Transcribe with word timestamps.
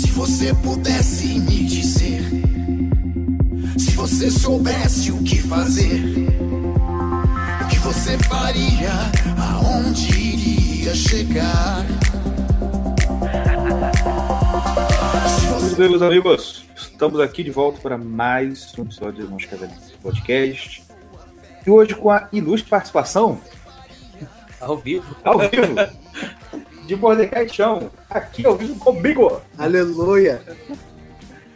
Se 0.00 0.10
você 0.12 0.54
pudesse 0.54 1.26
me 1.40 1.64
dizer, 1.64 2.22
se 3.78 3.90
você 3.92 4.30
soubesse 4.30 5.12
o 5.12 5.22
que 5.22 5.36
fazer, 5.42 6.00
o 7.62 7.68
que 7.68 7.78
você 7.80 8.16
faria, 8.20 8.90
aonde 9.38 10.08
iria 10.18 10.94
chegar? 10.94 11.84
Meus 15.76 16.00
amigos. 16.02 16.64
Estamos 16.74 17.20
aqui 17.20 17.42
de 17.42 17.50
volta 17.50 17.78
para 17.80 17.98
mais 17.98 18.72
um 18.78 18.82
episódio 18.82 19.24
do 19.26 19.30
Mosca 19.30 19.56
Podcast. 20.02 20.82
E 21.66 21.70
hoje 21.70 21.94
com 21.94 22.10
a 22.10 22.26
ilustre 22.32 22.70
participação, 22.70 23.38
Ao 24.60 24.78
vivo. 24.78 25.14
ao 25.22 25.38
vivo, 25.40 25.74
de 26.90 26.96
Mordecai 26.96 27.48
Chão, 27.48 27.88
aqui 28.10 28.44
ao 28.44 28.56
vivo 28.56 28.74
comigo. 28.74 29.40
Aleluia! 29.56 30.42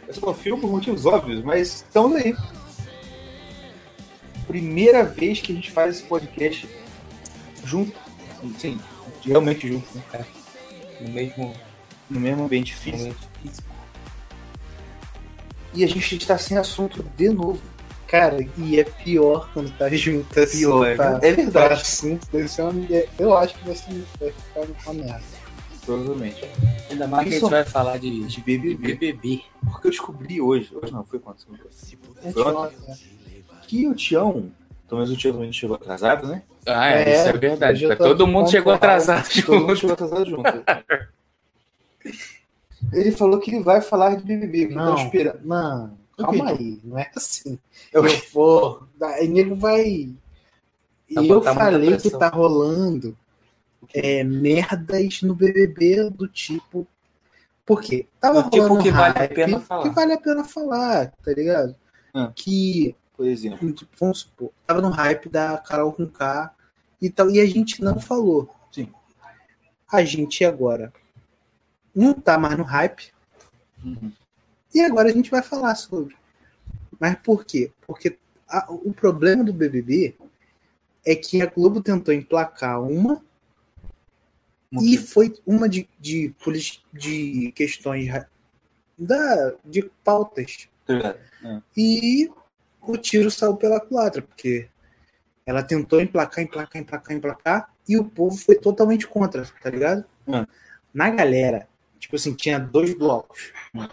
Eu 0.07 0.13
só 0.13 0.21
confio 0.21 0.57
por 0.57 0.71
motivos 0.71 1.05
óbvios, 1.05 1.43
mas 1.43 1.83
estamos 1.85 2.15
aí. 2.15 2.33
Primeira 4.47 5.03
vez 5.03 5.41
que 5.41 5.51
a 5.51 5.55
gente 5.55 5.71
faz 5.71 5.97
esse 5.97 6.05
podcast 6.05 6.69
junto. 7.65 7.99
Sim, 8.57 8.79
realmente 9.25 9.67
junto, 9.67 9.85
né? 9.97 10.25
No 11.01 11.09
mesmo 11.09 11.53
no 12.09 12.19
mesmo 12.21 12.45
ambiente 12.45 12.73
físico. 12.73 13.13
E 15.73 15.83
a 15.83 15.87
gente 15.87 16.15
está 16.15 16.37
sem 16.37 16.57
assunto 16.57 17.03
de 17.17 17.27
novo. 17.27 17.61
Cara, 18.19 18.37
e 18.57 18.79
é 18.79 18.83
pior 18.83 19.49
quando 19.53 19.71
tá 19.77 19.89
junto 19.89 20.39
assim. 20.39 20.59
Pior, 20.59 20.85
é 20.85 20.95
pra, 20.95 21.05
verdade. 21.11 21.25
É 21.27 21.31
verdade. 21.33 21.65
pra 21.67 21.75
assunto, 21.75 22.27
deve 22.31 22.47
ser 22.47 22.61
uma, 22.61 22.73
eu 23.19 23.37
acho 23.37 23.55
que 23.55 23.65
vai, 23.65 23.75
ser, 23.75 24.03
vai 24.19 24.31
ficar 24.31 24.91
uma 24.91 25.03
merda. 25.03 25.23
Provavelmente. 25.85 26.49
Ainda 26.89 27.07
mais 27.07 27.27
que 27.27 27.35
a 27.35 27.39
gente 27.39 27.49
vai 27.49 27.65
falar 27.65 27.97
de, 27.99 28.09
De 28.09 28.27
de 28.27 28.41
BBB. 28.41 28.95
BBB. 28.95 29.41
Porque 29.69 29.87
eu 29.87 29.91
descobri 29.91 30.41
hoje, 30.41 30.69
hoje 30.73 30.93
não, 30.93 31.03
foi 31.03 31.19
quando? 31.19 31.37
É 32.23 32.31
Foi 32.31 32.43
ontem? 32.43 32.77
né? 32.87 32.97
Que 33.67 33.87
o 33.87 33.93
Tião, 33.93 34.49
pelo 34.87 35.01
menos 35.01 35.13
o 35.13 35.17
Tião 35.17 35.33
também 35.33 35.51
chegou 35.51 35.75
atrasado, 35.75 36.27
né? 36.27 36.41
Ah, 36.65 36.89
é, 36.89 37.09
É, 37.09 37.19
isso 37.19 37.29
é 37.29 37.33
verdade. 37.33 37.87
tô 37.87 37.95
Todo 37.97 38.25
mundo 38.25 38.49
chegou 38.49 38.73
atrasado 38.73 39.27
Todo 39.45 39.59
mundo 39.59 39.75
junto. 39.75 39.79
chegou 39.79 39.93
atrasado 39.93 40.29
junto. 40.29 40.43
Ele 42.93 43.11
falou 43.11 43.39
que 43.39 43.51
ele 43.51 43.63
vai 43.63 43.81
falar 43.81 44.15
de 44.15 44.23
BBB, 44.23 44.67
que 44.67 44.75
Não, 44.75 44.95
tá 44.95 45.03
esperando. 45.03 45.39
não, 45.43 45.97
calma 46.17 46.49
aí, 46.51 46.79
não 46.83 46.97
é 46.97 47.11
assim. 47.15 47.59
Eu- 47.91 48.05
Eu 48.05 48.21
vou. 48.33 48.87
Aí 49.01 49.27
nego 49.27 49.55
vai. 49.55 50.13
Tá 51.13 51.21
E 51.21 51.27
eu 51.27 51.35
botar 51.39 51.53
muita 51.53 51.71
falei 51.71 51.97
que 51.97 52.09
tá 52.11 52.29
rolando 52.29 53.17
é, 53.93 54.23
merdas 54.23 55.21
no 55.21 55.35
BBB 55.35 56.09
do 56.09 56.27
tipo. 56.27 56.87
Por 57.65 57.81
quê? 57.81 58.07
Tava 58.19 58.43
Do 58.43 58.49
tipo 58.49 58.63
rolando 58.67 58.83
que 58.83 58.91
vale 58.91 59.17
a 59.19 59.27
pena 59.27 59.59
falar. 59.59 59.83
Que 59.83 59.89
vale 59.89 60.13
a 60.13 60.17
pena 60.19 60.43
falar, 60.43 61.11
tá 61.23 61.31
ligado? 61.33 61.75
Ah. 62.13 62.31
Que 62.35 62.95
Por 63.17 63.25
exemplo. 63.27 63.71
tipo, 63.73 63.91
vamos 63.99 64.19
supor, 64.19 64.51
tava 64.67 64.81
no 64.81 64.89
hype 64.89 65.29
da 65.29 65.57
Carol 65.57 65.91
com 65.93 66.05
K 66.07 66.53
e 67.01 67.09
tal, 67.09 67.29
e 67.29 67.39
a 67.39 67.45
gente 67.45 67.81
não 67.83 67.99
falou. 67.99 68.49
Sim. 68.71 68.89
A 69.91 70.03
gente 70.03 70.43
agora 70.45 70.91
não 71.93 72.13
tá 72.13 72.37
mais 72.37 72.57
no 72.57 72.63
hype, 72.63 73.11
Uhum. 73.83 74.11
E 74.75 74.81
agora 74.81 75.09
a 75.09 75.13
gente 75.13 75.31
vai 75.31 75.41
falar 75.41 75.73
sobre. 75.75 76.15
Mas 76.99 77.15
por 77.15 77.45
quê? 77.45 77.71
Porque 77.87 78.17
a- 78.47 78.67
o 78.69 78.93
problema 78.93 79.41
do 79.43 79.53
BBB 79.53 80.15
é 81.05 81.15
que 81.15 81.41
a 81.41 81.45
Globo 81.45 81.81
tentou 81.81 82.13
emplacar 82.13 82.81
uma 82.81 83.23
e 84.81 84.97
foi 84.97 85.33
uma 85.45 85.69
de, 85.69 85.87
de, 85.99 86.33
de 86.91 87.51
questões 87.55 88.11
da, 88.97 89.53
de 89.63 89.89
pautas 90.03 90.67
ligado? 90.87 91.19
e 91.77 92.29
o 92.81 92.97
tiro 92.97 93.31
saiu 93.31 93.55
pela 93.55 93.79
culatra, 93.79 94.21
porque 94.21 94.67
ela 95.45 95.63
tentou 95.63 96.01
emplacar, 96.01 96.43
emplacar, 96.43 96.81
emplacar, 96.81 97.15
emplacar, 97.15 97.73
e 97.87 97.97
o 97.97 98.03
povo 98.03 98.35
foi 98.35 98.55
totalmente 98.55 99.07
contra, 99.07 99.45
tá 99.61 99.69
ligado? 99.69 100.03
Hum. 100.27 100.45
Na 100.93 101.09
galera, 101.09 101.67
tipo 101.99 102.15
assim, 102.15 102.33
tinha 102.33 102.59
dois 102.59 102.93
blocos. 102.93 103.53
Hum. 103.73 103.87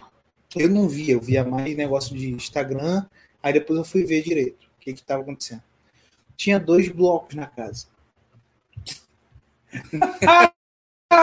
Eu 0.55 0.69
não 0.69 0.87
via, 0.87 1.13
eu 1.13 1.21
via 1.21 1.43
mais 1.43 1.75
negócio 1.75 2.15
de 2.15 2.29
Instagram, 2.31 3.05
aí 3.41 3.53
depois 3.53 3.77
eu 3.79 3.85
fui 3.85 4.03
ver 4.05 4.21
direito 4.23 4.65
o 4.77 4.79
que 4.79 4.93
que 4.93 5.01
tava 5.03 5.21
acontecendo. 5.23 5.61
Tinha 6.35 6.59
dois 6.59 6.89
blocos 6.89 7.35
na 7.35 7.47
casa. 7.47 7.87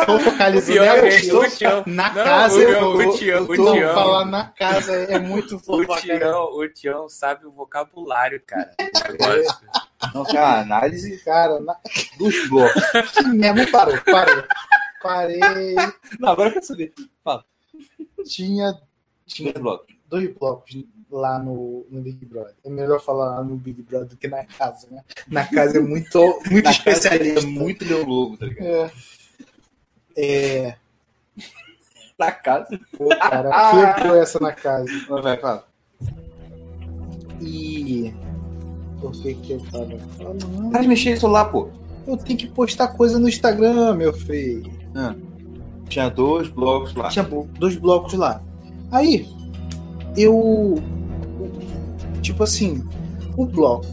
Tô 0.06 0.20
focalizando 0.20 0.84
é 0.84 1.00
que 1.10 1.16
estou 1.16 1.42
na 1.86 2.08
Não, 2.08 2.14
casa. 2.24 2.56
o 2.56 2.60
eu 2.62 2.68
Tião- 2.68 2.92
vou- 2.92 3.08
o 3.14 3.18
Tião- 3.18 3.42
o 3.44 3.72
Tião- 3.74 3.94
falar 3.94 4.24
na 4.24 4.44
casa 4.46 4.92
é 4.94 5.18
muito 5.18 5.56
O 5.58 5.58
fofoca. 5.58 6.00
Tião, 6.00 6.44
o 6.56 6.68
Tião 6.68 7.08
sabe 7.08 7.44
o 7.46 7.50
vocabulário, 7.50 8.40
cara. 8.46 8.70
Não, 10.14 10.24
que 10.24 10.36
é 10.36 10.40
uma 10.40 10.60
análise 10.60 11.18
Cara, 11.24 11.58
na... 11.60 11.76
dos 12.16 12.48
blocos. 12.48 12.82
que 13.14 13.22
mesmo 13.24 13.68
parou, 13.72 13.98
parou. 14.04 14.44
Parei. 15.02 15.74
Não, 16.20 16.28
agora 16.28 16.50
eu 16.50 16.52
quero 16.54 16.66
saber. 16.66 16.92
Tinha, 18.24 18.72
Dois 18.72 18.80
tinha 19.30 19.52
blocos. 19.52 19.94
dois 20.08 20.32
blocos 20.34 20.84
lá 21.10 21.38
no, 21.38 21.86
no 21.90 22.00
Big 22.00 22.24
Brother. 22.24 22.54
É 22.64 22.70
melhor 22.70 23.00
falar 23.00 23.36
lá 23.36 23.44
no 23.44 23.56
Big 23.56 23.82
Brother 23.82 24.08
do 24.08 24.16
que 24.16 24.28
na 24.28 24.44
casa, 24.44 24.86
né? 24.90 25.02
Na 25.28 25.46
casa 25.46 25.78
é 25.78 25.80
muito, 25.80 26.18
muito 26.50 26.64
Na 26.64 26.74
casa 26.74 26.90
especialista. 26.90 27.40
é 27.40 27.46
muito 27.46 27.84
Leão 27.84 28.04
Lobo, 28.04 28.36
tá 28.36 28.46
ligado? 28.46 28.66
É. 28.66 28.92
É. 30.16 30.76
Na 32.18 32.30
casa. 32.32 32.78
Pô, 32.96 33.08
cara, 33.08 33.94
quebrou 33.96 34.16
essa 34.16 34.38
na 34.40 34.52
casa. 34.52 34.90
Vai, 35.08 35.22
vai, 35.22 35.36
fala. 35.38 35.64
E. 37.40 38.12
Por 39.00 39.12
que 39.12 39.34
que 39.34 39.52
eu 39.52 39.60
tava 39.70 39.98
falando? 40.18 40.70
Para 40.70 40.82
de 40.82 40.88
mexer 40.88 41.14
no 41.14 41.20
celular, 41.20 41.46
pô. 41.46 41.70
Eu 42.06 42.16
tenho 42.16 42.38
que 42.38 42.48
postar 42.48 42.88
coisa 42.88 43.18
no 43.18 43.28
Instagram, 43.28 43.94
meu 43.94 44.12
filho. 44.12 44.70
Tinha 45.88 46.08
dois 46.08 46.48
blocos 46.48 46.94
lá. 46.94 47.08
Tinha 47.08 47.24
dois 47.24 47.76
blocos 47.76 48.12
lá. 48.14 48.42
Aí, 48.90 49.28
eu. 50.16 50.82
Tipo 52.22 52.42
assim, 52.42 52.84
o 53.36 53.46
bloco 53.46 53.86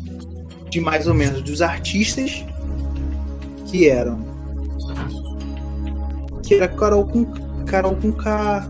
de 0.70 0.82
mais 0.82 1.08
ou 1.08 1.14
menos 1.14 1.42
dos 1.42 1.62
artistas 1.62 2.46
que 3.66 3.90
eram. 3.90 4.20
Que 6.44 6.56
era 6.56 6.68
Carol 6.68 7.06
com, 7.06 7.26
Carol 7.66 7.96
com 7.96 8.12
K, 8.12 8.70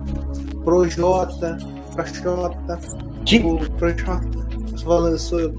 Projota, 0.63 1.57
Projota, 1.93 2.79
Que? 3.25 3.39
Projota. 3.39 4.21
Falando, 4.83 5.17
sou 5.17 5.53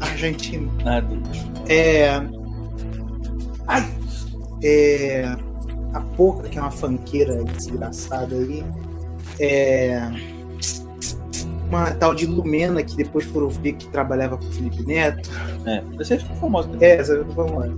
argentino. 0.00 0.70
Nada. 0.84 1.08
É. 1.68 2.10
Ai! 3.66 3.88
É. 4.62 5.24
A 5.92 6.00
Poca, 6.16 6.48
que 6.48 6.58
é 6.58 6.60
uma 6.60 6.70
fanqueira 6.70 7.42
desgraçada 7.44 8.34
aí. 8.36 8.64
É. 9.40 10.10
Uma 11.68 11.92
tal 11.92 12.14
de 12.14 12.26
Lumena, 12.26 12.82
que 12.82 12.96
depois 12.96 13.24
foram 13.26 13.48
ver 13.48 13.74
que 13.74 13.86
trabalhava 13.88 14.36
com 14.36 14.44
o 14.44 14.52
Felipe 14.52 14.82
Neto. 14.84 15.30
É, 15.66 15.82
você 15.96 16.18
ficou 16.18 16.36
famoso 16.36 16.68
também. 16.68 16.88
É, 16.88 16.96
essa 16.96 17.22
vamos 17.22 17.52
lá. 17.52 17.68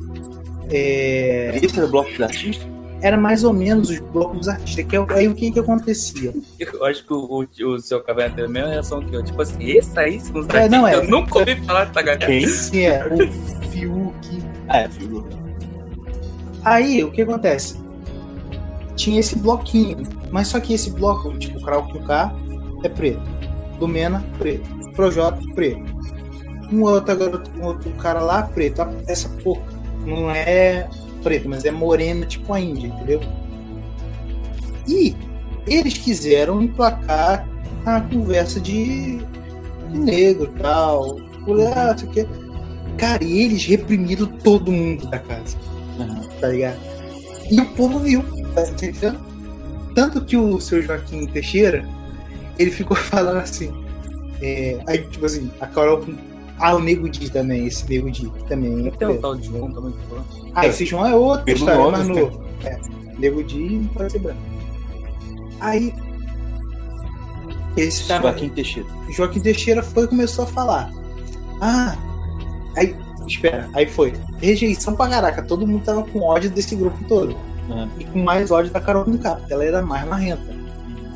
É, 0.70 1.58
Esse 1.62 1.76
era 1.76 1.86
o 1.86 1.90
bloco 1.90 2.10
dos 2.10 2.20
artistas? 2.20 2.72
era 3.02 3.16
mais 3.16 3.42
ou 3.42 3.52
menos 3.52 3.90
os 3.90 3.98
blocos 3.98 4.38
dos 4.38 4.48
artistas. 4.48 4.86
Que 4.86 4.96
é, 4.96 5.06
aí 5.10 5.28
o 5.28 5.34
que 5.34 5.50
que 5.50 5.58
acontecia? 5.58 6.32
Eu 6.58 6.84
acho 6.86 7.04
que 7.04 7.12
o, 7.12 7.46
o, 7.60 7.66
o 7.74 7.80
seu 7.80 8.00
cabelo 8.00 8.34
tem 8.34 8.44
a 8.44 8.48
mesma 8.48 8.70
reação 8.70 9.04
que 9.04 9.14
eu. 9.14 9.22
Tipo 9.22 9.42
assim, 9.42 9.62
esse 9.64 9.98
aí, 9.98 10.18
se 10.20 10.32
nos 10.32 10.48
É, 10.48 10.68
não, 10.68 10.86
é. 10.86 10.94
eu 10.94 11.08
nunca 11.08 11.40
ouvi 11.40 11.56
falar 11.66 11.86
dessa 11.86 12.00
galera. 12.00 12.26
Quem? 12.26 12.44
Esse 12.44 12.84
é 12.84 13.04
o 13.06 13.68
Fiuk. 13.68 14.42
Ah, 14.68 14.78
é, 14.78 14.88
figura. 14.88 15.26
Aí, 16.64 17.02
o 17.02 17.10
que 17.10 17.22
acontece? 17.22 17.76
Tinha 18.94 19.18
esse 19.18 19.36
bloquinho, 19.36 19.98
mas 20.32 20.48
só 20.48 20.58
que 20.58 20.74
esse 20.74 20.90
bloco, 20.90 21.38
tipo, 21.38 21.60
com 21.60 22.04
K 22.04 22.34
é 22.82 22.88
preto. 22.88 23.22
Lumena, 23.78 24.24
preto. 24.38 24.68
Projota, 24.96 25.40
preto. 25.54 25.82
Um 26.72 26.82
outro, 26.82 27.16
garoto, 27.16 27.50
um 27.58 27.64
outro 27.66 27.90
cara 27.92 28.20
lá, 28.20 28.42
preto. 28.42 28.82
Essa 29.06 29.28
pouca 29.28 29.72
não 30.04 30.28
é 30.30 30.88
preto, 31.22 31.48
mas 31.48 31.64
é 31.64 31.70
morena, 31.70 32.26
tipo 32.26 32.52
a 32.52 32.58
Índia, 32.58 32.88
entendeu? 32.88 33.20
E 34.88 35.14
eles 35.66 35.96
quiseram 35.98 36.60
emplacar 36.60 37.48
a 37.86 38.00
conversa 38.00 38.58
de, 38.58 39.18
de 39.18 39.98
negro 39.98 40.50
e 40.56 40.60
tal. 40.60 41.16
Ah, 41.76 41.96
sei 41.96 42.08
o 42.08 42.10
quê. 42.10 42.26
Cara, 42.96 43.22
e 43.22 43.42
eles 43.42 43.64
reprimiram 43.64 44.26
todo 44.26 44.72
mundo 44.72 45.06
da 45.08 45.18
casa 45.18 45.56
tá 46.40 46.48
ligado? 46.48 46.80
E 47.50 47.60
o 47.60 47.66
povo 47.74 47.98
viu, 48.00 48.22
tá 48.54 48.68
entendendo? 48.68 49.20
Tanto 49.94 50.24
que 50.24 50.36
o 50.36 50.60
seu 50.60 50.80
Joaquim 50.82 51.26
Teixeira, 51.26 51.86
ele 52.58 52.70
ficou 52.70 52.96
falando 52.98 53.38
assim, 53.38 53.72
é, 54.40 54.78
aí, 54.86 54.98
tipo 55.06 55.24
assim, 55.26 55.50
a 55.60 55.66
Carol. 55.66 56.04
Ah, 56.58 56.76
o 56.76 56.80
Nego 56.80 57.08
Di 57.08 57.28
também, 57.30 57.66
esse 57.66 57.88
Nego 57.88 58.10
Di 58.10 58.30
também. 58.48 58.86
é 58.86 58.90
Tem 58.92 59.08
um 59.08 59.10
preto. 59.12 59.20
tal 59.20 59.34
de 59.34 59.46
João 59.48 59.70
também 59.72 59.92
que 59.92 60.06
falou. 60.08 60.24
Ah, 60.54 60.66
esse 60.66 60.84
João 60.86 61.06
é 61.06 61.14
outro, 61.14 61.44
Pelo 61.44 61.58
história, 61.58 61.80
é 61.80 61.90
mais 61.90 62.06
cara. 62.08 62.20
novo. 62.20 62.44
É, 62.64 62.80
Nego 63.18 63.42
Di 63.42 63.58
não 63.58 63.86
pode 63.88 64.12
ser 64.12 64.18
branco. 64.20 64.40
Aí, 65.60 65.92
Esse 67.76 68.04
cara, 68.06 68.22
Joaquim 68.22 68.48
Teixeira. 68.50 68.88
Joaquim 69.10 69.40
Teixeira 69.40 69.82
foi 69.82 70.04
e 70.04 70.08
começou 70.08 70.44
a 70.44 70.46
falar. 70.46 70.92
Ah, 71.60 71.96
aí, 72.76 72.94
espera, 73.26 73.68
aí 73.74 73.86
foi. 73.86 74.12
Rejeição 74.40 74.94
pra 74.94 75.08
caraca, 75.08 75.42
todo 75.42 75.66
mundo 75.66 75.84
tava 75.84 76.02
com 76.04 76.20
ódio 76.20 76.50
desse 76.50 76.76
grupo 76.76 76.98
todo. 77.08 77.36
Uhum. 77.68 77.88
E 77.98 78.04
com 78.04 78.18
mais 78.22 78.50
ódio 78.50 78.72
da 78.72 78.80
Carol 78.80 79.04
Conká, 79.04 79.40
ela 79.50 79.64
era 79.64 79.82
mais 79.82 80.06
marrenta. 80.08 80.42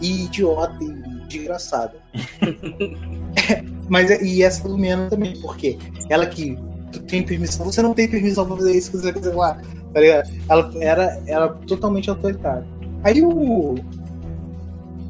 E 0.01 0.25
idiota 0.25 0.83
e 0.83 0.93
desgraçada. 1.29 1.95
É, 3.51 3.63
Mas 3.87 4.11
é- 4.11 4.23
e 4.25 4.43
essa 4.43 4.67
Lumena 4.67 5.11
também, 5.11 5.39
porque 5.43 5.77
ela 6.09 6.25
que 6.25 6.59
tem 7.07 7.23
permissão, 7.23 7.67
você 7.67 7.83
não 7.83 7.93
tem 7.93 8.09
permissão 8.09 8.47
pra 8.47 8.57
fazer 8.57 8.73
isso 8.75 8.91
que 8.91 8.97
você 8.97 9.13
quiser 9.13 9.35
lá. 9.35 9.59
Tá 9.93 10.01
ligado? 10.01 10.31
Ela 10.49 10.73
era, 10.81 11.23
era 11.27 11.49
totalmente 11.49 12.09
autoritária. 12.09 12.67
Aí 13.05 13.23
o. 13.23 13.75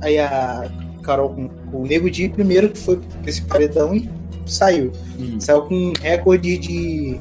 Aí 0.00 0.18
a 0.18 0.68
Carol 1.02 1.30
com, 1.30 1.48
com 1.48 1.82
o 1.82 1.86
Nego 1.86 2.10
Di 2.10 2.28
primeiro 2.28 2.68
que 2.68 2.78
foi 2.78 2.96
pra 2.96 3.30
esse 3.30 3.42
paredão 3.42 3.94
e 3.94 4.10
saiu. 4.44 4.92
Hum. 5.18 5.38
Saiu 5.40 5.62
com 5.62 5.74
um 5.74 5.92
recorde 6.00 6.58
de. 6.58 7.20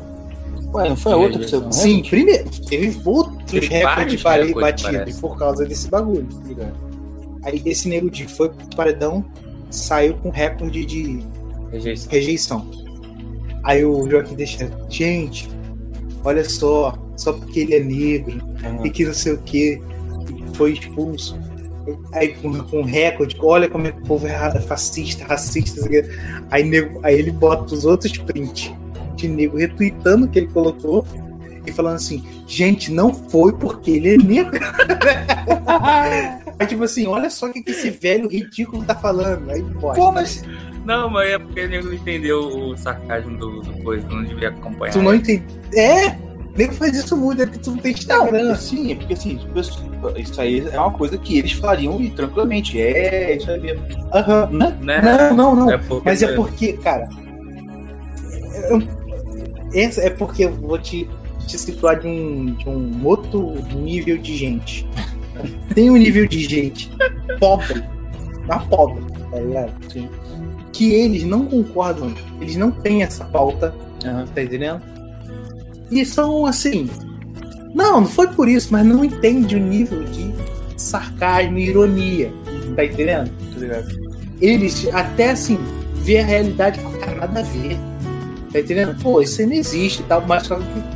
Ué, 0.74 0.90
não 0.90 0.96
foi 0.96 1.14
a 1.14 1.18
outra 1.18 1.40
que 1.40 1.50
você 1.50 1.62
Sim, 1.72 2.02
primeiro. 2.02 2.50
Teve 2.68 3.00
outros 3.06 3.35
Teve 3.50 3.68
recordes 3.68 4.22
batidos 4.54 5.20
por 5.20 5.38
causa 5.38 5.66
desse 5.66 5.88
bagulho. 5.90 6.28
tá 6.28 6.48
ligado? 6.48 6.74
Aí 7.44 7.62
esse 7.66 7.88
Nego 7.88 8.10
Di 8.10 8.26
foi 8.28 8.50
pro 8.50 8.76
paredão, 8.76 9.24
saiu 9.70 10.16
com 10.16 10.30
recorde 10.30 10.84
de 10.86 11.24
Rejeição. 11.72 12.10
rejeição. 12.12 12.72
Aí 13.64 13.84
o 13.86 14.10
Joaquim 14.10 14.36
deixa, 14.36 14.70
gente, 14.90 15.50
olha 16.24 16.48
só, 16.48 16.98
só 17.18 17.34
porque 17.34 17.62
ele 17.62 17.76
é 17.76 17.80
negro 17.80 18.40
Uhum. 18.66 18.86
e 18.86 18.90
que 18.90 19.06
não 19.06 19.14
sei 19.14 19.34
o 19.34 19.38
que, 19.40 19.80
foi 20.54 20.74
expulso. 20.74 21.38
Aí 22.14 22.30
com, 22.36 22.52
com 22.64 22.82
recorde, 22.82 23.36
olha 23.40 23.70
como 23.70 23.86
é 23.86 23.92
que 23.92 24.00
o 24.00 24.06
povo 24.06 24.26
é 24.26 24.60
fascista, 24.62 25.24
racista, 25.26 25.88
aí, 26.50 26.64
nego, 26.64 27.00
aí 27.04 27.20
ele 27.20 27.30
bota 27.32 27.76
os 27.76 27.86
outros 27.86 28.18
prints 28.18 28.72
de 29.16 29.28
nego 29.28 29.58
retweetando 29.58 30.28
que 30.28 30.40
ele 30.40 30.48
colocou 30.48 31.06
e 31.66 31.72
falando 31.72 31.96
assim, 31.96 32.24
gente, 32.48 32.92
não 32.92 33.14
foi 33.14 33.54
porque 33.54 33.92
ele 33.92 34.16
é 34.16 34.18
negro. 34.18 34.60
aí 36.60 36.68
tipo 36.68 36.84
assim, 36.84 37.06
olha 37.08 37.30
só 37.30 37.48
o 37.48 37.54
que, 37.54 37.62
que 37.62 37.72
esse 37.72 37.90
velho 37.90 38.28
ridículo 38.30 38.84
tá 38.84 38.96
falando. 38.96 39.50
Aí 39.50 39.64
pode. 39.80 40.00
Pô, 40.00 40.12
mas 40.12 40.44
Não, 40.86 41.10
mas 41.10 41.30
é 41.32 41.40
porque 41.40 41.62
o 41.66 41.70
nego 41.70 41.86
não 41.88 41.94
entendeu 41.94 42.40
o 42.48 42.78
sarcasmo 42.78 43.38
do, 43.38 43.62
do 43.62 43.74
coisa, 43.84 44.08
não 44.08 44.24
devia 44.24 44.50
acompanhar. 44.50 44.94
Tu 44.94 45.02
não 45.02 45.16
entende. 45.16 45.44
É! 45.74 46.16
Nego 46.56 46.74
faz 46.74 46.96
isso 46.96 47.18
muito, 47.18 47.42
é 47.42 47.46
porque 47.46 47.60
tu 47.60 47.72
não 47.72 47.78
tem 47.80 47.92
Instagram. 47.92 48.44
Não, 48.44 48.56
sim, 48.56 48.90
é 48.94 48.96
porque 48.96 49.14
assim, 49.14 49.38
pessoas- 49.54 49.84
isso 50.16 50.40
aí 50.40 50.66
é 50.72 50.80
uma 50.80 50.92
coisa 50.92 51.18
que 51.18 51.38
eles 51.38 51.52
fariam 51.52 52.00
e 52.00 52.10
tranquilamente. 52.12 52.80
É, 52.82 53.36
isso 53.36 53.52
aí 53.52 53.60
mesmo. 53.60 53.84
Aham. 54.14 54.48
Né? 54.52 54.78
Né? 54.82 55.02
Não, 55.02 55.36
não, 55.36 55.56
não. 55.56 55.72
É 55.72 55.78
porque- 55.78 56.10
Mas 56.10 56.22
é 56.24 56.34
porque, 56.34 56.74
cara. 56.74 57.10
eu- 58.70 58.82
Essa 59.74 60.02
é 60.04 60.10
porque 60.10 60.46
eu 60.46 60.54
vou 60.54 60.78
te, 60.80 61.10
te 61.46 61.58
situar 61.58 62.00
de 62.00 62.08
um, 62.08 62.54
de 62.56 62.68
um 62.68 63.06
outro 63.06 63.54
nível 63.76 64.18
de 64.18 64.36
gente. 64.36 64.88
Tem 65.74 65.90
um 65.90 65.98
nível 65.98 66.28
de 66.28 66.40
gente 66.44 66.90
pobre, 67.40 67.84
na 68.48 68.60
pobre, 68.60 69.04
tá 69.30 69.40
ligado? 69.40 69.72
Sim. 69.92 70.10
Que 70.72 70.94
eles 70.94 71.24
não 71.24 71.46
concordam, 71.46 72.14
eles 72.42 72.56
não 72.56 72.72
têm 72.72 73.04
essa 73.04 73.26
pauta 73.26 73.74
Aham. 74.04 74.26
tá 74.34 74.44
entendendo? 74.44 74.82
E 75.92 76.06
são 76.06 76.46
assim. 76.46 76.90
Não, 77.74 78.02
não 78.02 78.08
foi 78.08 78.28
por 78.28 78.48
isso, 78.48 78.70
mas 78.72 78.86
não 78.86 79.04
entende 79.04 79.56
o 79.56 79.60
nível 79.60 80.04
de 80.06 80.34
sarcasmo 80.78 81.58
e 81.58 81.70
ironia. 81.70 82.32
Tá 82.76 82.86
entendendo? 82.86 83.30
Tá? 83.30 83.84
Eles 84.42 84.88
até 84.94 85.32
assim, 85.32 85.58
vê 85.96 86.20
a 86.20 86.26
realidade 86.26 86.80
com 86.80 86.92
nada 87.16 87.40
a 87.40 87.44
ver. 87.44 87.78
Tá 88.52 88.60
entendendo? 88.60 88.96
Pô, 89.02 89.22
isso 89.22 89.42
aí 89.42 89.48
não 89.48 89.54
existe 89.54 90.02
e 90.02 90.06
tal, 90.06 90.26
mas 90.26 90.44
só 90.44 90.56
que 90.56 90.95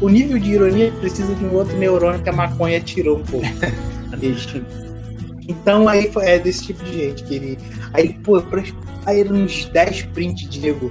o 0.00 0.08
nível 0.08 0.38
de 0.38 0.52
ironia 0.52 0.92
precisa 1.00 1.34
de 1.34 1.44
um 1.44 1.54
outro 1.54 1.76
neurônio 1.76 2.22
que 2.22 2.28
a 2.28 2.32
maconha 2.32 2.80
tirou 2.80 3.18
um 3.18 3.22
pouco. 3.24 3.46
então 5.48 5.88
aí 5.88 6.10
foi- 6.12 6.26
é 6.26 6.38
desse 6.38 6.66
tipo 6.66 6.84
de 6.84 6.92
gente 6.92 7.24
que 7.24 7.34
ele. 7.34 7.58
Aí, 7.92 8.12
pô, 8.14 8.40
pra- 8.42 8.62
aí 9.06 9.22
uns 9.24 9.64
10 9.66 10.02
prints 10.02 10.48
de 10.48 10.60
nego. 10.60 10.90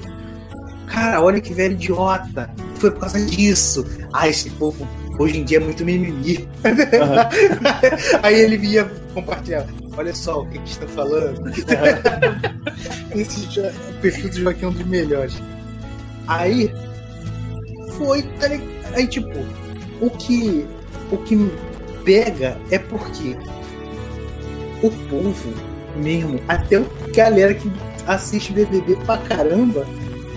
Cara, 0.88 1.22
olha 1.22 1.40
que 1.42 1.54
velho 1.54 1.74
idiota. 1.74 2.50
Foi 2.76 2.92
por 2.92 3.02
causa 3.02 3.20
disso. 3.26 3.86
Ah, 4.14 4.28
esse 4.28 4.50
povo 4.52 4.88
hoje 5.20 5.40
em 5.40 5.44
dia 5.44 5.58
é 5.58 5.60
muito 5.60 5.84
mimimi. 5.84 6.48
Aí 8.24 8.40
ele 8.40 8.58
vinha 8.58 8.86
compartilhar. 9.14 9.66
Olha 9.98 10.14
só 10.14 10.42
o 10.42 10.46
que, 10.48 10.60
que 10.60 10.70
estão 10.70 10.88
falando. 10.90 11.42
Esse 13.16 13.42
já- 13.52 13.72
o 13.90 13.94
perfil 14.02 14.30
do 14.30 14.40
Joaquim 14.42 14.66
é 14.66 14.68
um 14.68 14.72
dos 14.72 14.86
melhores. 14.86 15.42
Aí 16.28 16.72
foi. 17.98 18.22
tá 18.40 18.48
ligado? 18.48 18.77
Aí, 18.94 19.08
tipo, 19.08 19.30
o 20.02 20.10
que, 20.10 20.66
o 21.12 21.18
que 21.18 21.36
me 21.36 21.52
pega 22.04 22.58
é 22.72 22.80
porque 22.80 23.36
o 24.82 24.90
povo 25.10 25.54
mesmo, 25.96 26.40
até 26.48 26.78
a 26.78 26.84
galera 27.16 27.54
que 27.54 27.72
assiste 28.06 28.54
BBB 28.54 28.96
pra 29.06 29.18
caramba, 29.18 29.86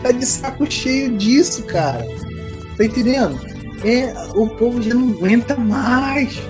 tá 0.02 0.10
de 0.12 0.24
saco 0.26 0.70
cheio 0.70 1.16
disso, 1.16 1.62
cara. 1.64 2.04
Tá 2.76 2.84
entendendo? 2.84 3.38
É, 3.84 4.12
o 4.34 4.48
povo 4.48 4.80
já 4.82 4.94
não 4.94 5.10
aguenta 5.10 5.54
mais. 5.56 6.40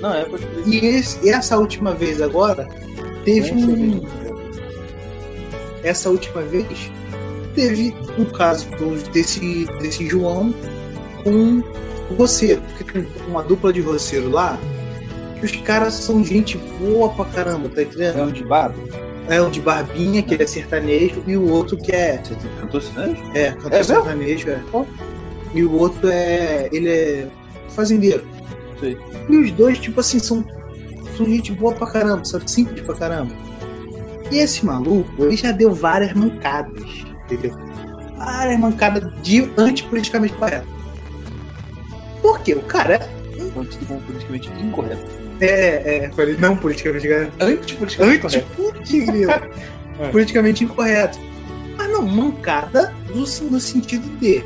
Não, 0.00 0.14
é 0.14 0.24
crer. 0.24 0.40
E 0.66 0.76
esse- 0.86 1.28
essa 1.28 1.58
última 1.58 1.94
vez 1.94 2.22
agora, 2.22 2.68
teve 3.24 3.52
um. 3.52 4.00
Essa 5.82 6.10
última 6.10 6.42
vez, 6.42 6.90
teve 7.54 7.94
um 8.18 8.24
caso 8.26 8.66
desse, 9.12 9.66
desse 9.80 10.06
João 10.06 10.54
com 11.22 11.62
o 12.10 12.14
roceiro. 12.14 12.62
Porque 12.76 12.92
tem 12.92 13.06
uma 13.28 13.42
dupla 13.42 13.72
de 13.72 13.80
roceiro 13.80 14.30
lá, 14.30 14.58
que 15.38 15.46
os 15.46 15.56
caras 15.56 15.94
são 15.94 16.24
gente 16.24 16.58
boa 16.78 17.08
pra 17.10 17.24
caramba, 17.26 17.68
tá 17.68 17.82
entendendo? 17.82 18.18
É 18.18 18.22
um 18.22 18.32
de 18.32 18.44
barba? 18.44 18.76
É 19.28 19.40
o 19.40 19.48
de 19.48 19.60
barbinha, 19.60 20.22
que 20.22 20.34
ele 20.34 20.42
é 20.42 20.46
sertanejo, 20.46 21.22
e 21.26 21.36
o 21.36 21.48
outro 21.48 21.76
que 21.76 21.92
é. 21.92 22.20
Você 22.22 22.34
cantou 22.60 22.80
sertanejo? 22.80 23.22
É, 23.34 23.52
cantor 23.52 23.72
É 23.72 23.82
sertanejo, 23.82 24.50
é. 24.50 24.60
E 25.54 25.62
o 25.62 25.72
outro 25.72 26.08
é. 26.08 26.68
Ele 26.72 26.88
é 26.88 27.28
fazendeiro. 27.68 28.24
Sei. 28.80 28.96
E 29.28 29.36
os 29.36 29.52
dois, 29.52 29.78
tipo 29.78 30.00
assim, 30.00 30.18
são, 30.18 30.44
são 31.16 31.26
gente 31.26 31.52
boa 31.52 31.72
pra 31.74 31.86
caramba, 31.86 32.24
sabe? 32.24 32.50
Simples 32.50 32.80
pra 32.84 32.94
caramba. 32.94 33.32
E 34.30 34.38
esse 34.38 34.64
maluco, 34.64 35.24
ele 35.24 35.36
já 35.36 35.52
deu 35.52 35.72
várias 35.74 36.12
mancadas, 36.12 36.82
entendeu? 37.24 37.52
Várias 38.16 38.58
mancadas 38.58 39.12
de 39.22 39.50
antipoliticamente 39.56 40.34
correto. 40.34 40.79
Por 42.20 42.40
quê? 42.40 42.54
O 42.54 42.62
cara 42.62 43.08
Pode 43.54 43.74
ser 43.74 43.84
como 43.86 44.00
politicamente 44.02 44.48
incorreto. 44.62 45.02
é, 45.40 46.04
é, 46.04 46.10
falei, 46.10 46.36
não 46.36 46.56
politicamente 46.56 47.08
correto. 47.08 47.32
Antipoliticamente 47.44 48.26
Antes, 48.26 48.42
putz, 48.56 48.90
grilo. 48.90 49.32
politicamente 50.12 50.64
incorreto. 50.64 51.18
Mas 51.76 51.90
não, 51.90 52.02
mancada 52.02 52.94
no, 53.08 53.20
no 53.50 53.60
sentido 53.60 54.08
de 54.18 54.44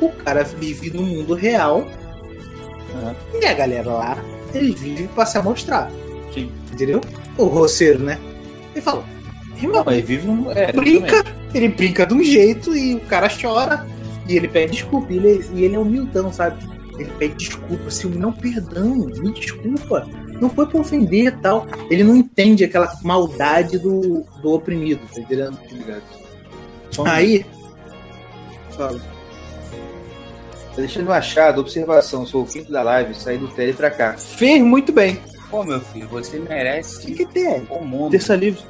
o 0.00 0.10
cara 0.10 0.42
vive 0.44 0.90
no 0.90 1.02
mundo 1.02 1.34
real 1.34 1.86
Aham. 2.94 3.14
e 3.40 3.44
a 3.46 3.54
galera 3.54 3.88
lá, 3.90 4.18
eles 4.54 4.78
vivem 4.80 5.06
pra 5.08 5.24
se 5.26 5.38
amostrar. 5.38 5.90
Sim. 6.34 6.50
Entendeu? 6.72 7.00
O 7.36 7.44
roceiro, 7.44 8.00
né? 8.00 8.18
Ele 8.74 8.82
fala, 8.82 9.04
irmão, 9.56 9.84
Não, 9.84 9.92
ele 9.92 10.02
vive 10.02 10.28
um. 10.28 10.50
É, 10.50 10.72
brinca, 10.72 11.24
ele 11.54 11.68
brinca 11.68 12.06
de 12.06 12.14
um 12.14 12.22
jeito 12.22 12.76
e 12.76 12.96
o 12.96 13.00
cara 13.00 13.28
chora 13.30 13.86
e 14.26 14.36
ele 14.36 14.48
pede 14.48 14.72
desculpa. 14.72 15.12
E 15.12 15.16
ele, 15.16 15.44
e 15.54 15.64
ele 15.64 15.76
é 15.76 15.78
humildão, 15.78 16.32
sabe? 16.32 16.64
Ele 17.00 17.10
pede 17.18 17.34
desculpa, 17.36 17.86
assim, 17.86 18.08
não, 18.10 18.30
perdão, 18.30 18.94
me 18.94 19.32
desculpa. 19.32 20.06
Não 20.38 20.50
foi 20.50 20.66
pra 20.66 20.80
ofender 20.80 21.26
e 21.28 21.30
tal. 21.30 21.66
Ele 21.88 22.04
não 22.04 22.14
entende 22.14 22.62
aquela 22.62 22.92
maldade 23.02 23.78
do, 23.78 24.22
do 24.42 24.52
oprimido, 24.52 25.00
tá 25.14 25.20
entendendo? 25.20 25.58
Aí. 27.06 27.46
Fala. 28.76 29.00
Alexandre 30.76 31.08
Machado, 31.08 31.60
observação, 31.60 32.26
sou 32.26 32.42
o 32.42 32.46
quinto 32.46 32.70
da 32.70 32.82
live, 32.82 33.14
saí 33.14 33.38
do 33.38 33.48
tele 33.48 33.72
pra 33.72 33.90
cá. 33.90 34.16
Fez 34.18 34.62
muito 34.62 34.92
bem. 34.92 35.18
Pô, 35.50 35.64
meu 35.64 35.80
filho, 35.80 36.06
você 36.08 36.38
O 36.38 36.42
que, 36.42 36.48
merece 36.48 37.12
que 37.12 37.26
tem? 37.26 37.66
o 37.70 37.84
mundo. 37.84 38.10
Terça 38.10 38.36
livre. 38.36 38.62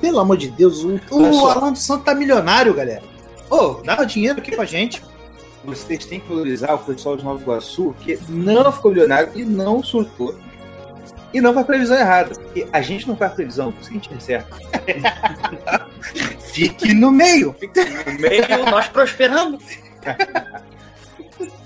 Pelo 0.00 0.20
amor 0.20 0.36
de 0.36 0.48
Deus, 0.48 0.84
o, 0.84 1.00
o. 1.10 1.46
Alan 1.48 1.72
dos 1.72 1.82
Santos 1.82 2.04
tá 2.04 2.14
milionário, 2.14 2.72
galera. 2.74 3.02
Ô, 3.50 3.80
dá 3.82 4.00
o 4.00 4.04
dinheiro 4.04 4.38
aqui 4.38 4.54
pra 4.54 4.64
gente. 4.64 5.02
Vocês 5.64 6.06
têm 6.06 6.20
que 6.20 6.28
valorizar 6.28 6.74
o 6.74 6.78
pessoal 6.78 7.16
de 7.16 7.24
Nova 7.24 7.40
Iguaçu, 7.42 7.94
que 8.00 8.18
não 8.28 8.70
ficou 8.72 8.90
milionário 8.92 9.30
e 9.34 9.44
não 9.44 9.82
surtou. 9.82 10.34
E 11.34 11.40
não 11.40 11.52
faz 11.52 11.66
previsão 11.66 11.98
errada. 11.98 12.34
Porque 12.34 12.66
a 12.72 12.80
gente 12.80 13.06
não 13.06 13.16
faz 13.16 13.32
previsão, 13.34 13.70
por 13.72 13.80
isso 13.82 13.90
que 13.90 13.96
a 13.98 14.00
gente 14.00 14.14
acerta. 14.14 14.56
Fique 16.40 16.94
no 16.94 17.10
meio. 17.10 17.54
No 18.06 18.18
meio, 18.20 18.70
nós 18.70 18.88
prosperamos. 18.88 19.62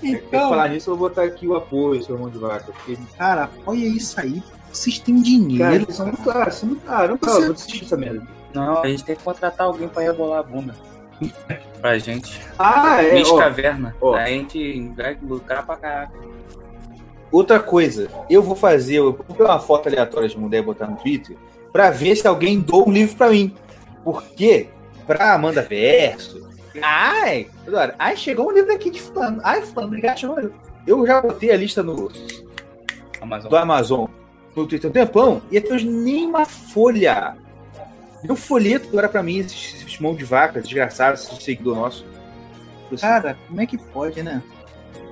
Por 0.01 0.29
falar 0.31 0.69
nisso, 0.69 0.89
eu 0.91 0.97
vou 0.97 1.07
botar 1.09 1.23
aqui 1.23 1.47
o 1.47 1.55
apoio, 1.55 2.03
seu 2.03 2.17
mão 2.17 2.29
de 2.29 2.37
vaca. 2.37 2.65
Porque 2.73 2.97
Cara, 3.17 3.49
olha 3.65 3.85
isso 3.85 4.19
aí. 4.19 4.43
Vocês 4.71 4.99
têm 4.99 5.15
Cara, 5.15 5.23
dinheiro. 5.25 5.85
vocês 5.85 5.95
são 5.97 6.07
muito 6.07 6.23
caros, 6.23 6.55
são 6.55 6.69
muito 6.69 6.85
caros. 6.85 7.09
Não, 7.09 7.17
Você- 7.17 7.37
eu 7.37 7.45
vou 7.45 7.51
assistir 7.53 7.85
essa 7.85 7.95
merda. 7.97 8.27
Não, 8.53 8.81
a 8.83 8.87
gente 8.87 9.03
tem 9.03 9.15
que 9.15 9.23
contratar 9.23 9.67
alguém 9.67 9.87
pra 9.87 10.03
rebolar 10.03 10.39
a 10.39 10.43
bunda. 10.43 10.75
Pra 11.79 11.97
gente. 11.97 12.39
Ah, 12.57 13.03
é. 13.03 13.13
Miss 13.13 13.31
Caverna. 13.31 13.95
ó. 14.01 14.15
A 14.15 14.25
gente 14.25 14.89
vai 14.95 15.17
lucrar 15.21 15.65
pra 15.65 15.75
caraca. 15.75 16.13
outra 17.31 17.59
coisa, 17.59 18.09
eu 18.29 18.41
vou 18.41 18.55
fazer, 18.55 18.95
eu 18.95 19.13
vou 19.13 19.35
pegar 19.35 19.51
uma 19.51 19.59
foto 19.59 19.87
aleatória 19.87 20.29
de 20.29 20.37
mulher 20.37 20.59
e 20.59 20.65
botar 20.65 20.87
no 20.87 20.95
Twitter 20.97 21.35
pra 21.71 21.89
ver 21.89 22.15
se 22.15 22.27
alguém 22.27 22.59
doa 22.59 22.87
um 22.87 22.91
livro 22.91 23.15
pra 23.15 23.29
mim. 23.29 23.53
Porque, 24.03 24.67
pra 25.07 25.33
Amanda 25.33 25.61
Verso, 25.61 26.47
ai, 26.81 27.47
toda 27.65 27.79
hora, 27.79 27.95
ai, 27.97 28.15
chegou 28.15 28.47
um 28.47 28.51
livro 28.51 28.73
aqui 28.73 28.89
de 28.89 29.01
fulano. 29.01 29.41
Ai, 29.43 29.61
fulano, 29.61 29.87
obrigado. 29.87 30.53
Eu 30.85 31.05
já 31.05 31.21
botei 31.21 31.51
a 31.51 31.57
lista 31.57 31.81
no, 31.81 32.11
Amazon. 33.21 33.49
do 33.49 33.57
Amazon 33.57 34.05
no 34.55 34.67
Twitter 34.67 34.89
um 34.89 34.93
tempão 34.93 35.41
e 35.49 35.57
até 35.57 35.73
hoje 35.73 35.87
nem 35.87 36.27
uma 36.27 36.45
folha. 36.45 37.35
Deu 38.23 38.35
folheto 38.35 38.87
agora 38.89 39.09
pra 39.09 39.21
mim, 39.21 39.39
esses, 39.39 39.75
esses 39.75 39.99
mão 39.99 40.15
de 40.15 40.23
vaca, 40.23 40.61
desgraçados, 40.61 41.23
esse 41.23 41.43
seguidor 41.43 41.75
nosso. 41.75 42.05
Cara, 42.99 43.37
como 43.47 43.61
é 43.61 43.65
que 43.65 43.77
pode, 43.77 44.21
né? 44.23 44.41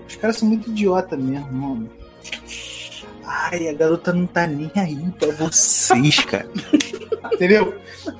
Os 0.07 0.15
caras 0.15 0.37
são 0.37 0.47
muito 0.47 0.69
idiota 0.69 1.17
mesmo, 1.17 1.51
mano. 1.51 1.89
Ai, 3.23 3.69
a 3.69 3.73
garota 3.73 4.11
não 4.13 4.27
tá 4.27 4.45
nem 4.45 4.71
aí 4.75 5.09
pra 5.17 5.31
vocês, 5.31 6.19
cara. 6.25 6.49
Entendeu? 7.33 7.75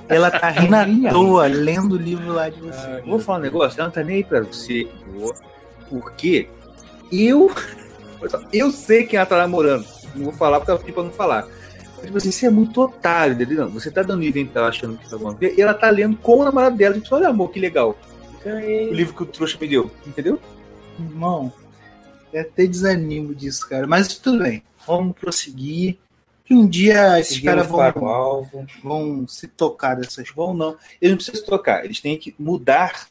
Ela 0.08 0.30
tá 0.30 0.48
rindo 0.48 0.74
à 0.74 1.10
toa, 1.10 1.46
lendo 1.46 1.94
o 1.94 1.98
livro 1.98 2.32
lá 2.32 2.48
de 2.48 2.60
você. 2.60 3.02
Vou 3.06 3.18
falar 3.18 3.38
um 3.38 3.42
negócio, 3.42 3.78
ela 3.78 3.88
não 3.88 3.94
tá 3.94 4.02
nem 4.02 4.16
aí 4.16 4.24
pra 4.24 4.40
você, 4.40 4.88
boa, 5.12 5.34
porque 5.88 6.48
eu. 7.10 7.50
Eu 8.52 8.70
sei 8.70 9.04
quem 9.04 9.16
ela 9.16 9.26
tá 9.26 9.36
namorando. 9.36 9.84
Não 10.14 10.26
vou 10.26 10.32
falar 10.32 10.60
porque 10.60 10.70
ela 10.70 10.78
pediu 10.78 10.94
pra 10.94 11.02
não 11.02 11.10
falar. 11.10 11.48
Tipo 12.02 12.16
assim, 12.16 12.30
você 12.30 12.46
é 12.46 12.50
muito 12.50 12.80
otário, 12.80 13.34
entendeu? 13.34 13.68
Você 13.70 13.90
tá 13.90 14.02
dando 14.02 14.22
livro 14.22 14.44
pra 14.46 14.62
ela 14.62 14.70
achando 14.70 14.98
que 14.98 15.08
tá 15.08 15.16
bom. 15.16 15.36
E 15.40 15.60
ela 15.60 15.74
tá 15.74 15.88
lendo 15.90 16.16
com 16.16 16.38
o 16.38 16.44
namorado 16.44 16.76
dela. 16.76 16.98
Tipo, 16.98 17.14
olha, 17.14 17.28
amor, 17.28 17.50
que 17.50 17.60
legal. 17.60 17.96
O 18.44 18.94
livro 18.94 19.14
que 19.14 19.22
o 19.22 19.26
trouxa 19.26 19.56
me 19.60 19.68
deu, 19.68 19.90
entendeu? 20.06 20.40
Irmão, 20.98 21.52
eu 22.32 22.40
até 22.40 22.66
desanimo 22.66 23.34
disso, 23.34 23.68
cara. 23.68 23.86
Mas 23.86 24.18
tudo 24.18 24.42
bem. 24.42 24.62
Vamos 24.86 25.16
prosseguir. 25.16 25.98
Que 26.44 26.54
um 26.54 26.66
dia 26.66 27.20
esses 27.20 27.38
caras 27.38 27.68
vão, 27.68 28.48
vão 28.82 29.28
se 29.28 29.46
tocar 29.46 29.94
dessas 29.94 30.28
Vão 30.30 30.52
não. 30.52 30.76
Eles 31.00 31.12
não 31.12 31.16
precisam 31.16 31.40
se 31.40 31.46
tocar, 31.46 31.84
eles 31.84 32.00
têm 32.00 32.18
que 32.18 32.34
mudar 32.36 33.06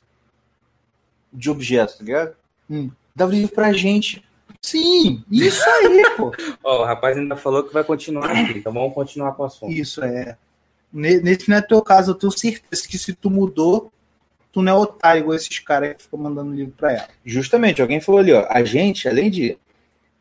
de 1.32 1.50
objeto, 1.50 1.98
tá 1.98 2.04
ligado? 2.04 2.36
Hum. 2.70 2.92
Dá 3.16 3.26
o 3.26 3.30
livro 3.30 3.56
pra 3.56 3.72
gente. 3.72 4.22
Sim, 4.64 5.24
isso 5.32 5.64
aí, 5.68 6.04
pô. 6.18 6.32
Ó, 6.64 6.82
o 6.82 6.86
rapaz 6.86 7.18
ainda 7.18 7.36
falou 7.36 7.64
que 7.64 7.74
vai 7.74 7.84
continuar 7.84 8.30
aqui, 8.32 8.60
então 8.60 8.72
vamos 8.72 8.94
continuar 8.94 9.32
com 9.34 9.44
o 9.44 9.46
assunto. 9.48 9.72
Isso 9.72 10.04
é. 10.04 10.38
Ne- 10.94 11.20
Nesse 11.20 11.50
não 11.50 11.58
é 11.58 11.62
teu 11.62 11.82
caso, 11.82 12.12
eu 12.12 12.16
tenho 12.16 12.32
certeza 12.32 12.88
que 12.88 12.98
se 12.98 13.14
tu 13.14 13.30
mudou, 13.30 13.92
tu 14.52 14.62
não 14.62 14.72
é 14.72 14.76
otário 14.76 15.22
igual 15.22 15.36
esses 15.36 15.58
caras 15.60 15.96
que 15.98 16.04
ficam 16.04 16.20
mandando 16.20 16.54
livro 16.54 16.74
pra 16.78 16.92
ela. 16.94 17.08
Justamente, 17.26 17.82
alguém 17.82 18.00
falou 18.00 18.20
ali, 18.22 18.34
ó. 18.34 18.46
A 18.50 18.64
gente, 18.64 19.08
além 19.08 19.32
de 19.32 19.58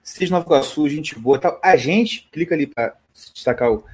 ser 0.03 0.25
de 0.25 0.31
Nova 0.31 0.47
Iguaçu, 0.47 0.89
gente 0.89 1.19
boa 1.19 1.37
e 1.37 1.41
tal, 1.41 1.61
a 1.63 1.77
gente, 1.77 2.27
clica 2.33 2.55
ali 2.55 2.67
pra 2.67 2.95
destacar 3.35 3.71
o. 3.71 3.85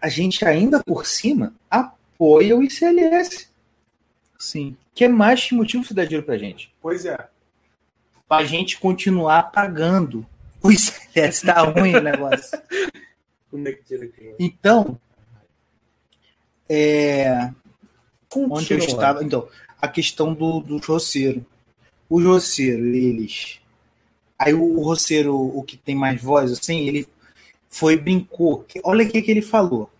A 0.00 0.08
gente 0.08 0.44
ainda 0.44 0.82
por 0.84 1.04
cima 1.04 1.52
apoia 1.68 2.56
o 2.56 2.62
ICLS, 2.62 3.48
Sim. 4.38 4.76
que 4.94 5.04
é 5.04 5.08
mais 5.08 5.44
que 5.44 5.54
motivo 5.54 5.82
de 5.82 5.94
dar 5.94 6.04
dinheiro 6.04 6.24
pra 6.24 6.38
gente. 6.38 6.72
Pois 6.80 7.04
é. 7.06 7.18
Pra 8.28 8.44
gente 8.44 8.78
continuar 8.78 9.50
pagando. 9.52 10.26
O 10.62 10.70
ICLS 10.72 11.46
tá 11.46 11.62
ruim 11.62 11.94
o 11.94 12.02
negócio. 12.02 12.58
Como 13.50 13.66
é 13.68 13.72
que 13.72 13.84
tira 13.84 14.04
aqui? 14.04 14.34
Então, 14.38 14.98
é, 16.68 17.50
onde 18.34 18.72
eu 18.74 18.78
estava. 18.78 19.24
Então, 19.24 19.48
a 19.80 19.88
questão 19.88 20.34
do, 20.34 20.60
do 20.60 20.78
roceiro. 20.78 21.44
Os 22.08 22.24
roceiros, 22.24 22.84
eles. 22.94 23.60
Aí 24.38 24.52
o, 24.54 24.62
o 24.78 24.82
roceiro, 24.82 25.34
o 25.36 25.62
que 25.62 25.76
tem 25.76 25.94
mais 25.94 26.20
voz, 26.20 26.52
assim, 26.52 26.86
ele 26.86 27.06
foi 27.68 27.96
brincou. 27.96 28.62
Que- 28.64 28.80
Olha 28.84 29.04
o 29.04 29.08
que 29.08 29.22
que 29.22 29.30
ele 29.30 29.42
falou. 29.42 29.90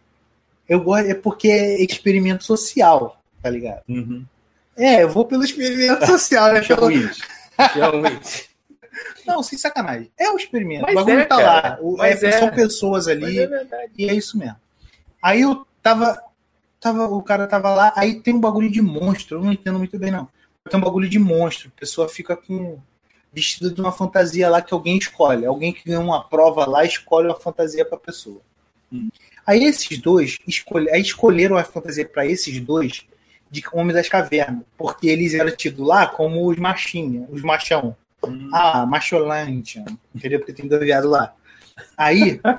Eu 0.69 0.81
gosto, 0.81 1.07
é 1.09 1.15
porque 1.15 1.49
é 1.49 1.83
experimento 1.83 2.45
social, 2.45 3.21
tá 3.43 3.49
ligado? 3.51 3.83
Uhum. 3.89 4.25
É, 4.77 5.03
eu 5.03 5.09
vou 5.09 5.25
pelo 5.25 5.45
experimento 5.45 6.05
social, 6.07 6.53
né? 6.53 6.61
Pelo- 6.61 6.91
Realmente. 7.75 8.51
Não, 9.27 9.43
sem 9.43 9.59
sacanagem. 9.59 10.11
É 10.17 10.31
um 10.31 10.37
experimento. 10.37 10.83
Mas 10.83 10.93
o 10.93 10.95
bagulho 10.97 11.19
é, 11.21 11.25
tá 11.25 11.37
cara. 11.37 11.69
lá. 11.71 11.79
O- 11.83 12.03
é, 12.03 12.13
é. 12.13 12.33
São 12.33 12.51
pessoas 12.51 13.09
ali. 13.09 13.41
é. 13.41 13.49
E 13.97 14.09
é 14.09 14.15
isso 14.15 14.39
mesmo. 14.39 14.57
Aí 15.23 15.43
eu 15.43 15.67
tava, 15.83 16.19
tava. 16.81 17.07
O 17.07 17.23
cara 17.23 17.47
tava 17.47 17.75
lá, 17.75 17.93
aí 17.97 18.21
tem 18.21 18.35
um 18.35 18.41
bagulho 18.41 18.71
de 18.71 18.81
monstro. 18.81 19.39
Eu 19.39 19.45
não 19.45 19.53
entendo 19.53 19.79
muito 19.79 19.99
bem, 19.99 20.11
não. 20.11 20.29
Tem 20.71 20.79
um 20.81 20.83
bagulho 20.83 21.09
de 21.09 21.19
monstro. 21.19 21.71
A 21.77 21.81
pessoa 21.81 22.09
fica 22.09 22.37
com. 22.37 22.79
Vestida 23.33 23.69
de 23.71 23.79
uma 23.81 23.93
fantasia 23.93 24.49
lá 24.49 24.63
que 24.63 24.73
alguém 24.73 24.97
escolhe. 24.97 25.45
Alguém 25.45 25.71
que 25.73 25.85
ganha 25.85 26.01
uma 26.01 26.25
prova 26.27 26.65
lá 26.67 26.85
escolhe 26.85 27.27
uma 27.27 27.39
fantasia 27.39 27.85
pra 27.85 27.99
pessoa. 27.99 28.41
Aí 29.47 29.63
esses 29.65 29.99
dois 29.99 30.39
escolhe, 30.47 30.89
aí 30.91 31.03
escolheram 31.03 31.57
a 31.59 31.65
fantasia 31.65 32.09
pra 32.09 32.25
esses 32.27 32.59
dois 32.61 33.05
de 33.51 33.63
Homem 33.73 33.95
das 33.95 34.09
Cavernas. 34.09 34.63
Porque 34.77 35.09
eles 35.09 35.35
eram 35.35 35.55
tidos 35.55 35.87
lá 35.87 36.07
como 36.07 36.49
os 36.49 36.57
machinhos, 36.57 37.27
os 37.31 37.43
machão. 37.43 37.97
Ah, 38.53 38.87
macholândia. 38.87 39.85
Entendeu? 40.15 40.41
Porque 40.41 40.53
tem 40.53 40.69
dois 40.69 41.05
lá. 41.05 41.35
Aí. 41.97 42.41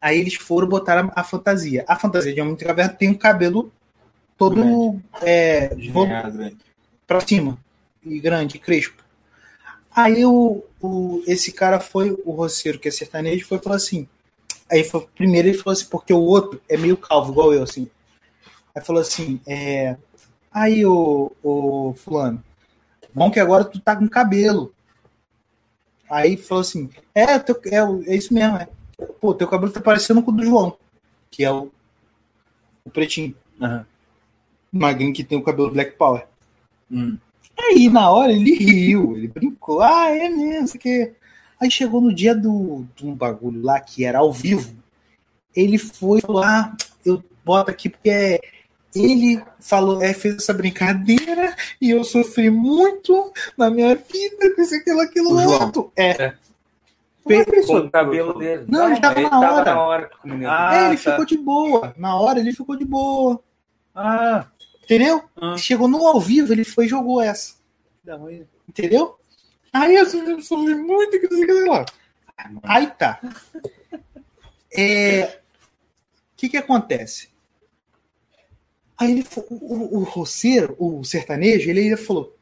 Aí 0.00 0.20
eles 0.20 0.34
foram 0.34 0.68
botar 0.68 0.98
a, 0.98 1.20
a 1.20 1.24
fantasia. 1.24 1.84
A 1.88 1.96
fantasia 1.96 2.32
de 2.32 2.40
Homem 2.40 2.54
de 2.54 2.64
Caverna 2.64 2.92
tem 2.92 3.08
um 3.08 3.14
cabelo 3.14 3.72
todo 4.36 5.00
é, 5.22 5.74
pra 7.06 7.20
cima. 7.20 7.58
E 8.04 8.20
grande, 8.20 8.58
crespo. 8.58 9.02
Aí 9.94 10.24
o, 10.26 10.62
o, 10.80 11.22
esse 11.26 11.50
cara 11.50 11.80
foi, 11.80 12.16
o 12.24 12.32
roceiro 12.32 12.78
que 12.78 12.88
é 12.88 12.90
sertanejo, 12.90 13.46
foi 13.46 13.58
e 13.58 13.62
falou 13.62 13.76
assim. 13.76 14.06
Aí 14.70 14.84
foi, 14.84 15.06
primeiro 15.16 15.48
ele 15.48 15.58
falou 15.58 15.72
assim, 15.72 15.86
porque 15.86 16.12
o 16.12 16.20
outro 16.20 16.60
é 16.68 16.76
meio 16.76 16.96
calvo, 16.96 17.32
igual 17.32 17.54
eu, 17.54 17.62
assim. 17.62 17.88
Aí 18.76 18.84
falou 18.84 19.00
assim, 19.00 19.40
é. 19.46 19.96
Aí 20.52 20.84
o, 20.84 21.32
o 21.42 21.94
fulano, 21.94 22.44
bom 23.14 23.30
que 23.30 23.40
agora 23.40 23.64
tu 23.64 23.80
tá 23.80 23.96
com 23.96 24.06
cabelo. 24.06 24.74
Aí 26.10 26.36
falou 26.36 26.60
assim, 26.60 26.90
é, 27.14 27.38
teu, 27.38 27.58
é, 27.64 28.12
é 28.12 28.16
isso 28.16 28.34
mesmo, 28.34 28.58
é. 28.58 28.68
Pô, 29.18 29.32
teu 29.34 29.48
cabelo 29.48 29.72
tá 29.72 29.80
parecendo 29.80 30.22
com 30.22 30.30
o 30.30 30.34
do 30.34 30.44
João, 30.44 30.76
que 31.30 31.42
é 31.42 31.50
o, 31.50 31.70
o 32.84 32.90
pretinho. 32.90 33.34
O 33.58 34.78
magrinho 34.78 35.14
que 35.14 35.24
tem 35.24 35.38
o 35.38 35.42
cabelo 35.42 35.70
Black 35.70 35.92
Power. 35.92 36.26
Hum. 36.90 37.16
Aí 37.58 37.88
na 37.88 38.10
hora 38.10 38.32
ele 38.32 38.54
riu, 38.54 39.16
ele 39.16 39.28
brincou, 39.28 39.80
ah, 39.80 40.10
é 40.10 40.28
mesmo, 40.28 40.76
aqui. 40.76 41.12
Aí 41.58 41.70
chegou 41.70 42.02
no 42.02 42.14
dia 42.14 42.34
do, 42.34 42.86
de 42.94 43.06
um 43.06 43.14
bagulho 43.14 43.62
lá 43.62 43.80
que 43.80 44.04
era 44.04 44.18
ao 44.18 44.30
vivo, 44.30 44.76
ele 45.54 45.78
foi 45.78 46.20
ah, 46.44 46.76
eu 47.04 47.24
boto 47.42 47.70
aqui 47.70 47.88
porque 47.88 48.10
é- 48.10 48.55
ele 49.04 49.42
falou, 49.60 50.02
é, 50.02 50.12
fez 50.14 50.36
essa 50.36 50.52
brincadeira 50.54 51.54
e 51.80 51.90
eu 51.90 52.02
sofri 52.04 52.50
muito 52.50 53.32
na 53.56 53.68
minha 53.70 53.94
vida 53.94 54.54
com 54.54 54.62
isso, 54.62 54.74
aquilo, 54.74 55.00
aquilo 55.00 55.34
O 55.34 55.42
João. 55.42 55.62
outro. 55.64 55.92
É, 55.96 56.34
Com 57.24 57.32
o 57.78 57.90
cabelo 57.90 58.38
dele. 58.38 58.64
Não, 58.68 58.88
ele 58.90 59.00
tava 59.00 59.18
ele 59.20 59.28
na 59.28 59.40
tava 59.40 59.54
hora. 59.54 59.74
na 59.74 59.82
hora 59.82 60.10
com. 60.22 60.28
Ah, 60.48 60.76
é, 60.76 60.86
ele 60.88 60.96
tá. 60.96 61.10
ficou 61.10 61.24
de 61.26 61.36
boa. 61.38 61.94
Na 61.96 62.16
hora 62.20 62.38
ele 62.38 62.52
ficou 62.52 62.76
de 62.76 62.84
boa. 62.84 63.42
Ah, 63.94 64.46
Entendeu? 64.84 65.24
Ah. 65.40 65.56
Chegou 65.56 65.88
no 65.88 66.06
ao 66.06 66.20
vivo, 66.20 66.52
ele 66.52 66.62
foi 66.64 66.84
e 66.84 66.88
jogou 66.88 67.20
essa. 67.20 67.54
Entendeu? 68.68 69.18
Aí 69.72 69.96
eu 69.96 70.06
sofri- 70.06 70.42
sofri 70.42 70.74
muito 70.76 71.18
que 71.20 71.28
não 71.28 71.36
sei 71.36 71.44
o 71.44 71.46
que 71.46 71.68
lá. 71.68 71.84
Aí 72.62 72.86
tá. 72.96 73.20
É, 74.72 75.40
O 76.32 76.36
que 76.36 76.48
que 76.50 76.56
acontece? 76.56 77.28
Aí 78.98 79.12
ele, 79.12 79.26
o, 79.36 79.54
o, 79.54 79.98
o 79.98 80.02
roceiro, 80.04 80.74
o 80.78 81.04
sertanejo, 81.04 81.68
ele 81.68 81.80
ainda 81.80 81.96
falou: 81.96 82.34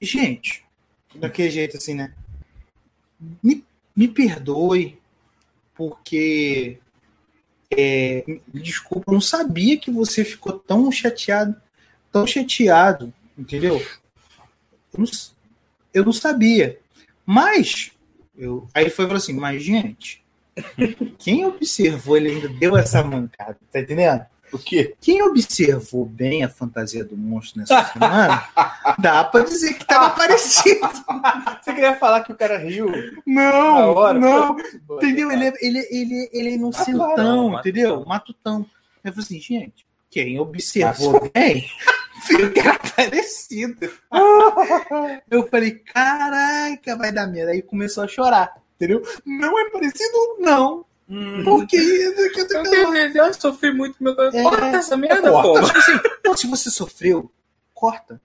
Gente, 0.00 0.64
daquele 1.14 1.50
jeito 1.50 1.76
assim, 1.76 1.94
né? 1.94 2.12
Me, 3.42 3.64
me 3.94 4.06
perdoe, 4.08 4.98
porque. 5.74 6.78
é, 7.70 8.24
desculpa, 8.52 9.10
eu 9.10 9.14
não 9.14 9.20
sabia 9.20 9.78
que 9.78 9.90
você 9.90 10.24
ficou 10.24 10.52
tão 10.52 10.92
chateado, 10.92 11.56
tão 12.12 12.26
chateado, 12.26 13.12
entendeu? 13.36 13.84
Eu 14.92 15.00
não, 15.00 15.06
eu 15.94 16.04
não 16.04 16.12
sabia. 16.12 16.78
Mas, 17.24 17.92
eu, 18.36 18.68
aí 18.74 18.90
foi 18.90 19.06
falou 19.06 19.16
assim: 19.16 19.32
Mas, 19.32 19.62
gente, 19.62 20.22
quem 21.18 21.46
observou, 21.46 22.18
ele 22.18 22.30
ainda 22.30 22.48
deu 22.48 22.76
essa 22.76 23.02
mancada, 23.02 23.58
tá 23.72 23.80
entendendo? 23.80 24.26
O 24.56 24.58
quê? 24.58 24.94
Quem 25.00 25.22
observou 25.22 26.06
bem 26.06 26.42
a 26.42 26.48
fantasia 26.48 27.04
do 27.04 27.16
monstro 27.16 27.60
nessa 27.60 27.84
semana, 27.92 28.48
dá 28.98 29.22
pra 29.22 29.44
dizer 29.44 29.74
que 29.74 29.84
tava 29.84 30.10
parecido. 30.10 30.88
Você 31.60 31.74
queria 31.74 31.94
falar 31.96 32.22
que 32.22 32.32
o 32.32 32.36
cara 32.36 32.56
riu? 32.56 32.90
Não, 33.26 33.94
hora? 33.94 34.18
não. 34.18 34.56
Entendeu? 34.92 35.30
Ele 35.30 35.44
é, 35.44 35.52
ele, 35.60 35.78
ele, 35.90 36.30
ele 36.32 36.48
é 36.48 36.52
inocentão, 36.54 37.50
Matutão, 37.50 37.58
entendeu? 37.60 38.04
Matutão. 38.06 38.66
Eu 39.04 39.12
falei 39.12 39.24
assim, 39.24 39.40
gente, 39.40 39.86
quem 40.10 40.40
observou 40.40 41.30
bem, 41.34 41.68
viu 42.26 42.50
que 42.50 42.60
era 42.60 42.78
parecido. 42.78 43.90
Eu 45.30 45.46
falei, 45.48 45.72
caraca, 45.72 46.96
vai 46.96 47.12
dar 47.12 47.26
merda. 47.26 47.52
Aí 47.52 47.60
começou 47.60 48.04
a 48.04 48.08
chorar, 48.08 48.56
entendeu? 48.76 49.02
Não 49.24 49.58
é 49.58 49.70
parecido, 49.70 50.38
não. 50.38 50.86
Hum. 51.08 51.44
Porque 51.44 51.76
isso 51.76 52.20
aqui 52.24 52.40
Eu, 52.40 52.48
tenho- 52.48 53.16
eu 53.26 53.34
sofri 53.34 53.72
muito 53.72 53.96
meu 54.02 54.12
É, 54.12 54.42
Corta 54.42 54.64
essa 54.76 54.96
merda, 54.96 55.30
corta. 55.30 55.60
pô. 55.60 55.66
Tipo 55.66 55.78
assim, 55.78 55.92
então, 56.20 56.36
se 56.36 56.46
você 56.48 56.70
sofreu, 56.70 57.30
corta. 57.72 58.20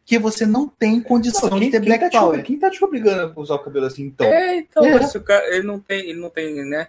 Porque 0.00 0.18
você 0.18 0.46
não 0.46 0.66
tem 0.68 1.00
condição 1.00 1.48
Quem, 1.50 1.60
de 1.60 1.70
ter 1.70 1.80
quem 1.80 1.88
Black 1.88 2.04
tá 2.04 2.10
te, 2.10 2.18
Power. 2.18 2.42
quem 2.42 2.58
tá 2.58 2.70
te 2.70 2.82
obrigando 2.84 3.32
a 3.36 3.40
usar 3.40 3.54
o 3.54 3.58
cabelo 3.58 3.86
assim, 3.86 4.04
então? 4.04 4.26
É, 4.26 4.56
então, 4.56 4.84
É. 4.84 5.06
se 5.06 5.16
o 5.18 5.22
cara, 5.22 5.46
ele 5.54 5.66
não 5.66 5.78
tem, 5.78 6.00
ele 6.10 6.18
não 6.20 6.30
tem, 6.30 6.54
né? 6.64 6.88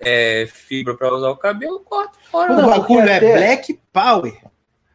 É, 0.00 0.46
fibra 0.52 0.94
pra 0.96 1.12
usar 1.14 1.30
o 1.30 1.36
cabelo, 1.36 1.80
corta 1.80 2.18
fora. 2.30 2.52
O 2.52 2.56
Não, 2.56 2.68
bagulho 2.70 3.08
é 3.08 3.20
Black 3.20 3.80
Power. 3.92 4.36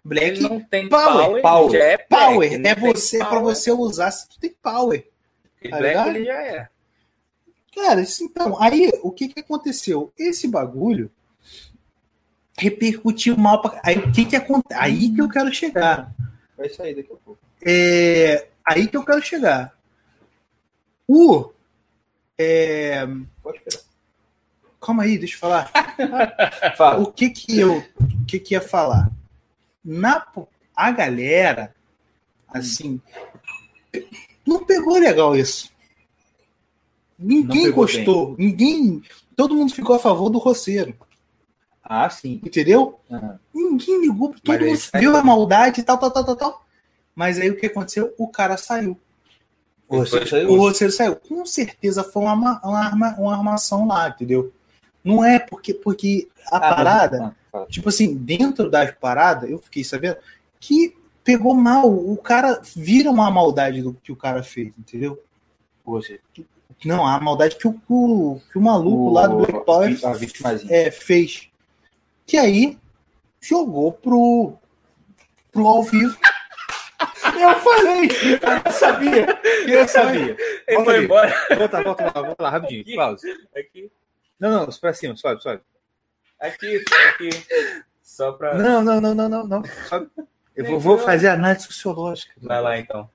Black 0.04 0.26
ele 0.40 0.42
não 0.42 0.60
tem 0.62 0.88
Power, 0.90 1.26
power, 1.26 1.42
power, 1.42 1.76
é 1.76 1.98
black, 1.98 2.06
Power 2.10 2.60
não 2.60 2.70
é 2.70 2.76
você 2.76 3.18
power. 3.20 3.30
para 3.30 3.40
você 3.42 3.72
usar 3.72 4.12
se 4.12 4.28
tu 4.30 4.40
tem 4.40 4.56
power. 4.62 5.06
E 5.62 5.70
tá 5.70 5.78
black 5.78 5.94
ligado? 5.98 6.16
ele 6.16 6.26
já 6.26 6.42
é. 6.42 6.68
Cara, 7.76 8.04
então, 8.22 8.62
aí 8.62 8.92
o 9.02 9.12
que 9.12 9.28
que 9.28 9.40
aconteceu? 9.40 10.12
Esse 10.18 10.48
bagulho 10.48 11.12
repercutiu 12.58 13.38
mal 13.38 13.62
pra... 13.62 13.80
Aí 13.84 13.98
o 13.98 14.12
que 14.12 14.26
que 14.26 14.36
acontece? 14.36 14.80
Aí 14.80 15.14
que 15.14 15.22
eu 15.22 15.30
quero 15.30 15.54
chegar. 15.54 16.14
Vai 16.58 16.70
sair 16.70 16.96
daqui 16.96 17.14
a 17.14 17.16
pouco. 17.16 17.40
É... 17.66 18.48
Aí 18.66 18.88
que 18.88 18.98
eu 18.98 19.06
quero 19.06 19.22
chegar. 19.22 19.74
O. 21.08 21.52
É... 22.38 23.06
Pode 23.42 23.58
esperar. 23.60 23.84
Calma 24.82 25.04
aí, 25.04 25.18
deixa 25.18 25.36
eu 25.36 25.40
falar. 25.40 25.72
Fala. 26.78 27.00
O 27.00 27.12
que 27.12 27.30
que 27.30 27.60
eu. 27.60 27.78
O 28.00 28.26
que 28.26 28.40
que 28.40 28.54
ia 28.54 28.62
falar? 28.62 29.12
Na, 29.84 30.26
a 30.76 30.92
galera, 30.92 31.76
assim. 32.48 33.02
Não 34.46 34.66
pegou 34.66 34.98
legal 34.98 35.36
isso. 35.36 35.72
Ninguém 37.20 37.72
gostou. 37.72 38.36
Ninguém. 38.38 39.02
Todo 39.36 39.56
mundo 39.56 39.74
ficou 39.74 39.96
a 39.96 40.00
favor 40.00 40.30
do 40.30 40.38
roceiro. 40.38 40.96
Ah, 41.84 42.10
sim. 42.10 42.40
Entendeu? 42.44 43.00
Aham. 43.12 43.40
Ninguém 43.54 44.02
ligou, 44.02 44.34
todo 44.44 44.60
mundo 44.66 44.80
viu 45.00 45.18
a 45.18 45.24
maldade 45.24 45.82
e 45.82 45.84
tal, 45.84 45.98
tal, 45.98 46.12
tal, 46.12 46.24
tal, 46.24 46.36
tal. 46.36 46.66
Mas 47.16 47.40
aí 47.40 47.50
o 47.50 47.58
que 47.58 47.66
aconteceu? 47.66 48.14
O 48.18 48.28
cara 48.28 48.56
saiu. 48.58 48.98
O 49.88 50.06
saiu? 50.06 50.56
roceiro 50.56 50.94
saiu. 50.94 51.16
Com 51.16 51.46
certeza 51.46 52.04
foi 52.04 52.22
uma, 52.24 52.34
uma, 52.64 52.80
arma- 52.80 53.16
uma 53.18 53.36
armação 53.36 53.88
lá, 53.88 54.08
entendeu? 54.10 54.54
Não 55.04 55.24
é 55.26 55.40
porque, 55.40 55.74
porque 55.74 56.28
a 56.52 56.58
Ah, 56.58 56.76
parada, 56.76 57.36
tipo 57.70 57.90
assim, 57.90 58.16
dentro 58.16 58.70
das 58.70 58.92
paradas, 58.92 59.50
eu 59.50 59.58
fiquei 59.58 59.84
sabendo 59.84 60.18
que 60.60 60.96
pegou 61.24 61.56
mal. 61.56 61.90
O 61.92 62.16
cara 62.18 62.62
vira 62.76 63.10
uma 63.10 63.32
maldade 63.32 63.82
do 63.82 63.94
que 63.96 64.12
o 64.12 64.16
cara 64.16 64.44
fez, 64.44 64.72
entendeu? 64.78 65.20
Você. 65.84 66.20
Não, 66.86 67.06
a 67.06 67.20
maldade 67.20 67.56
que 67.58 67.68
o, 67.68 67.74
que 67.74 67.80
o, 67.90 68.42
que 68.52 68.58
o 68.58 68.62
maluco 68.62 69.14
lá 69.14 69.28
do 69.28 69.38
Black 69.38 69.66
Power 69.66 70.00
A 70.04 70.74
é, 70.74 70.92
fez. 70.92 71.50
Que 72.26 72.38
aí 72.38 72.78
jogou 73.42 73.92
pro, 73.92 74.54
pro 75.52 75.68
ao 75.68 75.84
vivo. 75.84 76.18
Eu 77.40 77.56
falei! 77.60 78.10
Eu 78.66 78.72
sabia! 78.72 79.40
Eu 79.68 79.88
sabia! 79.88 80.38
Ele 80.68 80.76
Volta 80.76 80.84
foi 80.86 80.96
ali. 80.96 81.06
embora 81.06 81.34
Volta, 81.58 81.84
volta 81.84 82.04
lá, 82.04 82.22
volta 82.22 82.44
lá, 82.44 82.50
rapidinho. 82.50 82.82
Aqui. 82.82 82.96
Pausa. 82.96 83.28
aqui, 83.56 83.92
Não, 84.40 84.52
não, 84.52 84.68
pra 84.68 84.94
cima, 84.94 85.16
sobe, 85.16 85.42
sobe. 85.42 85.62
aqui, 86.40 86.84
aqui. 87.10 87.30
Só 88.04 88.34
pra. 88.34 88.56
Não, 88.56 88.84
não, 88.84 89.00
não, 89.00 89.16
não, 89.16 89.30
não, 89.30 89.48
não. 89.48 89.64
Sobe. 89.88 90.10
Eu 90.56 90.66
vou, 90.66 90.80
vou 90.80 90.98
fazer 90.98 91.30
análise 91.30 91.66
sociológica. 91.66 92.34
Vai 92.42 92.62
lá 92.62 92.78
então. 92.78 93.10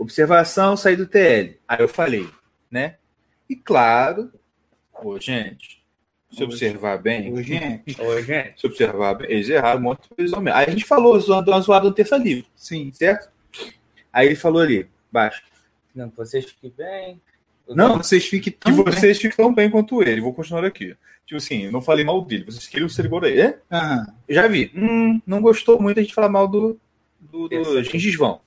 Observação, 0.00 0.78
sair 0.78 0.96
do 0.96 1.06
TL. 1.06 1.58
Aí 1.68 1.80
eu 1.80 1.88
falei, 1.88 2.26
né? 2.70 2.96
E 3.48 3.54
claro, 3.54 4.32
ô, 5.02 5.20
gente, 5.20 5.84
se 6.32 6.42
observar 6.42 6.96
bem, 7.02 7.30
Ô, 7.30 7.42
gente, 7.42 8.00
Oi, 8.00 8.22
gente. 8.22 8.58
se 8.58 8.66
observar 8.66 9.14
bem, 9.14 9.30
eles 9.30 9.50
erraram 9.50 9.78
um 9.78 9.82
monte 9.82 10.08
de 10.08 10.08
coisa. 10.14 10.36
Aí 10.54 10.66
a 10.66 10.70
gente 10.70 10.86
falou, 10.86 11.20
zoando 11.20 11.50
uma 11.50 11.60
zoada 11.60 11.84
no 11.86 11.92
terça 11.92 12.16
livre, 12.16 12.46
sim. 12.56 12.90
certo? 12.94 13.28
Aí 14.10 14.28
ele 14.28 14.36
falou 14.36 14.62
ali, 14.62 14.88
baixo, 15.12 15.42
Não, 15.94 16.08
que 16.08 16.16
vocês 16.16 16.46
fiquem 16.46 16.72
bem. 16.74 17.20
Não, 17.68 17.98
vocês 17.98 18.24
fiquem 18.24 18.52
que 18.52 18.58
tão 18.58 18.74
bem. 18.82 18.84
vocês 18.84 19.18
ficam 19.18 19.36
tão 19.36 19.54
bem 19.54 19.68
quanto 19.70 20.02
ele. 20.02 20.22
Vou 20.22 20.32
continuar 20.32 20.64
aqui. 20.64 20.96
Tipo 21.26 21.36
assim, 21.36 21.64
eu 21.66 21.72
não 21.72 21.82
falei 21.82 22.06
mal 22.06 22.24
dele, 22.24 22.44
vocês 22.44 22.66
queriam 22.66 22.88
ser 22.88 23.04
igual 23.04 23.22
a 23.22 23.28
ele. 23.28 23.54
Já 24.28 24.48
vi. 24.48 24.72
Hum, 24.74 25.20
não 25.26 25.42
gostou 25.42 25.78
muito 25.78 26.00
a 26.00 26.02
gente 26.02 26.14
falar 26.14 26.30
mal 26.30 26.48
do, 26.48 26.80
do, 27.20 27.48
do. 27.48 27.82
Gengis 27.84 28.16
Vão. 28.16 28.40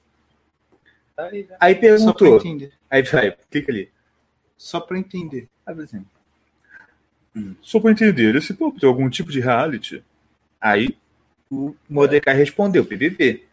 Tá 1.15 1.29
aí, 1.59 1.75
perguntou. 1.75 2.41
Aí, 2.89 3.01
vai, 3.03 3.35
clica 3.51 3.71
ali. 3.71 3.91
Só 4.57 4.79
pra 4.79 4.97
entender. 4.97 5.47
Aí, 5.65 5.79
assim, 5.81 6.05
hum, 7.35 7.55
Só 7.61 7.79
pra 7.79 7.91
entender, 7.91 8.35
esse 8.35 8.53
papo 8.53 8.79
tem 8.79 8.87
algum 8.89 9.09
tipo 9.09 9.31
de 9.31 9.39
reality? 9.39 10.03
Aí 10.59 10.97
o 11.51 11.75
Mordecai 11.89 12.35
respondeu, 12.35 12.85
PPP. 12.85 13.43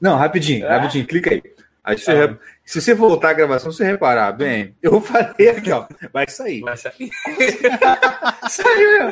Não, 0.00 0.16
rapidinho, 0.16 0.66
Ah. 0.66 0.76
rapidinho, 0.76 1.06
clica 1.06 1.30
aí. 1.30 1.42
Aí 1.82 1.96
se, 1.96 2.04
você 2.04 2.10
Ah. 2.12 2.26
re- 2.26 2.38
se 2.64 2.80
você 2.80 2.94
voltar 2.94 3.30
à 3.30 3.32
gravação, 3.34 3.72
você 3.72 3.84
reparar 3.84 4.32
bem, 4.32 4.74
eu 4.82 5.00
falei 5.00 5.48
aqui, 5.48 5.70
ó, 5.72 5.86
vai 6.12 6.28
sair. 6.28 6.60
Vai 6.60 6.76
sair. 6.76 7.10
Saiu, 8.48 9.08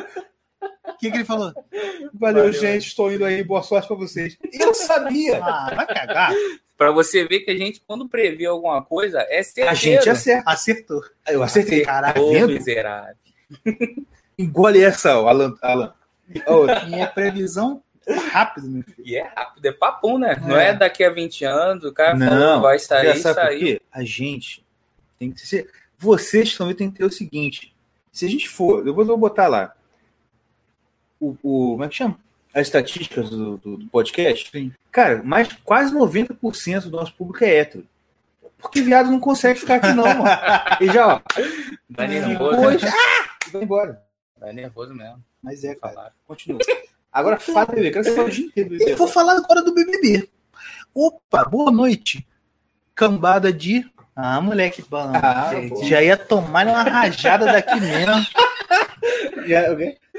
O 0.87 0.97
que, 0.99 1.09
que 1.11 1.17
ele 1.17 1.25
falou? 1.25 1.53
Valeu, 2.13 2.43
Valeu. 2.45 2.53
gente, 2.53 2.87
estou 2.87 3.11
indo 3.11 3.23
aí, 3.25 3.43
boa 3.43 3.63
sorte 3.63 3.87
pra 3.87 3.95
vocês. 3.95 4.37
Eu 4.51 4.73
sabia. 4.73 5.41
Ah, 5.43 5.73
vai 5.75 5.87
cagar. 5.87 6.33
Pra 6.79 6.91
você 6.91 7.25
ver 7.27 7.41
que 7.41 7.51
a 7.51 7.57
gente, 7.57 7.81
quando 7.85 8.07
prevê 8.07 8.45
alguma 8.45 8.81
coisa, 8.81 9.19
é 9.29 9.43
certeiro. 9.43 9.69
A 9.69 9.73
gente 9.73 10.09
acerta. 10.09 10.49
Acertou. 10.49 11.03
Eu 11.27 11.43
acertei. 11.43 11.81
Caralho. 11.81 12.13
Tá 12.15 12.21
Ô, 12.21 12.31
vendo? 12.31 12.53
miserável. 12.53 13.15
Engole 14.39 14.81
essa, 14.81 15.11
Alan. 15.11 15.57
Alan. 15.61 15.93
Ó, 16.47 16.65
Minha 16.87 17.05
previsão 17.07 17.83
rápido, 18.31 18.69
meu 18.69 18.83
filho. 18.83 19.05
E 19.05 19.17
é 19.17 19.23
rápido, 19.27 19.65
é 19.65 19.71
papum, 19.73 20.17
né? 20.17 20.41
Não 20.41 20.57
É. 20.57 20.69
é 20.69 20.73
daqui 20.73 21.03
a 21.03 21.09
20 21.09 21.43
anos, 21.43 21.83
o 21.83 21.91
cara 21.93 22.15
Não, 22.15 22.27
falou, 22.29 22.61
vai 22.61 22.79
sair, 22.79 23.59
quê? 23.59 23.81
A 23.91 24.01
gente 24.03 24.65
tem 25.19 25.31
que 25.33 25.45
ser. 25.45 25.69
Vocês 25.97 26.55
também 26.57 26.73
tem 26.75 26.89
que 26.89 26.99
ter 26.99 27.03
o 27.05 27.11
seguinte: 27.11 27.75
se 28.09 28.25
a 28.25 28.29
gente 28.29 28.47
for, 28.47 28.87
eu 28.87 28.93
vou, 28.93 29.03
eu 29.03 29.07
vou 29.07 29.17
botar 29.17 29.47
lá 29.49 29.73
o, 31.19 31.35
o- 31.43 31.71
como 31.71 31.83
é 31.83 31.89
que 31.89 31.95
chama? 31.95 32.17
As 32.53 32.67
estatísticas 32.67 33.29
do, 33.29 33.57
do- 33.57 33.77
do 33.77 33.87
podcast. 33.87 34.49
Sim. 34.51 34.71
Cara, 34.91 35.21
mais 35.23 35.47
quase 35.63 35.93
90% 35.93 36.83
do 36.83 36.91
nosso 36.97 37.13
público 37.13 37.43
é 37.43 37.57
hétero. 37.57 37.85
Porque 38.57 38.81
viado 38.81 39.09
não 39.11 39.19
consegue 39.19 39.59
ficar 39.59 39.75
aqui, 39.75 39.93
não, 39.93 40.03
mano. 40.03 40.23
E 40.81 40.87
já, 40.87 41.07
ó, 41.15 41.21
Vai 41.89 42.07
nervoso, 42.07 42.55
depois. 42.57 42.81
né? 42.81 42.89
Ah! 42.91 43.37
E 43.47 43.51
vai 43.51 43.61
embora. 43.63 44.03
Vai 44.39 44.53
nervoso 44.53 44.93
mesmo. 44.93 45.23
Mas 45.41 45.63
é, 45.63 45.75
cara. 45.75 46.11
Continua. 46.27 46.59
Agora 47.13 47.39
fala, 47.39 47.65
bebê. 47.67 47.91
Quero 47.91 48.03
que 48.03 48.09
você 48.11 48.15
fale 48.15 48.27
o 48.29 48.31
dia 48.31 48.45
inteiro. 48.45 48.75
Eu 48.81 48.97
vou 48.97 49.07
falar 49.07 49.37
agora 49.37 49.61
do 49.61 49.73
BBB. 49.73 50.27
Opa, 50.93 51.45
boa 51.45 51.71
noite. 51.71 52.27
Cambada 52.93 53.53
de. 53.53 53.89
Ah, 54.21 54.41
moleque, 54.41 54.83
bom. 54.89 55.13
Ah, 55.13 55.51
já 55.85 56.03
ia 56.03 56.17
tomar 56.17 56.67
uma 56.67 56.83
rajada 56.83 57.45
daqui 57.45 57.79
mesmo. 57.79 58.13
Já? 59.47 59.63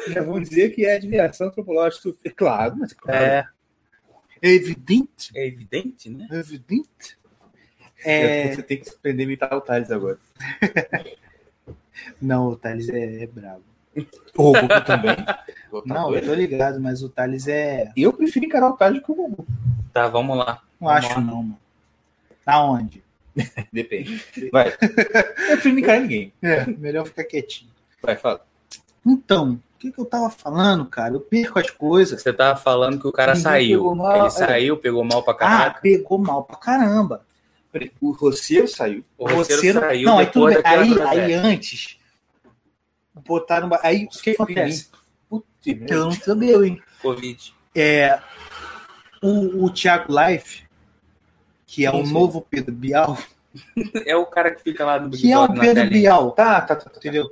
Já 0.09 0.23
vão 0.23 0.41
dizer 0.41 0.71
que 0.71 0.87
é 0.87 0.97
admiração 0.97 1.49
antropológica. 1.49 2.11
Claro, 2.35 2.77
mas 2.79 2.95
claro. 2.95 3.23
É. 3.23 3.47
É 4.41 4.49
evidente. 4.49 5.31
É 5.37 5.47
evidente, 5.47 6.09
né? 6.09 6.27
É 6.31 6.37
evidente. 6.37 7.19
É... 8.03 8.55
Você 8.55 8.63
tem 8.63 8.79
que 8.79 8.89
aprender 8.89 9.23
a 9.23 9.27
imitar 9.27 9.53
o 9.53 9.61
Thales 9.61 9.91
agora. 9.91 10.19
Não, 12.21 12.49
o 12.49 12.57
Thales 12.57 12.89
é, 12.89 13.25
é 13.25 13.27
brabo. 13.27 13.63
O 14.35 14.53
Gugu 14.53 14.81
também. 14.87 15.17
Não, 15.85 16.15
eu 16.15 16.25
tô 16.25 16.33
ligado, 16.33 16.81
mas 16.81 17.03
o 17.03 17.11
Thales 17.11 17.47
é. 17.47 17.93
Eu 17.95 18.15
prefiro 18.15 18.47
encarar 18.47 18.71
o 18.71 18.77
Thales 18.77 19.01
do 19.01 19.05
que 19.05 19.13
o 19.13 19.15
Gugu. 19.15 19.47
Tá, 19.93 20.09
vamos 20.09 20.39
lá. 20.39 20.63
Não 20.81 20.89
Vamos 20.89 21.05
acho, 21.05 21.15
lá. 21.17 21.21
não, 21.21 21.43
mano. 21.43 21.59
Aonde? 22.47 23.05
Depende. 23.73 24.25
Vai. 24.53 24.69
Eu 24.69 24.79
prefiro 24.79 25.75
não 25.75 25.79
encarar 25.81 26.01
ninguém. 26.01 26.33
É, 26.43 26.67
melhor 26.67 27.07
ficar 27.07 27.25
quietinho. 27.25 27.71
Vai, 28.03 28.17
fala. 28.17 28.45
Então, 29.07 29.53
o 29.75 29.79
que, 29.79 29.91
que 29.93 29.99
eu 29.99 30.05
tava 30.05 30.29
falando, 30.31 30.85
cara? 30.87 31.15
Eu 31.15 31.21
perco 31.21 31.59
as 31.59 31.71
coisas. 31.71 32.21
Você 32.23 32.33
tava 32.33 32.59
falando 32.59 33.01
que 33.01 33.07
o 33.07 33.13
cara 33.13 33.33
Ninguém 33.33 33.43
saiu. 33.43 33.95
mal, 33.95 34.17
Ele 34.19 34.27
é. 34.27 34.31
saiu, 34.31 34.77
pegou 34.77 35.05
mal 35.05 35.23
pra 35.23 35.33
Ah, 35.33 35.37
caraca. 35.37 35.81
pegou 35.81 36.19
mal 36.19 36.45
pra 36.45 36.57
caramba. 36.57 37.25
O 38.01 38.11
Roceiro 38.11 38.67
saiu. 38.67 39.05
o 39.17 39.27
roteiro 39.29 39.63
Você 39.63 39.73
saiu 39.73 40.07
não, 40.07 40.19
aí 40.19 40.27
tudo 40.27 40.49
depois 40.49 40.63
bem. 40.89 41.03
Aí, 41.07 41.21
aí 41.23 41.33
antes 41.35 41.97
botaram. 43.25 43.71
Aí 43.83 44.05
o 44.07 44.09
que 44.09 44.31
acontece? 44.31 44.89
Putz, 45.29 45.47
Eu 45.89 46.05
não 46.07 46.13
sabia, 46.13 46.57
hein? 46.67 46.83
Covid. 47.01 47.55
É, 47.75 48.19
o, 49.23 49.65
o 49.65 49.71
Thiago 49.71 50.13
Life, 50.13 50.65
que 51.71 51.87
é 51.87 51.91
o 51.93 52.05
sim. 52.05 52.13
novo 52.13 52.45
Pedro 52.51 52.75
Bial, 52.75 53.17
É 54.05 54.17
o 54.17 54.27
cara 54.27 54.51
que 54.53 54.61
fica 54.63 54.85
lá 54.85 54.99
Big 54.99 55.19
que 55.23 55.31
é 55.31 55.39
o 55.39 55.53
Pedro. 55.53 55.89
Bial, 55.89 56.33
Tá, 56.33 56.61
tá, 56.61 56.75
tá. 56.75 56.91
tá. 56.91 56.99
entendeu? 56.99 57.31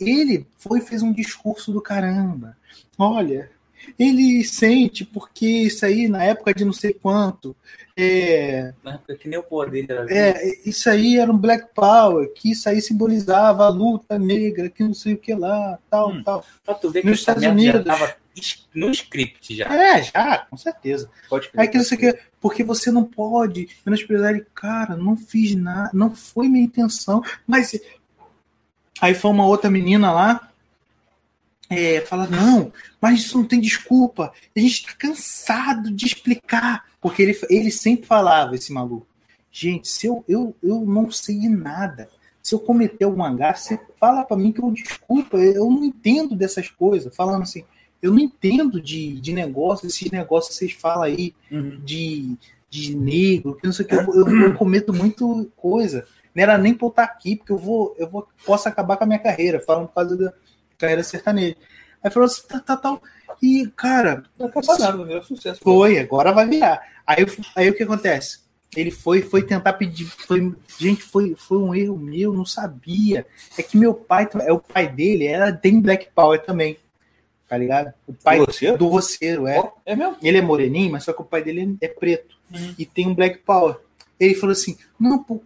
Ele 0.00 0.44
foi 0.58 0.80
e 0.80 0.82
fez 0.82 1.00
um 1.00 1.12
discurso 1.12 1.72
do 1.72 1.80
caramba. 1.80 2.56
Olha, 2.98 3.50
ele 3.96 4.42
sente 4.44 5.04
porque 5.04 5.46
isso 5.46 5.86
aí 5.86 6.08
na 6.08 6.24
época 6.24 6.52
de 6.52 6.64
não 6.64 6.72
sei 6.72 6.92
quanto, 6.92 7.54
é, 7.96 8.72
que 9.20 9.28
nem 9.28 9.38
o 9.38 9.42
poder 9.44 9.86
é, 10.08 10.68
isso 10.68 10.88
aí 10.90 11.18
era 11.18 11.30
um 11.30 11.38
Black 11.38 11.68
Power, 11.74 12.32
que 12.32 12.50
isso 12.50 12.68
aí 12.68 12.80
simbolizava 12.80 13.64
a 13.64 13.68
luta 13.68 14.18
negra, 14.18 14.68
que 14.68 14.82
não 14.82 14.94
sei 14.94 15.14
o 15.14 15.18
que 15.18 15.34
lá, 15.34 15.78
tal, 15.88 16.10
Hum. 16.10 16.22
tal. 16.24 16.44
Nos 17.04 17.18
Estados 17.20 17.44
Unidos. 17.44 17.84
No 18.74 18.90
script 18.90 19.54
já. 19.54 19.66
É, 19.66 20.02
já, 20.02 20.38
com 20.50 20.56
certeza. 20.56 21.10
Pode. 21.28 21.50
Aí 21.56 21.68
que 21.68 21.76
não 21.76 21.84
sei 21.84 21.96
o 21.96 22.00
que, 22.00 22.18
porque 22.40 22.64
você 22.64 22.90
não 22.90 23.04
pode 23.04 23.68
menosprezar 23.84 24.30
ele, 24.30 24.46
cara, 24.54 24.96
não 24.96 25.16
fiz 25.16 25.54
nada, 25.54 25.90
não 25.92 26.14
foi 26.14 26.48
minha 26.48 26.64
intenção, 26.64 27.22
mas 27.46 27.78
aí 29.00 29.14
foi 29.14 29.30
uma 29.30 29.46
outra 29.46 29.70
menina 29.70 30.12
lá, 30.12 30.52
é, 31.70 32.00
fala, 32.02 32.26
não, 32.26 32.72
mas 33.00 33.20
isso 33.20 33.38
não 33.38 33.46
tem 33.46 33.60
desculpa, 33.60 34.32
a 34.54 34.60
gente 34.60 34.86
tá 34.86 34.92
cansado 34.98 35.90
de 35.90 36.06
explicar, 36.06 36.84
porque 37.00 37.22
ele, 37.22 37.38
ele 37.48 37.70
sempre 37.70 38.06
falava, 38.06 38.54
esse 38.54 38.72
maluco, 38.72 39.06
gente, 39.50 39.88
se 39.88 40.06
eu, 40.06 40.24
eu, 40.28 40.54
eu 40.62 40.80
não 40.80 41.10
sei 41.10 41.38
de 41.38 41.48
nada, 41.48 42.08
se 42.42 42.54
eu 42.54 42.58
cometer 42.58 43.04
alguma 43.04 43.32
gafe, 43.32 43.62
você 43.62 43.80
fala 43.98 44.24
pra 44.24 44.36
mim 44.36 44.52
que 44.52 44.60
eu 44.60 44.70
desculpa, 44.70 45.38
eu 45.38 45.70
não 45.70 45.84
entendo 45.84 46.34
dessas 46.34 46.68
coisas, 46.68 47.14
falando 47.14 47.42
assim, 47.42 47.64
eu 48.02 48.10
não 48.10 48.18
entendo 48.18 48.80
de, 48.80 49.20
de 49.20 49.32
negócio, 49.32 49.86
esses 49.86 50.10
negócios 50.10 50.52
que 50.58 50.58
vocês 50.58 50.72
falam 50.72 51.04
aí, 51.04 51.34
Uhum. 51.50 51.80
de, 51.84 52.36
de 52.68 52.96
negro, 52.96 53.54
que 53.54 53.64
não 53.66 53.72
sei 53.72 53.84
o 53.86 53.88
que, 53.88 53.94
eu, 53.94 54.00
eu, 54.14 54.40
eu 54.42 54.54
cometo 54.54 54.92
muito 54.92 55.50
coisa. 55.56 56.06
Não 56.34 56.42
era 56.42 56.58
nem 56.58 56.76
eu 56.80 56.88
estar 56.88 57.04
aqui, 57.04 57.36
porque 57.36 57.52
eu 57.52 57.58
vou, 57.58 57.94
eu 57.98 58.08
vou, 58.08 58.26
posso 58.44 58.68
acabar 58.68 58.96
com 58.96 59.04
a 59.04 59.06
minha 59.06 59.18
carreira, 59.18 59.60
falando 59.60 59.86
por 59.88 59.94
causa 59.94 60.16
da 60.16 60.32
carreira 60.78 61.02
sertaneja. 61.04 61.56
Aí 62.02 62.10
falou 62.10 62.26
assim, 62.26 62.42
tá, 62.48 62.58
tá, 62.58 62.76
tal. 62.76 63.00
E, 63.40 63.66
cara, 63.76 64.24
Não 64.38 64.50
sucesso. 65.22 65.60
foi, 65.62 65.98
agora 65.98 66.32
vai 66.32 66.48
virar. 66.48 66.80
Aí, 67.06 67.24
aí 67.54 67.68
o 67.70 67.74
que 67.74 67.82
acontece? 67.82 68.40
Ele 68.74 68.90
foi, 68.90 69.20
foi 69.20 69.42
tentar 69.42 69.74
pedir. 69.74 70.06
Foi, 70.06 70.54
gente, 70.78 71.02
foi, 71.02 71.34
foi 71.36 71.58
um 71.58 71.74
erro 71.74 71.98
meu, 71.98 72.32
não 72.32 72.46
sabia. 72.46 73.26
É 73.58 73.62
que 73.62 73.76
meu 73.76 73.92
pai, 73.92 74.26
é 74.40 74.52
o 74.52 74.58
pai 74.58 74.88
dele, 74.88 75.26
era, 75.26 75.52
tem 75.52 75.80
Black 75.80 76.08
Power 76.14 76.42
também. 76.42 76.78
Tá 77.52 77.58
ligado? 77.58 77.92
O 78.06 78.14
pai 78.14 78.38
Roceiro? 78.38 78.78
do 78.78 78.88
roceiro, 78.88 79.46
é. 79.46 79.58
Ó, 79.58 79.72
É 79.84 79.94
mesmo? 79.94 80.16
Ele 80.22 80.38
é 80.38 80.40
moreninho, 80.40 80.90
mas 80.90 81.04
só 81.04 81.12
que 81.12 81.20
o 81.20 81.24
pai 81.24 81.42
dele 81.42 81.76
é 81.82 81.86
preto. 81.88 82.34
Uhum. 82.50 82.74
E 82.78 82.86
tem 82.86 83.06
um 83.06 83.14
Black 83.14 83.40
Power. 83.40 83.76
Ele 84.18 84.34
falou 84.34 84.52
assim: 84.54 84.74
não, 84.98 85.22
pô, 85.22 85.38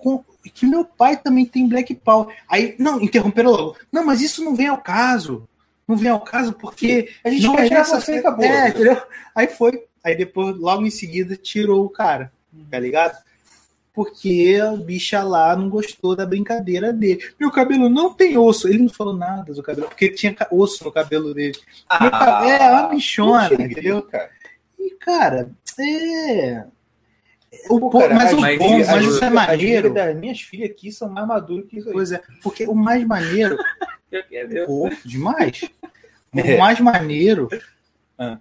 que 0.54 0.66
meu 0.66 0.84
pai 0.84 1.16
também 1.16 1.44
tem 1.44 1.68
Black 1.68 1.92
Power. 1.96 2.32
Aí, 2.48 2.76
não, 2.78 3.00
interromperam 3.00 3.50
logo. 3.50 3.76
Não, 3.90 4.06
mas 4.06 4.20
isso 4.20 4.44
não 4.44 4.54
vem 4.54 4.68
ao 4.68 4.78
caso. 4.78 5.48
Não 5.88 5.96
vem 5.96 6.08
ao 6.12 6.20
caso 6.20 6.52
porque. 6.52 7.08
A 7.24 7.28
gente 7.30 7.42
não 7.42 7.56
quer 7.56 7.72
essa- 7.72 8.00
você 8.00 8.18
acabou. 8.18 8.44
É, 8.44 8.68
entendeu? 8.68 9.02
Aí 9.34 9.48
foi. 9.48 9.82
Aí 10.04 10.16
depois, 10.16 10.56
logo 10.56 10.86
em 10.86 10.90
seguida, 10.90 11.34
tirou 11.36 11.84
o 11.84 11.90
cara. 11.90 12.30
Tá 12.70 12.78
ligado? 12.78 13.18
Porque 13.96 14.60
a 14.62 14.76
bicha 14.76 15.22
lá 15.22 15.56
não 15.56 15.70
gostou 15.70 16.14
da 16.14 16.26
brincadeira 16.26 16.92
dele. 16.92 17.32
Meu 17.40 17.50
cabelo 17.50 17.88
não 17.88 18.12
tem 18.12 18.36
osso. 18.36 18.68
Ele 18.68 18.80
não 18.82 18.90
falou 18.90 19.16
nada 19.16 19.54
do 19.54 19.62
cabelo, 19.62 19.88
porque 19.88 20.10
tinha 20.10 20.36
osso 20.52 20.84
no 20.84 20.92
cabelo 20.92 21.32
dele. 21.32 21.58
Meu 21.98 22.10
cabelo- 22.10 22.50
é 22.50 22.70
uma 22.72 22.88
bichona, 22.88 23.54
entendeu? 23.54 24.02
cara. 24.02 24.30
E, 24.78 24.90
cara, 25.00 25.50
é. 25.80 26.64
O 27.70 27.88
Pô, 27.88 27.98
cara, 28.00 28.14
mas 28.14 28.26
as 28.26 28.32
o 28.34 28.40
mas 28.42 28.58
bom, 28.58 28.76
mas 28.76 28.88
as- 28.90 29.04
isso 29.06 29.24
é 29.24 29.30
maneiro. 29.30 29.94
das 29.94 30.14
minhas 30.14 30.40
filhas 30.42 30.70
aqui 30.70 30.92
são 30.92 31.08
mais 31.08 31.26
maduras 31.26 31.64
que 31.66 31.78
isso 31.78 31.88
aí. 31.88 31.94
Pois 31.94 32.12
é, 32.12 32.20
porque 32.42 32.66
o 32.66 32.74
mais 32.74 33.02
maneiro. 33.06 33.56
Eu 34.12 34.22
quero 34.24 34.48
ver. 34.50 34.66
Pô, 34.66 34.90
demais. 35.04 35.64
O 36.34 36.38
É. 36.40 36.58
mais 36.58 36.78
maneiro. 36.80 37.48
Ah. 38.18 38.36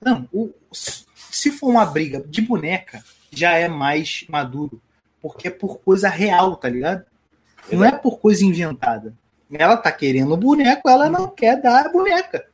Não, 0.00 0.26
o- 0.32 0.54
se 0.72 1.50
for 1.50 1.68
uma 1.68 1.84
briga 1.84 2.24
de 2.26 2.40
boneca, 2.40 3.04
já 3.30 3.52
é 3.58 3.68
mais 3.68 4.24
maduro. 4.30 4.80
Porque 5.28 5.48
é 5.48 5.50
por 5.50 5.78
coisa 5.80 6.08
real, 6.08 6.56
tá 6.56 6.68
ligado? 6.68 7.04
Não 7.70 7.84
é 7.84 7.92
por 7.92 8.18
coisa 8.18 8.44
inventada. 8.44 9.14
Ela 9.52 9.76
tá 9.76 9.90
querendo 9.92 10.32
o 10.34 10.36
boneco, 10.36 10.88
ela 10.88 11.08
não 11.08 11.28
quer 11.28 11.60
dar 11.60 11.86
a 11.86 11.88
boneca. 11.88 12.46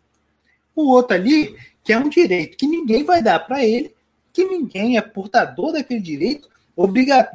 O 0.74 0.90
outro 0.90 1.14
ali 1.16 1.56
quer 1.84 1.98
um 1.98 2.08
direito 2.08 2.56
que 2.56 2.66
ninguém 2.66 3.04
vai 3.04 3.22
dar 3.22 3.40
pra 3.40 3.64
ele, 3.64 3.94
que 4.32 4.44
ninguém 4.44 4.96
é 4.96 5.02
portador 5.02 5.72
daquele 5.72 6.00
direito, 6.00 6.48
obriga, 6.74 7.30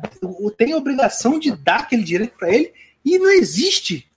tem 0.58 0.74
a 0.74 0.78
obrigação 0.78 1.38
de 1.40 1.52
dar 1.56 1.82
aquele 1.82 2.04
direito 2.04 2.36
pra 2.38 2.50
ele 2.52 2.72
e 3.06 3.18
não 3.20 3.30
existe. 3.30 4.08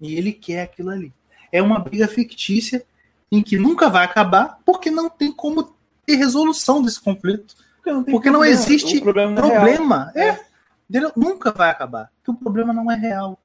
E 0.00 0.14
ele 0.16 0.32
quer 0.32 0.62
aquilo 0.62 0.90
ali. 0.90 1.12
É 1.52 1.60
uma 1.62 1.78
briga 1.78 2.08
fictícia 2.08 2.82
em 3.30 3.42
que 3.42 3.58
nunca 3.58 3.88
vai 3.88 4.04
acabar 4.04 4.58
porque 4.64 4.90
não 4.90 5.08
tem 5.10 5.32
como 5.32 5.74
ter 6.06 6.16
resolução 6.16 6.82
desse 6.82 7.00
conflito. 7.00 7.54
Porque 7.76 7.90
não, 7.92 8.04
Porque 8.04 8.30
não 8.30 8.40
problema. 8.40 8.46
existe 8.62 9.00
problema 9.00 9.30
não 9.32 9.44
é 9.44 9.48
real. 9.48 9.62
problema 9.62 10.12
é, 10.14 10.40
entendeu? 10.88 11.12
nunca 11.16 11.52
vai 11.52 11.70
acabar. 11.70 12.10
Porque 12.16 12.30
o 12.30 12.42
problema 12.42 12.72
não 12.72 12.90
é 12.90 12.96
real. 12.96 13.38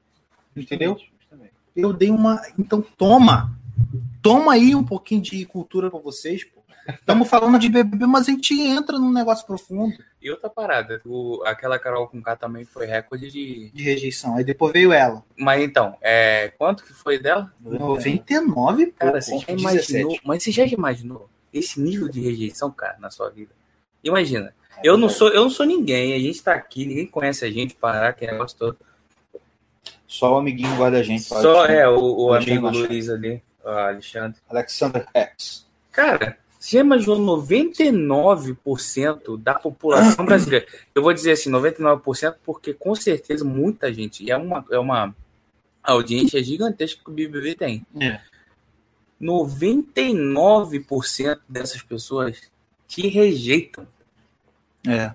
Entendeu? 0.55 0.97
Eu 1.75 1.93
dei 1.93 2.09
uma. 2.09 2.41
Então 2.57 2.81
toma. 2.81 3.55
Toma 4.21 4.53
aí 4.53 4.75
um 4.75 4.83
pouquinho 4.83 5.21
de 5.21 5.45
cultura 5.45 5.89
pra 5.89 5.99
vocês, 5.99 6.43
pô. 6.43 6.61
Estamos 6.87 7.29
falando 7.29 7.59
de 7.59 7.69
BBB, 7.69 8.05
mas 8.05 8.27
a 8.27 8.31
gente 8.31 8.59
entra 8.59 8.97
num 8.97 9.11
negócio 9.11 9.45
profundo 9.45 9.95
E 10.19 10.31
outra 10.31 10.49
parada, 10.49 10.99
o, 11.05 11.41
aquela 11.45 11.77
Carol 11.77 12.07
com 12.07 12.21
K 12.21 12.35
também 12.35 12.65
foi 12.65 12.85
recorde 12.85 13.29
de. 13.29 13.69
de 13.69 13.83
rejeição. 13.83 14.35
Aí 14.35 14.43
depois 14.43 14.73
veio 14.73 14.91
ela. 14.91 15.23
Mas 15.37 15.63
então, 15.63 15.95
é, 16.01 16.51
quanto 16.57 16.83
que 16.83 16.93
foi 16.93 17.19
dela? 17.19 17.51
99, 17.61 18.87
pô. 18.87 18.93
Cara, 18.97 19.21
você 19.21 19.37
já 19.37 19.53
17. 19.53 19.59
imaginou? 19.59 20.19
Mas 20.23 20.43
você 20.43 20.51
já 20.51 20.65
imaginou 20.65 21.29
esse 21.53 21.79
nível 21.79 22.09
de 22.09 22.19
rejeição, 22.21 22.71
cara, 22.71 22.97
na 22.99 23.09
sua 23.09 23.29
vida? 23.29 23.51
Imagina. 24.03 24.53
Eu 24.83 24.97
não 24.97 25.09
sou, 25.09 25.29
eu 25.29 25.43
não 25.43 25.49
sou 25.49 25.65
ninguém, 25.65 26.13
a 26.13 26.19
gente 26.19 26.41
tá 26.41 26.53
aqui, 26.53 26.85
ninguém 26.85 27.05
conhece 27.05 27.45
a 27.45 27.51
gente, 27.51 27.75
parar 27.75 28.13
que 28.13 28.25
negócio 28.25 28.57
todo. 28.57 28.77
Só 30.07 30.33
o 30.33 30.37
amiguinho 30.37 30.75
guarda 30.75 30.99
a 30.99 31.03
gente. 31.03 31.23
Só 31.23 31.65
é 31.65 31.87
o, 31.87 32.25
o 32.25 32.33
amigo. 32.33 32.69
Luiz 32.69 33.09
ali, 33.09 33.41
o 33.63 33.69
Alexandre. 33.69 34.39
Alexander 34.49 35.05
X. 35.13 35.65
Cara, 35.91 36.37
você 36.59 36.79
imaginou 36.79 37.19
99% 37.19 39.41
da 39.41 39.55
população 39.55 40.25
brasileira? 40.25 40.67
Eu 40.93 41.01
vou 41.01 41.13
dizer 41.13 41.31
assim, 41.31 41.49
99% 41.49 42.35
porque 42.43 42.73
com 42.73 42.93
certeza 42.93 43.43
muita 43.43 43.91
gente, 43.93 44.23
e 44.23 44.29
é 44.29 44.37
uma, 44.37 44.63
é 44.69 44.77
uma 44.77 45.15
audiência 45.81 46.43
gigantesca 46.43 47.01
que 47.03 47.09
o 47.09 47.13
BBB 47.13 47.55
tem. 47.55 47.83
É. 47.99 48.21
99% 49.21 51.39
dessas 51.47 51.81
pessoas 51.81 52.41
te 52.87 53.07
rejeitam. 53.07 53.87
É. 54.87 55.11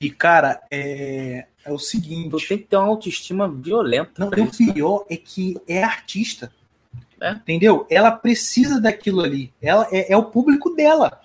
E, 0.00 0.10
cara, 0.10 0.60
é, 0.70 1.46
é 1.64 1.72
o 1.72 1.78
seguinte. 1.78 2.30
Tu 2.30 2.48
tem 2.48 2.58
que 2.58 2.64
ter 2.64 2.76
uma 2.76 2.86
autoestima 2.88 3.48
violenta. 3.48 4.12
Não, 4.18 4.28
o 4.28 4.48
isso. 4.48 4.72
pior 4.72 5.06
é 5.08 5.16
que 5.16 5.56
é 5.66 5.82
artista. 5.82 6.52
É. 7.20 7.30
Entendeu? 7.32 7.86
Ela 7.88 8.10
precisa 8.10 8.80
daquilo 8.80 9.22
ali. 9.22 9.52
Ela 9.62 9.88
é, 9.90 10.12
é 10.12 10.16
o 10.16 10.24
público 10.24 10.70
dela. 10.74 11.20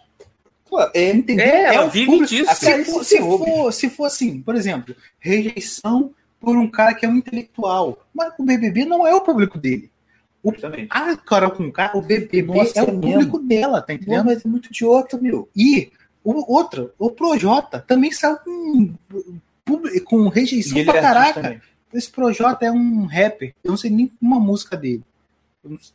Pô, 0.69 0.79
é, 0.93 1.11
Entendeu? 1.11 1.45
É, 1.45 1.75
ela 1.75 1.87
o 1.87 1.89
vive 1.89 2.05
público- 2.05 2.27
disso. 2.27 2.55
Se 2.55 2.85
for, 2.85 3.03
se, 3.03 3.17
for, 3.19 3.73
se 3.73 3.89
for 3.89 4.05
assim, 4.05 4.39
por 4.41 4.55
exemplo, 4.55 4.95
rejeição 5.19 6.13
por 6.39 6.55
um 6.55 6.69
cara 6.69 6.93
que 6.93 7.05
é 7.05 7.09
um 7.09 7.15
intelectual. 7.17 8.05
Mas 8.13 8.33
o 8.37 8.43
BBB 8.43 8.85
não 8.85 9.05
é 9.05 9.13
o 9.13 9.21
público 9.21 9.57
dele. 9.57 9.89
justamente. 10.45 10.87
A 10.91 11.17
Carol 11.17 11.51
com 11.51 11.63
o 11.95 12.01
BBB 12.01 12.43
Nossa, 12.43 12.79
é 12.79 12.81
é 12.81 12.83
o 12.83 12.99
público 12.99 13.39
dela, 13.39 13.81
tá 13.81 13.91
Não, 13.93 13.99
entendendo? 13.99 14.25
mas 14.25 14.45
é 14.45 14.47
muito 14.47 14.67
idiota, 14.67 15.17
meu. 15.17 15.49
E 15.55 15.91
o 16.37 16.51
outra, 16.53 16.91
o 16.97 17.11
Projota, 17.11 17.79
também 17.87 18.11
saiu 18.11 18.37
com, 18.37 18.93
com 20.05 20.27
rejeição 20.27 20.83
pra 20.85 20.97
é 20.97 21.01
caraca. 21.01 21.41
também. 21.41 21.61
Esse 21.93 22.09
Projota 22.09 22.65
é 22.65 22.71
um 22.71 23.05
rapper. 23.05 23.53
Eu 23.63 23.71
não 23.71 23.77
sei 23.77 23.89
nem 23.89 24.11
uma 24.21 24.39
música 24.39 24.75
dele. 24.77 25.03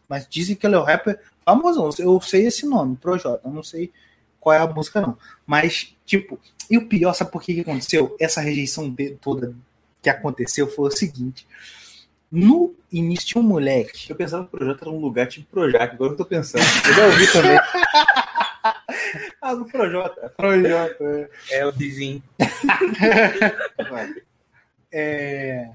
Mas 0.09 0.27
dizem 0.29 0.55
que 0.57 0.67
ele 0.67 0.75
é 0.75 0.79
o 0.79 0.83
rapper 0.83 1.21
famosão. 1.45 1.89
Eu 1.99 2.21
sei 2.21 2.47
esse 2.47 2.67
nome, 2.67 2.97
Projota. 2.97 3.41
Eu 3.47 3.53
não 3.53 3.63
sei 3.63 3.93
qual 4.41 4.55
é 4.55 4.59
a 4.59 4.67
música, 4.67 5.01
não. 5.01 5.17
Mas, 5.47 5.95
tipo, 6.05 6.39
e 6.71 6.77
o 6.77 6.87
pior, 6.89 7.15
sabe 7.15 7.31
por 7.31 7.43
que, 7.43 7.55
que 7.55 7.61
aconteceu? 7.61 8.17
Essa 8.21 8.41
rejeição 8.41 8.91
de- 8.91 9.13
toda 9.21 9.55
que 10.03 10.11
aconteceu 10.11 10.67
foi 10.69 10.89
o 10.89 10.91
seguinte. 10.91 11.47
No 12.31 12.75
início 12.93 13.27
tinha 13.29 13.41
um 13.43 13.47
moleque. 13.47 14.11
Eu 14.11 14.17
pensava 14.17 14.43
que 14.45 14.49
o 14.55 14.59
projeto 14.59 14.83
era 14.83 14.91
um 14.91 14.99
lugar 14.99 15.29
tipo 15.29 15.47
Projac, 15.51 15.95
agora 15.95 16.13
eu 16.13 16.17
tô 16.17 16.25
pensando. 16.25 16.65
Eu 16.89 16.95
já 16.95 17.07
ouvi 17.07 17.33
também. 17.33 17.59
ah, 19.41 19.55
do 19.55 19.65
Projota. 19.67 20.33
Projota, 20.37 21.31
é. 21.51 21.59
É 21.59 21.67
o 21.67 21.73
vizinho. 21.73 22.23
É, 24.97 25.71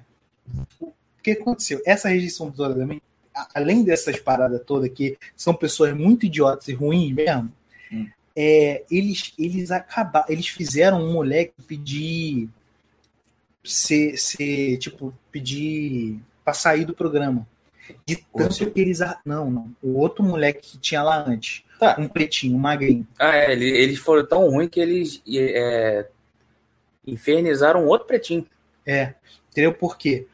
O 0.79 0.93
que 1.21 1.31
aconteceu? 1.31 1.81
Essa 1.85 2.07
rejeição 2.09 2.49
toda 2.51 2.73
também 2.73 3.01
a- 3.35 3.47
além 3.55 3.83
dessas 3.83 4.17
paradas 4.19 4.61
todas 4.65 4.89
que 4.89 5.17
são 5.35 5.53
pessoas 5.53 5.93
muito 5.93 6.25
idiotas 6.25 6.67
e 6.69 6.73
ruins 6.73 7.13
mesmo, 7.13 7.51
Hum. 7.91 8.07
é, 8.35 8.83
eles, 8.89 9.33
eles 9.37 9.71
acabaram, 9.71 10.25
eles 10.29 10.47
fizeram 10.47 11.03
um 11.03 11.11
moleque 11.11 11.53
pedir 11.67 12.47
ser, 13.63 14.15
ser 14.17 14.77
tipo, 14.77 15.13
pedir 15.31 16.19
pra 16.45 16.53
sair 16.53 16.85
do 16.85 16.93
programa. 16.93 17.45
De 18.05 18.15
tanto 18.35 18.71
que 18.71 18.79
eles. 18.79 18.99
Não, 19.25 19.49
não. 19.49 19.75
O 19.81 19.97
outro 19.97 20.23
moleque 20.23 20.61
que 20.61 20.77
tinha 20.77 21.01
lá 21.03 21.17
antes. 21.27 21.63
Tá. 21.79 21.95
Um 21.97 22.07
pretinho, 22.09 22.55
um 22.55 22.59
magrinho. 22.59 23.07
Ah, 23.17 23.35
é, 23.37 23.51
ele- 23.53 23.69
eles 23.69 23.97
foram 23.99 24.25
tão 24.27 24.49
ruins 24.49 24.69
que 24.69 24.79
eles 24.79 25.21
é, 25.33 26.05
infernizaram 27.07 27.85
outro 27.85 28.07
pretinho. 28.07 28.45
É. 28.85 29.13
Entendeu 29.51 29.73
por 29.73 29.97
quê? 29.97 30.27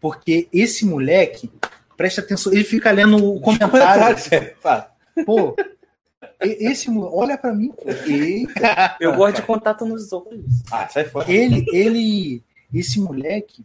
Porque 0.00 0.48
esse 0.52 0.84
moleque, 0.86 1.50
presta 1.96 2.20
atenção, 2.20 2.52
ele 2.52 2.64
fica 2.64 2.90
lendo 2.90 3.16
o 3.34 3.40
comentário. 3.40 4.16
fala. 4.60 4.90
Pô, 5.26 5.54
esse 6.40 6.88
olha 6.90 7.36
pra 7.36 7.52
mim. 7.52 7.70
pô, 7.72 7.90
e- 8.06 8.46
Eu 9.00 9.14
gosto 9.14 9.36
de 9.36 9.42
contato 9.42 9.84
nos 9.84 10.12
outros. 10.12 10.40
Ah, 10.70 10.88
sai 10.88 11.04
fora. 11.04 11.30
Ele, 11.30 11.64
ele, 11.72 12.42
esse 12.72 13.00
moleque, 13.00 13.64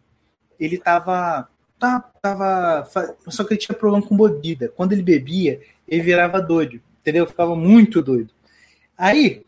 ele 0.60 0.78
tava, 0.78 1.48
tava, 1.80 2.86
fa- 2.92 3.16
só 3.28 3.44
que 3.44 3.54
ele 3.54 3.60
tinha 3.62 3.78
problema 3.78 4.06
com 4.06 4.18
bebida. 4.18 4.70
Quando 4.76 4.94
ele 4.94 5.04
bebia, 5.04 5.62
ele 5.88 6.02
virava 6.02 6.42
doido, 6.42 6.82
entendeu? 7.04 7.28
Ficava 7.28 7.56
muito 7.56 8.02
doido. 8.02 8.32
Aí, 8.98 9.46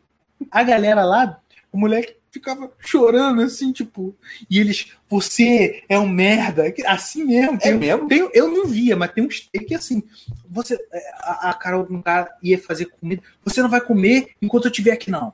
a 0.52 0.62
galera 0.64 1.04
lá, 1.06 1.40
o 1.72 1.78
moleque 1.78 2.16
ficava 2.30 2.70
chorando 2.80 3.42
assim, 3.42 3.72
tipo, 3.72 4.14
e 4.50 4.60
eles, 4.60 4.92
você 5.08 5.82
é 5.88 5.98
um 5.98 6.08
merda, 6.08 6.66
assim 6.86 7.24
mesmo. 7.24 7.56
É 7.56 7.58
Tem, 7.60 7.74
mesmo? 7.78 8.08
tem- 8.10 8.30
eu 8.34 8.50
não 8.50 8.66
via, 8.66 8.94
mas 8.98 9.12
tem 9.14 9.26
uns 9.26 9.48
take 9.54 9.74
assim. 9.74 10.04
Você, 10.50 10.78
a, 11.22 11.50
a 11.50 11.54
Carol 11.54 11.88
um 11.90 12.02
cara 12.02 12.30
ia 12.44 12.60
fazer 12.60 12.88
comida. 13.00 13.22
Você 13.46 13.62
não 13.62 13.70
vai 13.70 13.80
comer 13.80 14.32
enquanto 14.42 14.66
eu 14.66 14.72
estiver 14.72 14.92
aqui, 14.92 15.10
não. 15.10 15.34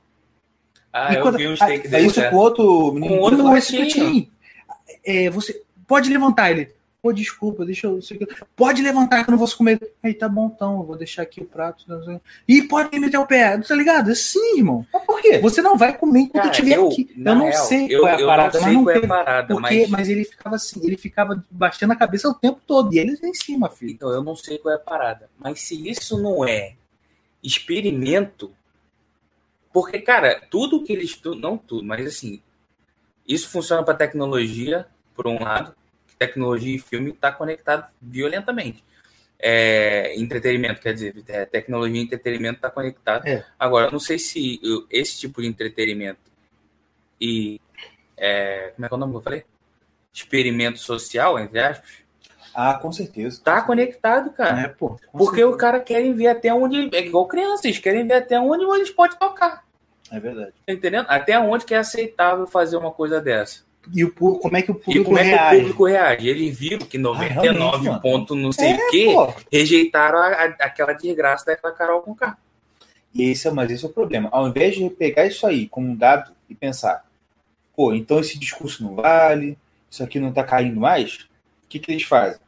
Ah, 0.94 1.14
eu 1.14 1.22
Enquanto- 1.22 1.38
vi 1.38 1.48
uns 1.48 1.58
takes 1.58 1.86
É 1.86 1.98
dele. 1.98 2.08
isso 2.08 2.20
né? 2.20 2.30
com 2.30 2.36
outro 2.36 2.92
menino. 2.94 3.16
Com 3.16 3.22
outro 3.22 3.44
pretinho. 3.76 4.28
É, 5.04 5.30
você 5.32 5.60
pode 5.88 6.08
levantar 6.10 6.52
ele. 6.52 6.70
Pô, 7.02 7.12
desculpa, 7.12 7.66
deixa 7.66 7.88
eu. 7.88 8.00
Pode 8.56 8.80
levantar 8.84 9.24
que 9.24 9.30
eu 9.30 9.32
não 9.32 9.40
vou 9.40 9.50
comer. 9.58 9.94
Aí 10.04 10.14
tá 10.14 10.30
bom, 10.30 10.52
então, 10.54 10.78
eu 10.80 10.84
vou 10.84 10.96
deixar 10.96 11.24
aqui 11.24 11.42
o 11.42 11.46
prato. 11.46 11.84
não. 11.88 12.22
E 12.48 12.62
pode 12.62 13.00
meter 13.00 13.18
o 13.18 13.26
pé, 13.26 13.58
tá 13.58 13.74
ligado? 13.74 14.14
Sim, 14.14 14.58
irmão. 14.58 14.86
Mas 14.94 15.04
por 15.04 15.20
quê? 15.20 15.40
Você 15.40 15.64
não 15.64 15.76
vai 15.76 15.98
comer 15.98 16.20
enquanto 16.20 16.36
eu 16.36 16.52
Cara, 16.52 16.52
estiver 16.52 16.76
eu, 16.78 16.88
aqui. 16.90 17.10
Eu 17.18 17.36
não 17.36 17.46
real, 17.48 17.66
sei 17.66 17.88
eu, 17.90 18.02
qual 18.02 18.12
é 18.12 18.16
a 18.16 18.20
eu 18.20 18.28
parada, 18.28 18.60
não 18.60 18.62
mas 18.62 18.64
sei 18.64 18.74
não 18.74 18.84
qual 18.84 18.96
é 18.96 19.00
a 19.00 19.08
parada, 19.08 19.48
Porque, 19.56 19.80
mas... 19.82 19.90
mas 19.90 20.10
ele 20.10 20.24
ficava 20.24 20.56
assim, 20.56 20.80
ele 20.84 20.98
ficava 20.98 21.44
baixando 21.50 21.94
a 21.94 21.96
cabeça 21.96 22.30
o 22.30 22.36
tempo 22.36 22.62
todo. 22.68 22.94
E 22.94 23.00
eles 23.00 23.24
em 23.24 23.34
cima, 23.34 23.68
filho. 23.68 23.94
Então, 23.94 24.12
eu 24.12 24.24
não 24.24 24.36
sei 24.36 24.60
qual 24.60 24.72
é 24.72 24.78
a 24.78 24.80
parada. 24.80 25.28
Mas 25.40 25.60
se 25.62 25.90
isso 25.90 26.22
não 26.22 26.46
é 26.48 26.76
experimento. 27.44 28.52
Porque, 29.74 29.98
cara, 30.00 30.40
tudo 30.52 30.84
que 30.84 30.94
eles. 30.94 31.20
Não 31.40 31.58
tudo, 31.58 31.84
mas 31.84 32.06
assim. 32.06 32.44
Isso 33.28 33.50
funciona 33.50 33.84
para 33.84 33.94
tecnologia, 33.96 34.86
por 35.16 35.26
um 35.26 35.42
lado. 35.42 35.74
Tecnologia 36.22 36.76
e 36.76 36.80
filme 36.80 37.10
está 37.10 37.32
conectado 37.32 37.92
violentamente. 38.00 38.84
É, 39.40 40.14
entretenimento, 40.20 40.80
quer 40.80 40.94
dizer, 40.94 41.16
é, 41.28 41.46
tecnologia 41.46 42.00
e 42.00 42.04
entretenimento 42.04 42.58
está 42.58 42.70
conectado. 42.70 43.26
É. 43.28 43.44
Agora, 43.58 43.90
não 43.90 43.98
sei 44.00 44.20
se 44.20 44.62
esse 44.92 45.20
tipo 45.20 45.42
de 45.42 45.48
entretenimento 45.48 46.20
e. 47.20 47.60
é, 48.16 48.72
como 48.76 48.86
é 48.86 48.88
que 48.88 48.94
é 48.94 48.98
o 48.98 49.00
nome 49.00 49.14
que 49.14 49.18
eu 49.18 49.22
falei? 49.24 49.44
Experimento 50.14 50.78
social, 50.78 51.40
entre 51.40 51.60
aspas, 51.60 51.90
Ah, 52.54 52.76
com 52.76 52.92
certeza. 52.92 53.42
tá 53.44 53.64
conectado, 53.64 54.32
cara. 54.32 54.62
É, 54.62 54.68
pô. 54.68 55.00
Porque 55.12 55.38
certeza. 55.38 55.56
o 55.56 55.58
cara 55.58 55.80
querem 55.80 56.14
ver 56.14 56.28
até 56.28 56.54
onde. 56.54 56.96
É 56.96 57.04
igual 57.04 57.28
crianças, 57.28 57.66
eles 57.66 57.80
querem 57.80 58.06
ver 58.06 58.14
até 58.14 58.40
onde 58.40 58.64
eles 58.76 58.92
podem 58.92 59.18
tocar. 59.18 59.66
É 60.12 60.20
verdade. 60.20 60.54
Tá 60.68 60.72
entendendo? 60.74 61.08
Até 61.10 61.40
onde 61.40 61.66
que 61.66 61.74
é 61.74 61.78
aceitável 61.78 62.46
fazer 62.46 62.78
uma 62.78 62.92
coisa 62.92 63.20
dessa. 63.20 63.64
E 63.94 64.04
o, 64.06 64.12
como 64.12 64.56
é 64.56 64.62
que 64.62 64.72
o 64.72 64.76
E 64.76 64.80
público 64.80 65.06
como 65.06 65.18
é 65.18 65.24
que 65.24 65.30
reage? 65.30 65.56
o 65.56 65.60
público 65.62 65.86
reage? 65.86 66.28
Eles 66.30 66.58
viram 66.58 66.86
que 66.86 66.98
99 66.98 67.50
realmente, 67.50 67.86
mano. 67.88 68.02
ponto 68.02 68.36
não 68.36 68.52
sei 68.52 68.72
É, 68.72 68.76
o 68.76 68.90
quê, 68.92 69.06
pô. 69.14 69.34
rejeitaram 69.52 70.20
a- 70.20 70.28
a- 70.28 70.56
aquela 70.66 70.94
desgraça 70.94 71.46
daquela 71.46 71.74
Carol 71.74 72.02
com 72.02 72.14
K. 72.16 72.38
E 73.14 73.24
esse 73.24 73.48
é, 73.48 73.52
mas 73.52 73.72
esse 73.72 73.84
é 73.84 73.88
o 73.88 73.92
problema. 73.92 74.30
Ao 74.32 74.48
invés 74.48 74.76
de 74.76 74.90
pegar 74.90 75.26
isso 75.26 75.46
aí 75.48 75.68
como 75.68 75.88
um 75.88 75.96
dado 75.96 76.32
e 76.50 76.54
pensar, 76.56 77.04
pô, 77.76 77.94
então 77.94 78.20
esse 78.20 78.38
discurso 78.40 78.84
não 78.84 78.96
vale, 78.96 79.58
isso 79.90 80.04
aqui 80.04 80.20
não 80.20 80.32
tá 80.32 80.44
caindo 80.44 80.80
mais, 80.80 81.28
o 81.66 81.68
que, 81.68 81.80
que 81.80 81.92
eles 81.92 82.04
fazem? 82.04 82.40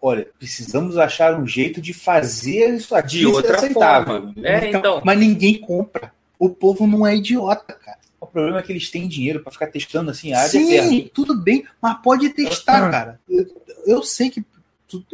Olha, 0.00 0.26
precisamos 0.38 0.98
achar 0.98 1.38
um 1.38 1.46
jeito 1.46 1.80
de 1.80 1.94
fazer 1.94 2.74
isso 2.74 2.94
aqui 2.94 3.18
De 3.20 3.26
outra 3.26 3.56
aceitável. 3.56 4.22
forma. 4.22 4.34
É, 4.42 4.70
então. 4.70 5.00
Mas 5.04 5.18
ninguém 5.18 5.58
compra. 5.60 6.12
O 6.38 6.50
povo 6.50 6.86
não 6.86 7.06
é 7.06 7.16
idiota, 7.16 7.72
cara. 7.74 7.98
O 8.34 8.38
problema 8.42 8.58
é 8.58 8.62
que 8.64 8.72
eles 8.72 8.90
têm 8.90 9.06
dinheiro 9.06 9.38
para 9.44 9.52
ficar 9.52 9.68
testando 9.68 10.10
assim 10.10 10.32
a 10.32 10.38
área 10.40 10.50
Sim, 10.50 10.72
eterna. 10.72 11.10
tudo 11.14 11.36
bem, 11.40 11.64
mas 11.80 11.96
pode 12.02 12.30
testar, 12.30 12.88
Ah. 12.88 12.90
cara. 12.90 13.20
Eu, 13.28 13.46
eu 13.86 14.02
sei 14.02 14.28
que 14.28 14.44
tu- 14.88 15.04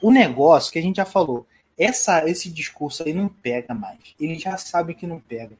o 0.00 0.12
negócio 0.12 0.70
que 0.72 0.78
a 0.78 0.82
gente 0.82 0.98
já 0.98 1.04
falou, 1.04 1.44
essa, 1.76 2.30
esse 2.30 2.48
discurso 2.48 3.02
aí 3.02 3.12
não 3.12 3.28
pega 3.28 3.74
mais. 3.74 3.98
Eles 4.20 4.40
já 4.40 4.56
sabem 4.56 4.94
que 4.94 5.04
não 5.04 5.18
pega. 5.18 5.56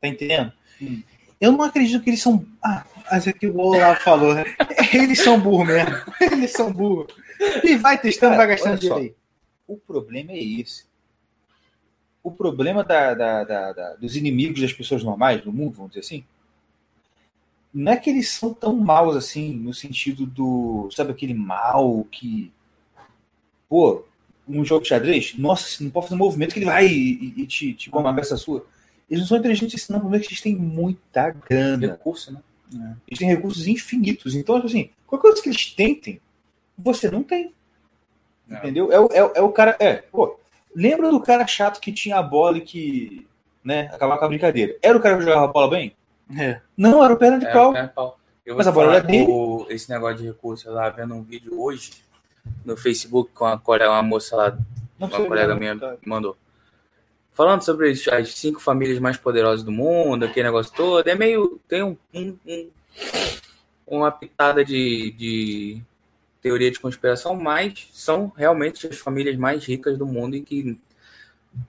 Tá 0.00 0.06
entendendo? 0.06 0.52
Hum. 0.80 1.02
Eu 1.40 1.50
não 1.50 1.62
acredito 1.62 2.00
que 2.04 2.10
eles 2.10 2.22
são. 2.22 2.46
Ah, 2.62 2.84
mas 3.10 3.26
é 3.26 3.32
que 3.32 3.48
o 3.48 3.58
Olavo 3.58 4.00
falou, 4.00 4.32
né? 4.32 4.44
Eles 4.94 5.18
são 5.20 5.40
burros 5.40 5.66
mesmo. 5.66 5.92
Eles 6.20 6.52
são 6.52 6.72
burros. 6.72 7.08
E 7.64 7.76
vai 7.76 7.98
testando, 8.00 8.36
Cara, 8.36 8.46
vai 8.46 8.56
gastando 8.56 8.78
dinheiro 8.78 9.02
aí. 9.02 9.14
O 9.66 9.76
problema 9.76 10.30
é 10.30 10.38
esse. 10.38 10.84
O 12.26 12.30
problema 12.32 12.82
da- 12.82 13.14
da- 13.14 13.44
da- 13.44 13.94
dos 13.94 14.16
inimigos 14.16 14.60
das 14.60 14.72
pessoas 14.72 15.04
normais 15.04 15.40
do 15.42 15.52
mundo, 15.52 15.74
vamos 15.76 15.92
dizer 15.92 16.00
assim, 16.00 16.24
não 17.72 17.92
é 17.92 17.96
que 17.96 18.10
eles 18.10 18.30
são 18.30 18.52
tão 18.52 18.74
maus 18.74 19.14
assim, 19.14 19.54
no 19.54 19.72
sentido 19.72 20.26
do. 20.26 20.88
Sabe 20.90 21.12
aquele 21.12 21.34
mal 21.34 22.02
que. 22.10 22.50
Pô, 23.68 24.04
um 24.48 24.64
jogo 24.64 24.82
de 24.82 24.88
xadrez, 24.88 25.34
nossa, 25.38 25.82
não 25.84 25.90
pode 25.90 26.06
fazer 26.06 26.16
um 26.16 26.24
movimento 26.24 26.52
que 26.52 26.58
ele 26.58 26.66
vai 26.66 26.86
e, 26.86 27.12
e- 27.36 27.42
e 27.42 27.46
te, 27.46 27.74
te 27.74 27.90
come 27.90 28.06
uma 28.06 28.14
peça 28.14 28.36
sua. 28.36 28.66
Eles 29.08 29.20
não 29.22 29.28
são 29.28 29.38
inteligentes 29.38 29.80
assim, 29.84 29.92
não, 29.92 30.12
é 30.12 30.18
que 30.18 30.26
eles 30.26 30.40
têm 30.40 30.56
muita 30.56 31.30
grana. 31.30 31.92
Recurso, 31.92 32.32
né? 32.32 32.40
Eles 33.06 33.18
têm 33.20 33.28
recursos 33.28 33.68
infinitos. 33.68 34.34
Então, 34.34 34.56
assim, 34.56 34.90
qualquer 35.06 35.28
coisa 35.28 35.42
que 35.42 35.48
eles 35.48 35.66
tentem, 35.72 36.20
você 36.76 37.08
não 37.08 37.22
tem. 37.22 37.52
Não. 38.48 38.58
Entendeu? 38.58 38.90
É, 38.90 38.98
o- 38.98 39.08
é, 39.12 39.22
o- 39.24 39.32
é 39.36 39.40
o 39.42 39.52
cara. 39.52 39.76
É, 39.78 39.94
pô, 39.96 40.40
lembra 40.76 41.10
do 41.10 41.18
cara 41.20 41.46
chato 41.46 41.80
que 41.80 41.90
tinha 41.92 42.18
a 42.18 42.22
bola 42.22 42.58
e 42.58 42.60
que. 42.60 43.26
né, 43.64 43.88
acabava 43.92 44.18
com 44.20 44.26
a 44.26 44.28
brincadeira. 44.28 44.76
Era 44.82 44.96
o 44.96 45.00
cara 45.00 45.16
que 45.16 45.22
jogava 45.24 45.46
a 45.46 45.48
bola 45.48 45.70
bem? 45.70 45.96
É. 46.38 46.60
Não, 46.76 47.02
era 47.04 47.14
o 47.14 47.16
perna 47.16 47.38
de 47.38 47.46
É, 47.46 47.52
pau. 47.52 48.18
Mas 48.54 48.66
a 48.68 48.70
bola 48.72 48.96
é 48.96 49.00
dele. 49.00 49.26
o- 49.28 49.66
esse 49.70 49.90
negócio 49.90 50.18
de 50.18 50.26
recurso, 50.26 50.68
eu 50.68 50.74
tava 50.74 50.90
vendo 50.90 51.14
um 51.14 51.22
vídeo 51.22 51.60
hoje 51.60 51.90
no 52.64 52.76
Facebook 52.76 53.32
com 53.32 53.44
a 53.44 53.58
colega, 53.58 53.90
uma 53.90 54.02
moça 54.02 54.36
lá, 54.36 54.56
Não 54.98 55.08
uma 55.08 55.24
colega 55.26 55.54
minha 55.56 55.76
mandou. 56.06 56.36
Falando 57.32 57.62
sobre 57.62 57.90
as, 57.90 58.06
as 58.08 58.34
cinco 58.34 58.60
famílias 58.60 58.98
mais 59.00 59.16
poderosas 59.16 59.64
do 59.64 59.72
mundo, 59.72 60.24
aquele 60.24 60.46
negócio 60.46 60.72
todo, 60.74 61.06
é 61.08 61.14
meio. 61.16 61.60
tem 61.68 61.82
um, 61.82 61.96
um- 62.14 62.36
um- 62.46 62.70
uma 63.86 64.10
pitada 64.12 64.64
de, 64.64 65.10
de 65.12 65.82
teoria 66.46 66.70
de 66.70 66.78
conspiração, 66.78 67.34
mas 67.34 67.88
são 67.92 68.32
realmente 68.36 68.86
as 68.86 68.98
famílias 68.98 69.36
mais 69.36 69.64
ricas 69.64 69.98
do 69.98 70.06
mundo 70.06 70.36
e 70.36 70.40
que, 70.40 70.78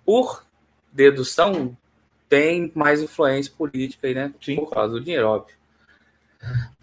por 0.05 0.45
dedução, 0.93 1.75
tem 2.29 2.71
mais 2.75 3.01
influência 3.01 3.51
política 3.57 4.13
né? 4.13 4.31
Sim. 4.39 4.57
Por 4.57 4.69
causa 4.69 4.93
do 4.93 5.01
dinheiro, 5.01 5.29
óbvio. 5.29 5.55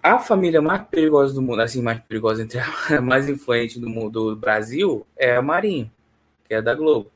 A 0.03 0.19
família 0.19 0.61
mais 0.61 0.83
perigosa 0.89 1.33
do 1.35 1.41
mundo, 1.41 1.61
assim, 1.61 1.81
mais 1.81 2.01
perigosa 2.01 2.43
entre 2.43 2.59
a 2.59 2.67
mais 3.01 3.29
influente 3.29 3.79
do 3.79 3.89
mundo 3.89 4.31
do 4.31 4.37
Brasil 4.37 5.07
é 5.17 5.37
a 5.37 5.43
Marinho, 5.43 5.89
que 6.49 6.55
é 6.55 6.61
da 6.61 6.75
Globo. 6.75 7.13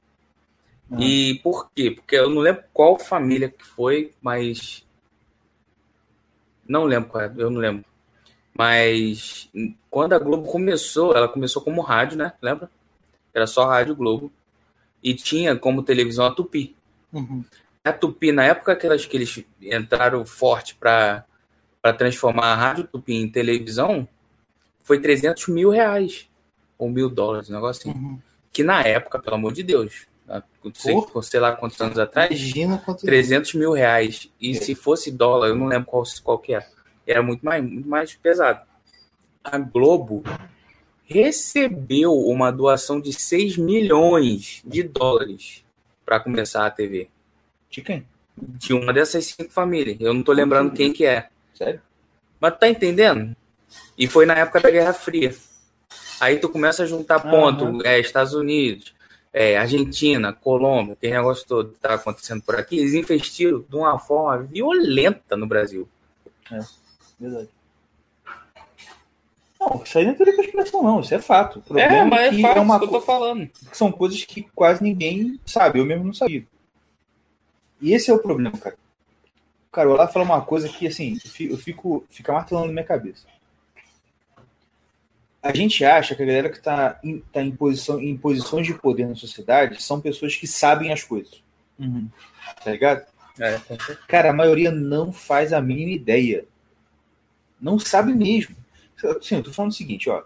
Ah. 0.92 0.96
E 1.00 1.40
por 1.42 1.72
quê? 1.74 1.90
Porque 1.90 2.14
eu 2.14 2.30
não 2.30 2.40
lembro 2.40 2.62
qual 2.72 2.96
família 3.00 3.48
que 3.48 3.66
foi, 3.66 4.12
mas. 4.22 4.86
Não 6.68 6.84
lembro 6.84 7.10
qual 7.10 7.24
é, 7.24 7.34
eu 7.36 7.50
não 7.50 7.60
lembro. 7.60 7.84
Mas 8.58 9.48
quando 9.88 10.14
a 10.14 10.18
Globo 10.18 10.50
começou, 10.50 11.14
ela 11.14 11.28
começou 11.28 11.62
como 11.62 11.80
rádio, 11.80 12.18
né? 12.18 12.32
Lembra? 12.42 12.68
Era 13.32 13.46
só 13.46 13.64
Rádio 13.64 13.94
Globo. 13.94 14.32
E 15.00 15.14
tinha 15.14 15.54
como 15.54 15.84
televisão 15.84 16.26
a 16.26 16.32
Tupi. 16.32 16.74
Uhum. 17.12 17.44
A 17.84 17.92
Tupi, 17.92 18.32
na 18.32 18.44
época 18.44 18.74
que 18.74 18.84
elas, 18.84 19.06
que 19.06 19.16
eles 19.16 19.44
entraram 19.62 20.26
forte 20.26 20.74
para 20.74 21.24
transformar 21.96 22.46
a 22.46 22.56
Rádio 22.56 22.88
Tupi 22.88 23.14
em 23.14 23.30
televisão, 23.30 24.08
foi 24.82 25.00
300 25.00 25.46
mil 25.46 25.70
reais. 25.70 26.28
Ou 26.76 26.90
mil 26.90 27.08
dólares, 27.08 27.48
um 27.48 27.54
negócio 27.54 27.88
assim. 27.88 27.96
Uhum. 27.96 28.18
Que 28.52 28.64
na 28.64 28.82
época, 28.82 29.20
pelo 29.20 29.36
amor 29.36 29.52
de 29.52 29.62
Deus, 29.62 30.08
sei, 30.74 30.96
sei 31.22 31.38
lá 31.38 31.52
quantos 31.54 31.80
anos 31.80 31.98
atrás, 31.98 32.30
Imagina 32.32 32.78
quanto. 32.78 33.06
300 33.06 33.54
mil 33.54 33.72
reais. 33.72 34.28
E 34.40 34.56
se 34.56 34.74
fosse 34.74 35.12
dólar, 35.12 35.46
eu 35.46 35.54
não 35.54 35.66
lembro 35.66 35.86
qual, 35.86 36.02
qual 36.24 36.38
que 36.40 36.54
é. 36.54 36.66
Era 37.08 37.22
muito 37.22 37.42
mais, 37.42 37.64
muito 37.64 37.88
mais 37.88 38.14
pesado. 38.14 38.60
A 39.42 39.56
Globo 39.56 40.22
recebeu 41.06 42.12
uma 42.12 42.52
doação 42.52 43.00
de 43.00 43.14
6 43.14 43.56
milhões 43.56 44.60
de 44.62 44.82
dólares 44.82 45.64
para 46.04 46.20
começar 46.20 46.66
a 46.66 46.70
TV. 46.70 47.08
De 47.70 47.80
quem? 47.80 48.06
De 48.36 48.74
uma 48.74 48.92
dessas 48.92 49.24
cinco 49.24 49.50
famílias. 49.50 49.96
Eu 49.98 50.12
não 50.12 50.22
tô 50.22 50.32
lembrando 50.32 50.72
quem 50.74 50.92
que 50.92 51.06
é. 51.06 51.28
Sério? 51.54 51.80
Mas 52.38 52.58
tá 52.58 52.68
entendendo? 52.68 53.34
E 53.96 54.06
foi 54.06 54.26
na 54.26 54.34
época 54.34 54.60
da 54.60 54.70
Guerra 54.70 54.92
Fria. 54.92 55.34
Aí 56.20 56.38
tu 56.38 56.48
começa 56.48 56.82
a 56.82 56.86
juntar 56.86 57.20
ponto, 57.20 57.84
é, 57.86 57.98
Estados 57.98 58.34
Unidos, 58.34 58.94
é, 59.32 59.56
Argentina, 59.56 60.32
Colômbia, 60.32 60.92
aquele 60.92 61.14
negócio 61.14 61.46
todo 61.46 61.72
que 61.72 61.78
tá 61.78 61.94
acontecendo 61.94 62.42
por 62.42 62.56
aqui, 62.56 62.78
eles 62.78 62.94
investiram 62.94 63.64
de 63.68 63.76
uma 63.76 63.98
forma 63.98 64.44
violenta 64.44 65.36
no 65.36 65.46
Brasil. 65.46 65.88
Verdade. 67.18 67.48
Não, 69.60 69.82
isso 69.84 69.98
aí 69.98 70.04
não 70.04 70.12
é 70.12 70.14
teoria 70.14 70.36
da 70.36 70.42
conspiração, 70.42 70.82
não. 70.82 71.00
Isso 71.00 71.14
é 71.14 71.18
fato. 71.20 71.58
O 71.58 71.62
problema 71.62 72.16
que 72.30 72.46
é 72.46 72.60
uma 72.60 72.78
co- 72.78 73.00
falando. 73.00 73.50
são 73.72 73.90
coisas 73.90 74.24
que 74.24 74.42
quase 74.54 74.82
ninguém 74.82 75.38
sabe. 75.44 75.80
Eu 75.80 75.84
mesmo 75.84 76.04
não 76.04 76.14
sabia. 76.14 76.46
E 77.80 77.92
esse 77.92 78.10
é 78.10 78.14
o 78.14 78.18
problema, 78.20 78.52
cara. 78.56 78.76
Cara, 79.72 79.88
o 79.88 79.92
Olavo 79.92 80.12
fala 80.12 80.24
uma 80.24 80.40
coisa 80.40 80.68
que, 80.68 80.86
assim, 80.86 81.18
eu 81.40 81.56
fico, 81.58 81.96
eu 81.96 82.06
fica 82.08 82.32
martelando 82.32 82.66
na 82.68 82.72
minha 82.72 82.84
cabeça. 82.84 83.26
A 85.42 85.54
gente 85.54 85.84
acha 85.84 86.14
que 86.14 86.22
a 86.22 86.26
galera 86.26 86.50
que 86.50 86.56
está 86.58 86.98
em, 87.02 87.20
tá 87.32 87.42
em, 87.42 87.50
posição, 87.54 88.00
em 88.00 88.16
posições 88.16 88.66
de 88.66 88.74
poder 88.74 89.06
na 89.06 89.14
sociedade 89.14 89.80
são 89.82 90.00
pessoas 90.00 90.34
que 90.36 90.46
sabem 90.46 90.92
as 90.92 91.02
coisas. 91.02 91.42
Tá 92.64 92.70
ligado? 92.72 93.06
É, 93.38 93.60
Cara, 94.08 94.30
a 94.30 94.32
maioria 94.32 94.70
não 94.72 95.12
faz 95.12 95.52
a 95.52 95.60
mínima 95.60 95.92
ideia. 95.92 96.44
Não 97.60 97.78
sabe 97.78 98.12
mesmo. 98.12 98.54
Sim, 99.22 99.36
eu 99.36 99.42
tô 99.42 99.52
falando 99.52 99.72
o 99.72 99.74
seguinte, 99.74 100.08
ó. 100.10 100.22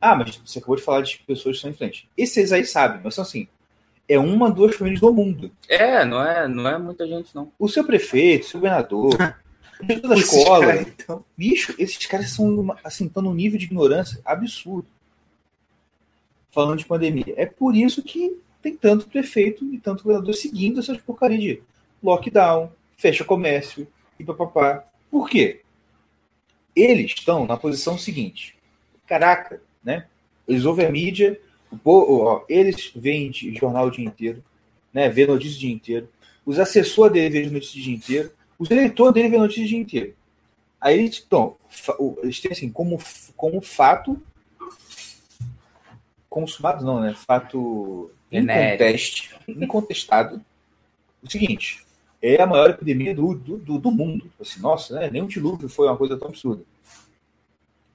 Ah, 0.00 0.14
mas 0.14 0.36
você 0.36 0.58
acabou 0.58 0.76
de 0.76 0.82
falar 0.82 1.00
de 1.02 1.18
pessoas 1.26 1.56
que 1.56 1.62
são 1.62 1.70
influentes. 1.70 2.04
Esses 2.16 2.52
aí 2.52 2.64
sabem, 2.64 3.00
mas 3.02 3.14
são 3.14 3.22
assim. 3.22 3.48
É 4.08 4.18
uma, 4.18 4.50
duas 4.50 4.76
famílias 4.76 5.00
do 5.00 5.12
mundo. 5.12 5.50
é, 5.68 6.04
não 6.04 6.22
é, 6.22 6.46
não 6.46 6.68
é 6.68 6.78
muita 6.78 7.06
gente, 7.06 7.34
não. 7.34 7.50
O 7.58 7.68
seu 7.68 7.82
prefeito, 7.84 8.44
o 8.44 8.48
seu 8.48 8.60
governador, 8.60 9.14
o 9.80 9.84
diretor 9.84 10.08
da 10.08 10.14
Esses 10.16 10.32
escola. 10.32 10.66
caras, 10.66 10.86
então, 10.86 11.24
Bicho, 11.36 11.74
esses 11.78 12.06
caras 12.06 12.30
são 12.30 12.76
assim, 12.84 13.06
estão 13.06 13.22
num 13.22 13.34
nível 13.34 13.58
de 13.58 13.64
ignorância 13.64 14.20
absurdo. 14.24 14.86
Falando 16.52 16.78
de 16.78 16.86
pandemia. 16.86 17.34
É 17.36 17.46
por 17.46 17.74
isso 17.74 18.02
que 18.02 18.38
tem 18.62 18.76
tanto 18.76 19.08
prefeito 19.08 19.64
e 19.72 19.78
tanto 19.78 20.04
governador 20.04 20.34
seguindo 20.34 20.80
essas 20.80 20.98
porcarias 20.98 21.40
de 21.40 21.62
lockdown, 22.02 22.70
fecha 22.96 23.24
comércio 23.24 23.86
e 24.18 24.24
papapá. 24.24 24.84
Por 25.10 25.28
quê? 25.28 25.62
Eles 26.76 27.14
estão 27.16 27.46
na 27.46 27.56
posição 27.56 27.96
seguinte. 27.96 28.54
Caraca, 29.06 29.62
né? 29.82 30.06
Eles 30.46 30.64
ouvem 30.66 30.86
a 30.86 30.90
mídia, 30.90 31.40
o 31.72 31.78
po- 31.78 32.22
ó, 32.22 32.44
eles 32.48 32.92
veem 32.94 33.32
jornal 33.32 33.86
o 33.86 33.90
dia 33.90 34.04
inteiro, 34.04 34.44
né? 34.92 35.08
Vê 35.08 35.26
notícias 35.26 35.56
o 35.56 35.60
dia 35.60 35.72
inteiro. 35.72 36.08
Os 36.44 36.58
assessores 36.58 37.12
dele 37.14 37.30
veem 37.30 37.50
notícias 37.50 37.80
o 37.80 37.84
dia 37.84 37.94
inteiro. 37.94 38.32
Os 38.58 38.70
eleitores 38.70 39.14
dele 39.14 39.28
veem 39.28 39.40
notícias 39.40 39.66
o 39.66 39.68
dia 39.70 39.78
inteiro. 39.78 40.14
Aí 40.78 40.98
eles, 40.98 41.24
então, 41.26 41.56
eles 42.22 42.38
têm 42.40 42.52
assim, 42.52 42.70
como, 42.70 43.02
como 43.34 43.60
fato 43.62 44.22
consumado 46.28 46.84
não, 46.84 47.00
né? 47.00 47.14
Fato 47.14 48.10
inconteste, 48.30 49.34
incontestado. 49.48 50.44
O 51.22 51.30
seguinte, 51.30 51.85
é 52.20 52.40
a 52.40 52.46
maior 52.46 52.70
epidemia 52.70 53.14
do, 53.14 53.34
do, 53.34 53.58
do, 53.58 53.78
do 53.78 53.90
mundo. 53.90 54.30
Assim, 54.40 54.60
nossa, 54.60 54.94
né? 54.94 55.10
nenhum 55.10 55.26
dilúvio 55.26 55.68
foi 55.68 55.86
uma 55.86 55.96
coisa 55.96 56.16
tão 56.16 56.28
absurda. 56.28 56.62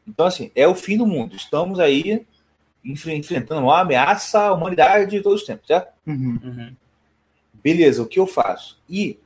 Então, 0.07 0.25
assim, 0.25 0.51
é 0.55 0.67
o 0.67 0.75
fim 0.75 0.97
do 0.97 1.05
mundo. 1.05 1.35
Estamos 1.35 1.79
aí 1.79 2.25
enfre- 2.83 3.15
enfrentando 3.15 3.61
uma 3.61 3.81
ameaça 3.81 4.39
à 4.39 4.53
humanidade 4.53 5.11
de 5.11 5.21
todos 5.21 5.41
os 5.41 5.47
tempos, 5.47 5.67
certo? 5.67 5.93
uhum. 6.05 6.39
Uhum. 6.43 6.75
Beleza, 7.63 8.01
o 8.01 8.07
que 8.07 8.19
eu 8.19 8.25
faço? 8.25 8.79
E 8.89 9.19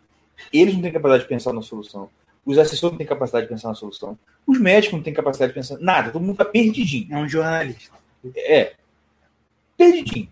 eles 0.52 0.74
não 0.74 0.82
têm 0.82 0.92
capacidade 0.92 1.24
de 1.24 1.30
pensar 1.30 1.54
na 1.54 1.62
solução. 1.62 2.10
Os 2.46 2.58
assessores 2.58 2.92
não 2.92 2.98
têm 2.98 3.08
capacidade 3.08 3.46
de 3.46 3.54
pensar 3.54 3.70
na 3.70 3.76
solução. 3.76 4.20
Os 4.46 4.60
médicos 4.60 4.98
não 4.98 5.04
têm 5.04 5.14
capacidade 5.14 5.52
de 5.52 5.56
pensar. 5.56 5.78
Nada, 5.80 6.12
todo 6.12 6.22
mundo 6.22 6.38
tá 6.38 6.46
perdidinho. 6.46 7.08
É 7.14 7.18
um 7.18 7.28
jornalista. 7.30 7.96
É. 8.36 8.74
Perdidinho. 9.78 10.30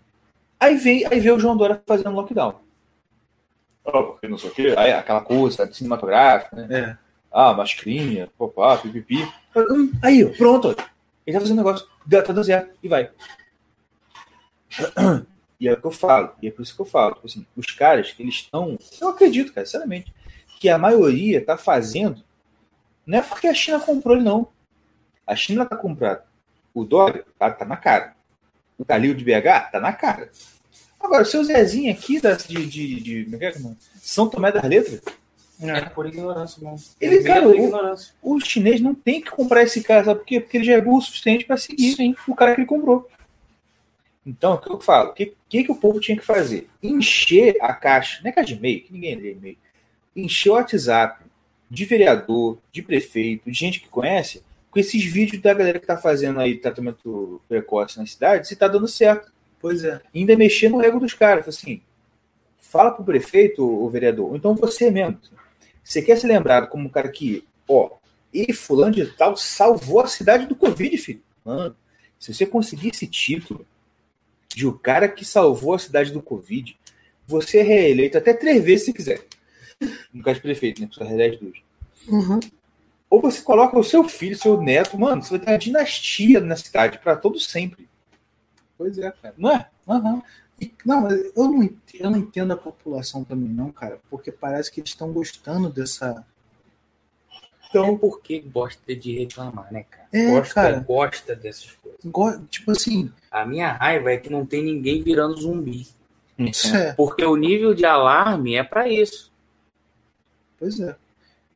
Aí 0.60 0.76
vem, 0.76 1.06
aí 1.06 1.18
vem 1.18 1.32
o 1.32 1.38
João 1.40 1.56
Dória 1.56 1.82
fazendo 1.86 2.10
lockdown. 2.10 2.54
Porque 3.84 4.26
não 4.26 4.38
sei 4.38 4.50
o 4.50 4.54
quê. 4.54 4.74
Aí, 4.76 4.92
aquela 4.92 5.20
coisa 5.20 5.70
cinematográfica, 5.72 6.56
né? 6.56 6.80
É. 6.80 6.96
Ah, 7.30 7.52
mascarinha, 7.52 8.28
popá, 8.38 8.78
pipipi. 8.78 9.28
Aí, 10.02 10.24
pronto. 10.36 10.74
Ele 11.26 11.36
tá 11.36 11.40
fazendo 11.40 11.56
negócio, 11.56 11.86
tá 11.86 12.20
dando 12.32 12.44
certo, 12.44 12.76
e 12.82 12.88
vai. 12.88 13.10
E 15.60 15.68
é 15.68 15.72
o 15.72 15.80
que 15.80 15.86
eu 15.86 15.90
falo, 15.92 16.32
e 16.42 16.48
é 16.48 16.50
por 16.50 16.62
isso 16.62 16.74
que 16.74 16.82
eu 16.82 16.84
falo. 16.84 17.14
tipo 17.14 17.26
Assim, 17.26 17.46
os 17.56 17.66
caras, 17.66 18.14
eles 18.18 18.34
estão. 18.34 18.76
Eu 19.00 19.08
acredito, 19.08 19.52
cara, 19.52 19.64
sinceramente, 19.64 20.12
que 20.58 20.68
a 20.68 20.76
maioria 20.76 21.42
tá 21.42 21.56
fazendo. 21.56 22.22
Não 23.06 23.18
é 23.18 23.22
porque 23.22 23.46
a 23.46 23.54
China 23.54 23.80
comprou 23.80 24.16
ele, 24.16 24.24
não. 24.24 24.48
A 25.26 25.34
China 25.34 25.64
tá 25.64 25.76
comprando. 25.76 26.20
O 26.74 26.84
dólar 26.84 27.24
tá, 27.38 27.50
tá 27.50 27.64
na 27.64 27.76
cara. 27.76 28.14
O 28.76 28.84
Calil 28.84 29.14
de 29.14 29.24
BH 29.24 29.70
tá 29.70 29.80
na 29.80 29.92
cara. 29.92 30.30
Agora, 31.04 31.22
o 31.22 31.26
seu 31.26 31.44
Zezinho 31.44 31.92
aqui 31.92 32.20
da, 32.20 32.32
de, 32.32 32.66
de, 32.66 33.00
de, 33.00 33.24
como 33.24 33.36
é 33.36 33.38
que 33.38 33.58
é? 33.58 33.62
São 34.00 34.28
Tomé 34.28 34.50
das 34.50 34.64
Letras, 34.64 35.00
É 35.60 35.80
por 35.82 36.06
ignorância, 36.06 36.62
não. 36.62 36.76
Ele, 37.00 37.22
cara, 37.22 37.42
por 37.42 37.50
o- 37.54 37.64
ignorância. 37.66 38.14
o 38.22 38.40
chinês 38.40 38.80
não 38.80 38.94
tem 38.94 39.20
que 39.20 39.30
comprar 39.30 39.62
esse 39.62 39.82
cara, 39.82 40.04
sabe 40.04 40.20
por 40.20 40.26
quê? 40.26 40.40
Porque 40.40 40.56
ele 40.56 40.64
já 40.64 40.72
é 40.74 40.80
burro 40.80 40.98
o 40.98 41.02
suficiente 41.02 41.44
para 41.44 41.56
seguir 41.56 42.16
o 42.26 42.34
cara 42.34 42.54
que 42.54 42.60
ele 42.62 42.66
comprou. 42.66 43.08
Então, 44.26 44.54
o 44.54 44.58
que 44.58 44.70
eu 44.70 44.80
falo? 44.80 45.10
O 45.10 45.12
que, 45.12 45.34
que, 45.48 45.64
que 45.64 45.70
o 45.72 45.76
povo 45.76 46.00
tinha 46.00 46.16
que 46.16 46.24
fazer? 46.24 46.68
Encher 46.82 47.56
a 47.60 47.74
caixa, 47.74 48.20
não 48.22 48.30
é 48.30 48.32
caixa 48.32 48.48
de 48.54 48.58
e-mail, 48.58 48.80
que 48.82 48.92
ninguém 48.92 49.14
lê 49.16 49.32
e-mail. 49.32 49.58
Encher 50.16 50.50
o 50.50 50.54
WhatsApp 50.54 51.22
de 51.70 51.84
vereador, 51.84 52.58
de 52.72 52.80
prefeito, 52.82 53.50
de 53.50 53.58
gente 53.58 53.80
que 53.80 53.88
conhece, 53.88 54.42
com 54.70 54.78
esses 54.80 55.04
vídeos 55.04 55.42
da 55.42 55.52
galera 55.52 55.78
que 55.78 55.86
tá 55.86 55.96
fazendo 55.98 56.40
aí 56.40 56.56
tratamento 56.56 57.40
precoce 57.48 57.98
na 57.98 58.06
cidade, 58.06 58.48
se 58.48 58.56
tá 58.56 58.66
dando 58.66 58.88
certo. 58.88 59.30
Pois 59.64 59.82
é. 59.82 59.98
E 60.12 60.18
ainda 60.18 60.36
mexer 60.36 60.68
no 60.68 60.84
ego 60.84 61.00
dos 61.00 61.14
caras. 61.14 61.48
Assim, 61.48 61.80
fala 62.58 62.90
pro 62.90 63.02
prefeito, 63.02 63.64
o 63.64 63.88
vereador, 63.88 64.28
ou 64.28 64.36
então 64.36 64.54
você 64.54 64.90
mesmo. 64.90 65.18
Você 65.82 66.02
quer 66.02 66.18
ser 66.18 66.26
lembrado 66.26 66.68
como 66.68 66.84
um 66.84 66.90
cara 66.90 67.08
que, 67.08 67.42
ó, 67.66 67.92
e 68.30 68.52
fulano 68.52 68.94
de 68.94 69.06
tal 69.06 69.38
salvou 69.38 70.00
a 70.00 70.06
cidade 70.06 70.44
do 70.44 70.54
Covid, 70.54 70.98
filho. 70.98 71.22
Mano, 71.42 71.74
se 72.20 72.34
você 72.34 72.44
conseguir 72.44 72.88
esse 72.88 73.06
título 73.06 73.66
de 74.54 74.66
o 74.66 74.74
cara 74.74 75.08
que 75.08 75.24
salvou 75.24 75.72
a 75.72 75.78
cidade 75.78 76.12
do 76.12 76.20
Covid, 76.20 76.78
você 77.26 77.60
é 77.60 77.62
reeleito 77.62 78.18
até 78.18 78.34
três 78.34 78.62
vezes 78.62 78.84
se 78.84 78.92
quiser. 78.92 79.24
No 80.12 80.22
caso 80.22 80.36
de 80.36 80.42
prefeito, 80.42 80.82
né? 80.82 80.90
Você 80.92 81.02
reelege 81.04 81.38
duas. 81.38 81.56
Uhum. 82.06 82.38
Ou 83.08 83.18
você 83.18 83.40
coloca 83.40 83.78
o 83.78 83.82
seu 83.82 84.04
filho, 84.04 84.36
seu 84.36 84.60
neto, 84.60 84.98
mano, 84.98 85.22
você 85.22 85.30
vai 85.30 85.38
ter 85.38 85.52
uma 85.52 85.58
dinastia 85.58 86.38
na 86.40 86.54
cidade 86.54 86.98
para 86.98 87.16
todo 87.16 87.40
sempre. 87.40 87.88
Pois 88.84 88.98
é, 88.98 89.10
cara. 89.10 89.34
Não 89.38 89.50
é? 89.50 89.66
Aham. 89.88 90.22
E, 90.60 90.70
não, 90.84 91.10
eu 91.10 91.32
não, 91.36 91.62
ent- 91.62 91.94
eu 91.94 92.10
não 92.10 92.18
entendo 92.18 92.52
a 92.52 92.56
população 92.56 93.24
também, 93.24 93.48
não, 93.48 93.72
cara. 93.72 93.98
Porque 94.10 94.30
parece 94.30 94.70
que 94.70 94.80
eles 94.80 94.90
estão 94.90 95.10
gostando 95.10 95.70
dessa. 95.70 96.22
Então, 97.70 97.96
por 97.96 98.20
que 98.20 98.40
gosta 98.40 98.94
de 98.94 99.18
reclamar, 99.18 99.72
né, 99.72 99.84
cara? 99.90 100.06
É, 100.12 100.30
gosta, 100.32 100.54
cara. 100.54 100.78
gosta 100.80 101.34
dessas 101.34 101.72
coisas. 101.72 101.98
go- 102.04 102.38
Tipo 102.50 102.70
assim. 102.72 103.10
A 103.30 103.44
minha 103.46 103.72
raiva 103.72 104.12
é 104.12 104.16
que 104.18 104.30
não 104.30 104.44
tem 104.44 104.62
ninguém 104.62 105.02
virando 105.02 105.40
zumbi. 105.40 105.88
Isso 106.38 106.76
é. 106.76 106.92
Porque 106.92 107.24
o 107.24 107.36
nível 107.36 107.74
de 107.74 107.84
alarme 107.86 108.54
é 108.54 108.62
pra 108.62 108.86
isso. 108.88 109.32
Pois 110.58 110.78
é. 110.78 110.94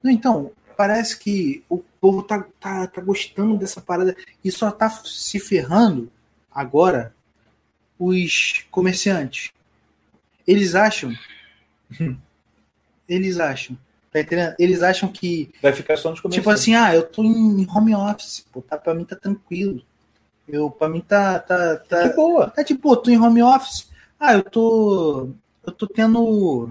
Então, 0.05 0.51
parece 0.77 1.19
que 1.19 1.63
o 1.69 1.79
povo 2.01 2.23
tá, 2.23 2.45
tá, 2.59 2.87
tá 2.87 3.01
gostando 3.01 3.57
dessa 3.59 3.81
parada 3.81 4.17
e 4.45 4.51
só 4.51 4.71
tá 4.71 4.89
se 4.91 5.39
ferrando 5.39 6.11
agora 6.51 7.15
os 7.99 8.65
comerciantes. 8.71 9.51
Eles 10.47 10.75
acham. 10.75 11.13
Eles 13.09 13.39
acham. 13.39 13.77
Tá 14.13 14.21
entendendo? 14.21 14.55
Eles 14.59 14.83
acham 14.83 15.11
que. 15.11 15.53
Vai 15.61 15.73
ficar 15.73 15.97
só 15.97 16.11
nos 16.11 16.19
Tipo 16.19 16.31
comerciantes. 16.31 16.63
assim, 16.63 16.75
ah, 16.75 16.95
eu 16.95 17.03
tô 17.03 17.23
em 17.23 17.67
home 17.69 17.95
office, 17.95 18.47
pô, 18.53 18.63
tá, 18.63 18.79
pra 18.79 18.95
mim 18.95 19.05
tá 19.05 19.17
tranquilo. 19.17 19.83
Eu, 20.49 20.71
pra 20.71 20.89
mim 20.89 21.01
tá. 21.01 21.39
tá, 21.39 21.77
tá 21.77 22.09
Que 22.09 22.17
boa. 22.17 22.49
Tá 22.51 22.65
tipo, 22.65 22.81
pô, 22.81 22.97
tô 22.97 23.11
em 23.11 23.19
home 23.19 23.43
office. 23.43 23.89
Ah, 24.19 24.33
eu 24.35 24.43
tô. 24.43 25.31
Eu 25.67 25.73
tô 25.73 25.87
tendo 25.87 26.71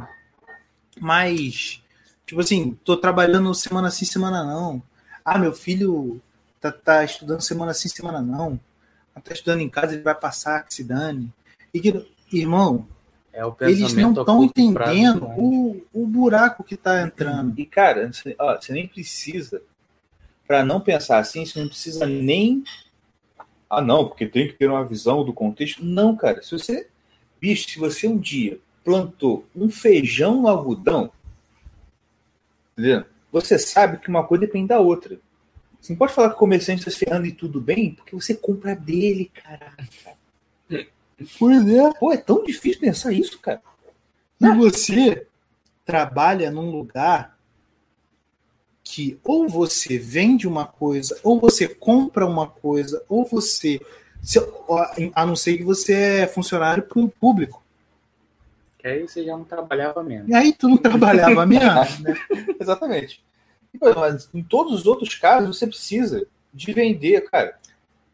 mais. 0.99 1.81
Tipo 2.25 2.41
assim, 2.41 2.77
tô 2.83 2.97
trabalhando 2.97 3.53
semana 3.53 3.91
sim, 3.91 4.05
semana 4.05 4.43
não. 4.43 4.81
Ah, 5.23 5.37
meu 5.37 5.53
filho 5.53 6.19
tá, 6.59 6.71
tá 6.71 7.03
estudando 7.03 7.41
semana 7.41 7.73
sim, 7.73 7.87
semana 7.87 8.21
não. 8.21 8.59
Ah, 9.17 9.21
Tá 9.21 9.33
estudando 9.33 9.61
em 9.61 9.69
casa, 9.69 9.93
ele 9.93 10.03
vai 10.03 10.13
passar, 10.13 10.63
que 10.63 10.73
se 10.73 10.83
dane. 10.83 11.33
E 11.73 11.79
que, 11.79 12.05
irmão, 12.31 12.87
É 13.33 13.43
o 13.43 13.55
eles 13.61 13.93
não 13.93 14.11
estão 14.11 14.47
prazo, 14.73 14.91
entendendo 14.91 15.25
o, 15.37 15.83
o 15.91 16.07
buraco 16.07 16.63
que 16.63 16.77
tá 16.77 17.01
entrando. 17.01 17.59
E, 17.59 17.65
cara, 17.65 18.11
você, 18.11 18.35
ó, 18.37 18.55
você 18.55 18.73
nem 18.73 18.87
precisa, 18.87 19.61
para 20.47 20.63
não 20.63 20.79
pensar 20.79 21.17
assim, 21.19 21.45
você 21.45 21.59
não 21.59 21.67
precisa 21.67 22.05
nem 22.05 22.63
Ah, 23.69 23.81
não, 23.81 24.07
porque 24.07 24.27
tem 24.27 24.47
que 24.47 24.53
ter 24.53 24.69
uma 24.69 24.85
visão 24.85 25.23
do 25.23 25.33
contexto. 25.33 25.83
Não, 25.83 26.15
cara. 26.15 26.41
Se 26.41 26.51
você. 26.51 26.87
Bicho, 27.39 27.69
se 27.69 27.79
você 27.79 28.07
um 28.07 28.17
dia 28.17 28.59
plantou 28.83 29.45
um 29.55 29.69
feijão 29.69 30.41
no 30.41 30.47
algodão, 30.47 31.11
entendeu? 32.73 33.03
Você 33.31 33.59
sabe 33.59 33.97
que 33.97 34.09
uma 34.09 34.25
coisa 34.25 34.45
depende 34.45 34.69
da 34.69 34.79
outra. 34.79 35.19
Você 35.81 35.93
não 35.93 35.97
pode 35.97 36.13
falar 36.13 36.29
que 36.29 36.35
o 36.35 36.39
comerciante 36.39 36.79
está 36.81 36.91
se 36.91 36.97
ferrando 36.97 37.25
e 37.27 37.31
tudo 37.31 37.61
bem, 37.61 37.93
porque 37.93 38.15
você 38.15 38.33
compra 38.35 38.75
dele, 38.75 39.31
caraca. 39.33 39.87
Pois 41.39 41.67
é. 41.67 41.93
Pô, 41.99 42.11
é 42.11 42.17
tão 42.17 42.43
difícil 42.43 42.79
pensar 42.81 43.11
isso, 43.11 43.39
cara. 43.39 43.61
E 44.39 44.47
você 44.55 45.25
trabalha 45.85 46.51
num 46.51 46.69
lugar 46.69 47.37
que 48.83 49.19
ou 49.23 49.47
você 49.49 49.97
vende 49.97 50.47
uma 50.47 50.65
coisa, 50.65 51.19
ou 51.23 51.39
você 51.39 51.67
compra 51.67 52.25
uma 52.25 52.47
coisa, 52.47 53.03
ou 53.09 53.25
você. 53.25 53.79
se- 54.21 54.39
a 55.13 55.25
não 55.25 55.35
ser 55.35 55.57
que 55.57 55.63
você 55.63 55.93
é 55.93 56.27
funcionário 56.27 56.83
público. 57.19 57.63
Que 58.77 58.87
aí 58.87 59.07
você 59.07 59.23
já 59.23 59.35
não 59.35 59.43
trabalhava 59.43 60.03
mesmo. 60.03 60.29
E 60.29 60.33
aí 60.35 60.53
tu 60.53 60.67
não 60.69 60.77
trabalhava 60.77 61.45
mesmo, 61.47 62.01
né? 62.01 62.15
Exatamente. 62.59 63.23
Mas 63.79 64.29
em 64.33 64.43
todos 64.43 64.73
os 64.73 64.85
outros 64.85 65.15
casos, 65.15 65.57
você 65.57 65.67
precisa 65.67 66.27
de 66.53 66.73
vender, 66.73 67.21
cara. 67.29 67.57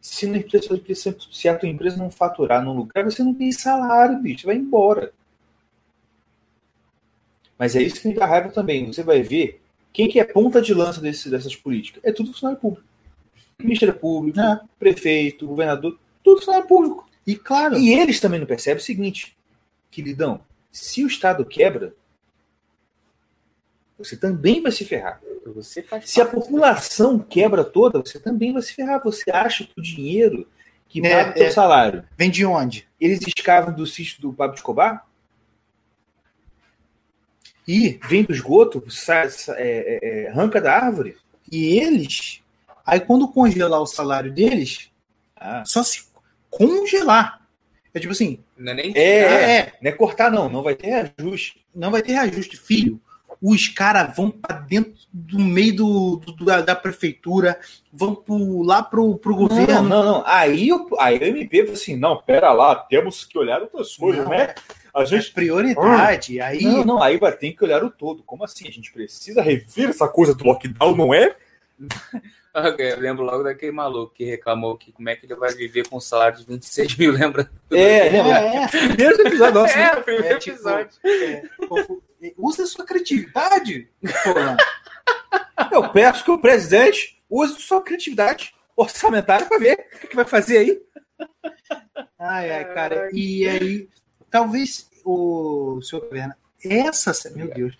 Se, 0.01 0.25
uma 0.25 0.37
empresa, 0.37 1.15
se 1.31 1.47
a 1.47 1.57
tua 1.57 1.69
empresa 1.69 1.97
não 1.97 2.11
faturar 2.11 2.63
num 2.63 2.73
lugar, 2.75 3.05
você 3.05 3.23
não 3.23 3.33
tem 3.33 3.51
salário, 3.51 4.19
bicho. 4.19 4.41
Você 4.41 4.47
vai 4.47 4.55
embora. 4.57 5.13
Mas 7.57 7.75
é 7.75 7.81
isso 7.81 8.01
que 8.01 8.07
me 8.09 8.13
dá 8.13 8.25
raiva 8.25 8.49
também. 8.49 8.87
Você 8.87 9.03
vai 9.03 9.21
ver 9.21 9.61
quem 9.93 10.09
que 10.09 10.19
é 10.19 10.23
ponta 10.25 10.61
de 10.61 10.73
lança 10.73 10.99
desse, 10.99 11.29
dessas 11.29 11.55
políticas. 11.55 12.03
É 12.03 12.11
tudo 12.11 12.31
funcionário 12.31 12.59
público. 12.59 12.85
Ministério 13.59 13.95
Público, 13.95 14.39
É. 14.39 14.59
prefeito, 14.77 15.47
governador, 15.47 15.97
tudo 16.23 16.37
funcionário 16.37 16.67
público. 16.67 17.07
E 17.25 17.35
claro, 17.35 17.77
E 17.77 17.93
eles 17.93 18.19
também 18.19 18.39
não 18.39 18.47
percebem 18.47 18.81
o 18.81 18.85
seguinte, 18.85 19.37
queridão, 19.89 20.41
se 20.71 21.03
o 21.03 21.07
Estado 21.07 21.45
quebra, 21.45 21.95
você 23.97 24.15
também 24.17 24.61
vai 24.61 24.71
se 24.71 24.83
ferrar. 24.85 25.21
Você 25.55 25.83
faz 25.83 26.09
Se 26.09 26.21
a 26.21 26.25
população 26.25 27.19
quebra 27.19 27.63
toda, 27.63 27.99
você 27.99 28.19
também 28.19 28.53
vai 28.53 28.61
se 28.61 28.73
ferrar. 28.73 29.01
Você 29.03 29.29
acha 29.31 29.63
que 29.65 29.73
o 29.77 29.81
dinheiro 29.81 30.47
que 30.87 31.05
É, 31.05 31.09
paga 31.17 31.29
o 31.31 31.33
teu 31.33 31.45
é. 31.45 31.51
salário, 31.51 32.03
vem 32.17 32.29
de 32.29 32.45
onde? 32.45 32.87
eles 32.99 33.19
escavam 33.27 33.73
do 33.73 33.85
sítio 33.85 34.21
do 34.21 34.31
Pablo 34.33 34.55
Escobar? 34.55 35.05
E, 37.67 37.99
Vem 38.09 38.23
do 38.23 38.33
esgoto? 38.33 38.83
Sa, 38.89 39.29
sa- 39.29 39.55
é, 39.57 39.99
é, 40.01 40.23
é, 40.23 40.29
arranca 40.29 40.59
da 40.59 40.73
árvore? 40.73 41.17
e 41.51 41.77
eles, 41.77 42.41
aí 42.85 42.99
quando 42.99 43.27
congelar 43.27 43.81
o 43.81 43.85
salário 43.85 44.31
deles, 44.33 44.89
Ah, 45.35 45.63
só 45.65 45.83
se 45.83 46.05
congelar. 46.49 47.41
É 47.93 47.99
tipo 47.99 48.11
assim, 48.13 48.39
Não 48.57 48.71
é 48.71 48.75
nem 48.75 48.93
É, 48.95 49.01
é, 49.01 49.57
é, 49.59 49.73
não 49.81 49.89
é 49.89 49.93
cortar, 49.93 50.31
não. 50.31 50.49
Não 50.49 50.63
vai 50.63 50.73
ter 50.75 50.87
reajuste. 50.87 51.63
não 51.75 51.91
vai 51.91 52.01
ter 52.01 52.13
reajuste, 52.13 52.55
filho. 52.57 52.99
Os 53.45 53.67
caras 53.67 54.15
vão 54.15 54.31
para 54.31 54.55
dentro 54.59 54.93
do 55.11 55.37
meio 55.37 55.75
do, 55.75 56.15
do- 56.15 56.45
da, 56.45 56.61
da 56.61 56.75
prefeitura, 56.75 57.59
vão 57.91 58.15
pro, 58.15 58.61
lá 58.63 58.81
pro, 58.81 59.17
pro 59.17 59.33
Não, 59.33 59.37
governo. 59.39 59.89
não, 59.89 60.03
não. 60.05 60.23
Aí, 60.25 60.71
o, 60.71 60.87
aí 60.97 61.17
o 61.19 61.23
MP 61.23 61.59
falou 61.63 61.73
assim: 61.73 61.97
não, 61.97 62.21
pera 62.21 62.53
lá, 62.53 62.73
temos 62.73 63.25
que 63.25 63.37
olhar 63.37 63.61
outras 63.61 63.93
coisas, 63.97 64.23
Não. 64.23 64.31
né? 64.31 64.55
A 64.95 65.01
É 65.01 65.05
gente 65.05 65.31
prioridade. 65.33 66.39
Aí, 66.39 66.61
Não, 66.63 66.85
não, 66.85 67.03
aí 67.03 67.17
vai 67.17 67.33
ter 67.33 67.51
que 67.51 67.63
olhar 67.65 67.83
o 67.83 67.89
todo. 67.89 68.23
Como 68.23 68.45
assim? 68.45 68.65
A 68.67 68.71
gente 68.71 68.93
precisa 68.93 69.41
rever 69.41 69.89
essa 69.89 70.07
coisa 70.07 70.33
do 70.33 70.45
lockdown, 70.45 70.95
não 70.95 71.13
é? 71.13 71.35
Eu 72.77 72.99
lembro 72.99 73.23
logo 73.23 73.43
daquele 73.43 73.71
maluco 73.71 74.13
que 74.13 74.23
reclamou 74.25 74.77
que 74.77 74.91
como 74.91 75.09
é 75.09 75.15
que 75.15 75.25
ele 75.25 75.35
vai 75.35 75.53
viver 75.53 75.87
com 75.87 75.97
um 75.97 76.01
salário 76.01 76.37
de 76.37 76.45
26 76.45 76.97
mil, 76.97 77.11
lembra? 77.17 77.49
É, 77.71 77.81
é, 77.81 78.17
é, 78.63 78.67
Primeiro 78.67 79.27
episódio 79.27 79.53
nosso. 79.61 79.75
né? 79.75 79.83
É, 79.83 79.97
o 79.97 80.03
primeiro 80.03 80.35
É, 80.35 80.39
tipo, 80.39 80.55
episódio. 80.55 80.89
é, 81.03 81.43
usa 82.37 82.63
a 82.63 82.67
sua 82.67 82.85
criatividade. 82.85 83.89
Eu 85.71 85.89
peço 85.89 86.23
que 86.23 86.31
o 86.31 86.39
presidente 86.39 87.21
use 87.29 87.59
sua 87.59 87.81
criatividade 87.81 88.53
orçamentária 88.75 89.45
para 89.45 89.57
ver 89.57 89.87
o 89.95 89.99
que, 89.99 90.07
que 90.07 90.15
vai 90.15 90.25
fazer 90.25 90.57
aí. 90.59 90.81
Ai, 92.19 92.51
ai, 92.51 92.73
cara. 92.73 93.09
E 93.13 93.47
aí, 93.47 93.89
talvez 94.29 94.89
o 95.03 95.81
senhor 95.81 96.01
Caverna, 96.03 96.37
essa, 96.63 97.11
meu 97.35 97.47
Deus, 97.53 97.75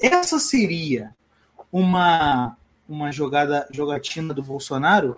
essa 0.00 0.38
seria 0.38 1.14
uma 1.72 2.56
uma 2.92 3.12
jogada 3.12 3.66
jogatina 3.70 4.34
do 4.34 4.42
Bolsonaro? 4.42 5.16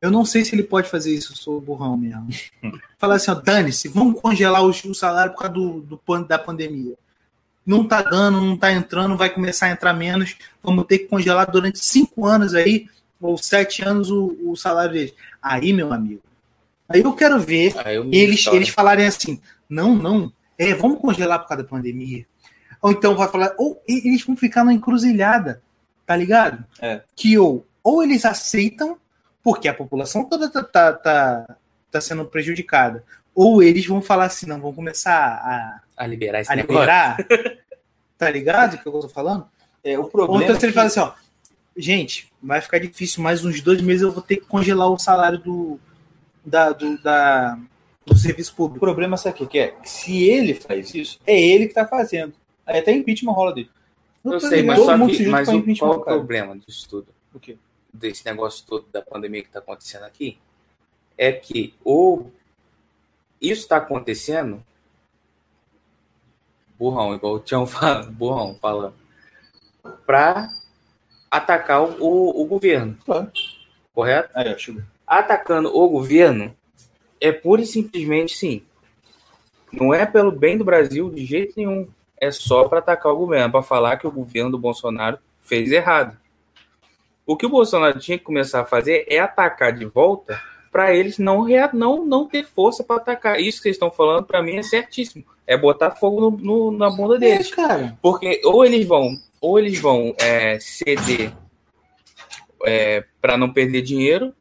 Eu 0.00 0.10
não 0.10 0.24
sei 0.24 0.44
se 0.44 0.54
ele 0.54 0.62
pode 0.62 0.88
fazer 0.88 1.14
isso, 1.14 1.32
eu 1.32 1.36
sou 1.36 1.60
burrão 1.60 1.96
mesmo. 1.96 2.28
Falar 2.98 3.16
assim, 3.16 3.30
ó, 3.30 3.34
dane-se, 3.34 3.88
vamos 3.88 4.20
congelar 4.20 4.62
o, 4.62 4.68
o 4.68 4.94
salário 4.94 5.32
por 5.32 5.38
causa 5.40 5.54
do, 5.54 5.80
do 5.80 6.24
da 6.24 6.38
pandemia. 6.38 6.94
Não 7.66 7.88
tá 7.88 8.02
dando, 8.02 8.40
não 8.40 8.56
tá 8.56 8.70
entrando, 8.70 9.16
vai 9.16 9.30
começar 9.30 9.66
a 9.66 9.70
entrar 9.70 9.94
menos. 9.94 10.36
Vamos 10.62 10.84
ter 10.86 10.98
que 10.98 11.06
congelar 11.06 11.50
durante 11.50 11.78
cinco 11.78 12.26
anos 12.26 12.54
aí, 12.54 12.86
ou 13.18 13.38
sete 13.38 13.82
anos, 13.82 14.10
o, 14.10 14.36
o 14.44 14.54
salário 14.54 14.92
deles. 14.92 15.14
Aí, 15.40 15.72
meu 15.72 15.90
amigo, 15.90 16.20
aí 16.86 17.00
eu 17.00 17.12
quero 17.14 17.40
ver 17.40 17.74
eu 17.86 18.04
eles, 18.12 18.46
eles 18.48 18.68
falarem 18.68 19.06
assim: 19.06 19.40
não, 19.68 19.94
não, 19.94 20.30
é, 20.58 20.74
vamos 20.74 21.00
congelar 21.00 21.38
por 21.40 21.48
causa 21.48 21.62
da 21.62 21.68
pandemia. 21.68 22.26
Ou 22.82 22.92
então 22.92 23.16
vai 23.16 23.28
falar, 23.28 23.54
ou 23.56 23.82
eles 23.88 24.22
vão 24.22 24.36
ficar 24.36 24.62
na 24.62 24.74
encruzilhada, 24.74 25.62
tá 26.06 26.16
ligado? 26.16 26.64
É. 26.80 27.02
Que 27.16 27.38
ou, 27.38 27.66
ou 27.82 28.02
eles 28.02 28.24
aceitam, 28.24 28.98
porque 29.42 29.68
a 29.68 29.74
população 29.74 30.24
toda 30.24 30.50
tá, 30.50 30.62
tá, 30.62 30.92
tá, 30.92 31.56
tá 31.90 32.00
sendo 32.00 32.24
prejudicada, 32.24 33.04
ou 33.34 33.62
eles 33.62 33.86
vão 33.86 34.00
falar 34.00 34.26
assim: 34.26 34.46
não, 34.46 34.60
vão 34.60 34.72
começar 34.72 35.14
a, 35.16 35.80
a 35.96 36.06
liberar 36.06 36.40
esse 36.40 36.52
a 36.52 36.56
negócio. 36.56 36.80
liberar. 36.80 37.16
tá 38.18 38.30
ligado 38.30 38.74
o 38.74 38.78
que 38.78 38.86
eu 38.86 38.92
tô 39.00 39.08
falando? 39.08 39.46
É, 39.82 39.98
o 39.98 40.02
Ou 40.02 40.08
problema 40.08 40.44
então 40.44 40.56
é 40.56 40.58
se 40.60 40.64
ele 40.66 40.72
que- 40.72 40.76
fala 40.76 40.86
assim: 40.86 41.00
ó, 41.00 41.12
gente, 41.76 42.32
vai 42.42 42.60
ficar 42.60 42.78
difícil, 42.78 43.22
mais 43.22 43.44
uns 43.44 43.60
dois 43.60 43.80
meses 43.80 44.02
eu 44.02 44.12
vou 44.12 44.22
ter 44.22 44.36
que 44.36 44.46
congelar 44.46 44.88
o 44.90 44.98
salário 44.98 45.38
do, 45.38 45.78
da, 46.44 46.70
do, 46.72 46.96
da, 47.02 47.58
do 48.06 48.16
serviço 48.16 48.52
o 48.52 48.56
público. 48.56 48.80
problema 48.84 49.16
sabe 49.16 49.34
o 49.34 49.38
que 49.38 49.46
que 49.46 49.58
é? 49.58 49.74
Se 49.84 50.22
ele 50.22 50.54
faz 50.54 50.94
isso, 50.94 51.18
é 51.26 51.38
ele 51.38 51.66
que 51.68 51.74
tá 51.74 51.86
fazendo. 51.86 52.32
Aí 52.66 52.78
até 52.78 52.92
impeachment 52.92 53.32
rola 53.32 53.52
dele. 53.52 53.70
Eu 54.24 54.30
tô 54.32 54.40
sei, 54.40 54.62
mas, 54.62 54.78
só 54.78 55.06
que, 55.06 55.26
mas 55.26 55.48
o, 55.48 55.62
qual 55.78 55.92
é 55.92 55.96
o 55.96 56.00
problema 56.00 56.56
disso 56.56 56.88
tudo? 56.88 57.08
O 57.32 57.38
quê? 57.38 57.58
Desse 57.92 58.24
negócio 58.24 58.64
todo 58.66 58.86
da 58.90 59.02
pandemia 59.02 59.42
que 59.42 59.48
está 59.48 59.58
acontecendo 59.58 60.04
aqui? 60.04 60.38
É 61.16 61.30
que 61.32 61.74
ou 61.84 62.32
isso 63.40 63.62
está 63.62 63.76
acontecendo, 63.76 64.64
burrão, 66.78 67.14
igual 67.14 67.34
o 67.34 67.40
Tião 67.40 67.66
fala, 67.68 68.04
burrão 68.04 68.56
falando, 68.60 68.94
para 70.06 70.50
atacar 71.30 71.82
o, 71.82 72.42
o, 72.42 72.46
governo, 72.46 72.96
Claro. 73.04 73.30
correto? 73.92 74.30
Aí, 74.34 74.50
ó, 74.50 74.80
atacando 75.06 75.76
o 75.76 75.88
governo 75.88 76.56
é 77.20 77.32
pura 77.32 77.62
e 77.62 77.66
simplesmente 77.66 78.34
sim. 78.34 78.64
Não 79.72 79.92
é 79.92 80.06
pelo 80.06 80.30
bem 80.30 80.56
do 80.56 80.64
Brasil 80.64 81.10
de 81.10 81.24
jeito 81.24 81.54
nenhum. 81.56 81.88
É 82.20 82.30
só 82.30 82.68
para 82.68 82.78
atacar 82.78 83.12
o 83.12 83.16
governo, 83.16 83.50
para 83.52 83.62
falar 83.62 83.96
que 83.96 84.06
o 84.06 84.10
governo 84.12 84.50
do 84.52 84.58
Bolsonaro 84.58 85.18
fez 85.42 85.70
errado. 85.72 86.16
O 87.26 87.36
que 87.36 87.46
o 87.46 87.50
Bolsonaro 87.50 87.98
tinha 87.98 88.18
que 88.18 88.24
começar 88.24 88.60
a 88.60 88.64
fazer 88.64 89.06
é 89.08 89.18
atacar 89.18 89.72
de 89.72 89.84
volta 89.84 90.40
para 90.70 90.94
eles 90.94 91.18
não, 91.18 91.46
não, 91.72 92.04
não 92.04 92.26
ter 92.26 92.44
força 92.44 92.82
para 92.84 92.96
atacar. 92.96 93.40
Isso 93.40 93.58
que 93.58 93.64
vocês 93.64 93.76
estão 93.76 93.90
falando, 93.90 94.26
para 94.26 94.42
mim, 94.42 94.56
é 94.56 94.62
certíssimo. 94.62 95.24
É 95.46 95.56
botar 95.56 95.92
fogo 95.92 96.20
no- 96.20 96.70
no- 96.70 96.70
na 96.76 96.90
bunda 96.90 97.18
deles. 97.18 97.50
É, 97.52 97.54
cara. 97.54 97.98
Porque 98.02 98.40
ou 98.44 98.64
eles 98.64 98.86
vão, 98.86 99.16
ou 99.40 99.58
eles 99.58 99.78
vão 99.78 100.14
é, 100.18 100.58
ceder 100.60 101.32
para 103.20 103.36
não 103.36 103.52
perder 103.52 103.82
dinheiro, 103.82 104.34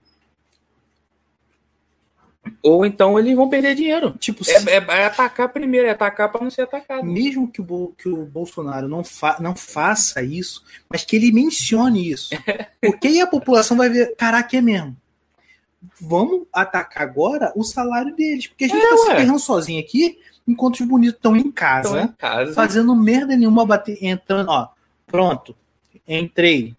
ou 2.64 2.86
então 2.86 3.20
eles 3.20 3.36
vão 3.36 3.50
perder 3.50 3.76
dinheiro. 3.76 4.16
Tipo, 4.18 4.42
É, 4.50 4.54
é- 4.78 5.02
é 5.02 5.06
atacar 5.06 5.50
primeiro, 5.50 5.86
é 5.86 5.92
atacar 5.92 6.32
para 6.32 6.42
não 6.42 6.50
ser 6.50 6.62
atacado. 6.62 7.04
mesmo 7.04 7.48
que 7.52 7.62
o, 7.62 7.94
que 7.98 8.08
o 8.10 8.26
Bolsonaro 8.26 8.88
não, 8.88 9.04
fa 9.04 9.38
não 9.42 9.54
faça 9.56 10.24
isso, 10.24 10.64
mas 10.90 11.04
que 11.04 11.16
ele 11.18 11.32
mencione 11.32 12.10
isso. 12.10 12.30
Porque 12.82 13.08
aí 13.10 13.20
a 13.22 13.28
população 13.28 13.76
vai 13.78 13.90
ver, 13.90 14.16
caraca, 14.16 14.56
é 14.58 14.62
mesmo. 14.62 14.96
Vamos 16.00 16.48
atacar 16.54 17.04
agora 17.04 17.52
o 17.56 17.64
salário 17.64 18.16
deles. 18.16 18.48
Porque 18.48 18.64
a 18.64 18.68
gente 18.70 18.86
É, 18.86 18.90
tá 18.90 18.98
se 18.98 19.10
ué. 19.10 19.16
ferrando 19.18 19.40
sozinho 19.40 19.82
aqui, 19.82 20.18
enquanto 20.48 20.80
os 20.80 20.88
bonitos 20.88 21.16
estão 21.18 21.36
em 21.36 21.52
casa. 21.52 21.90
Então, 21.90 22.06
em 22.06 22.08
casa. 22.14 22.54
fazendo 22.54 22.96
merda 22.96 23.36
nenhuma, 23.36 23.66
bater, 23.66 23.98
entrando, 24.02 24.50
ó, 24.50 24.70
pronto, 25.06 25.54
entrei, 26.08 26.74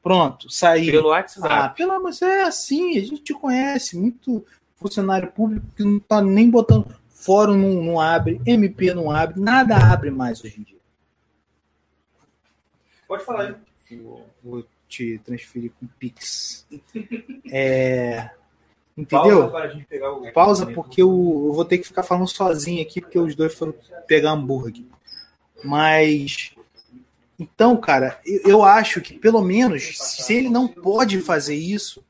pronto, 0.00 0.48
saí. 0.48 0.90
Pelo 0.92 1.08
Ah, 1.08 1.16
WhatsApp. 1.16 1.76
pelo 1.76 1.90
amor, 1.92 2.04
mas 2.04 2.22
é 2.22 2.42
assim, 2.42 2.96
a 2.96 3.00
gente 3.00 3.18
te 3.22 3.34
conhece, 3.34 3.96
muito 3.98 4.44
funcionário 4.80 5.30
público 5.30 5.66
que 5.76 5.84
não 5.84 6.00
tá 6.00 6.20
nem 6.22 6.50
botando 6.50 6.98
fórum 7.20 7.54
não, 7.54 7.82
não 7.82 8.00
abre, 8.00 8.40
MP 8.46 8.94
não 8.94 9.10
abre, 9.10 9.38
nada 9.38 9.76
abre 9.76 10.10
mais 10.10 10.42
hoje 10.42 10.58
em 10.58 10.62
dia. 10.62 10.78
Pode 13.06 13.24
falar 13.24 13.48
aí. 13.90 13.98
Vou, 13.98 14.26
vou 14.42 14.64
te 14.88 15.20
transferir 15.24 15.72
com 15.78 15.86
Pix. 15.98 16.66
É, 17.52 18.30
Entendeu? 18.96 19.50
para 19.50 19.64
a 19.64 19.68
gente 19.68 19.84
pegar 19.86 20.12
o- 20.12 20.32
Pausa 20.32 20.66
porque 20.66 21.02
eu, 21.02 21.08
eu 21.08 21.52
vou 21.52 21.64
ter 21.64 21.78
que 21.78 21.86
ficar 21.86 22.04
falando 22.04 22.28
sozinho 22.28 22.80
aqui, 22.80 23.00
porque 23.00 23.18
os 23.18 23.34
dois 23.34 23.52
foram 23.54 23.74
pegar 24.06 24.32
hambúrguer. 24.32 24.84
Mas. 25.64 26.52
Então, 27.38 27.76
cara, 27.76 28.20
eu, 28.24 28.40
eu 28.44 28.64
acho 28.64 29.00
que 29.00 29.18
pelo 29.18 29.42
menos, 29.42 29.98
se 29.98 30.32
ele 30.32 30.48
não 30.48 30.68
pode 30.68 31.20
fazer 31.22 31.56
isso, 31.56 32.04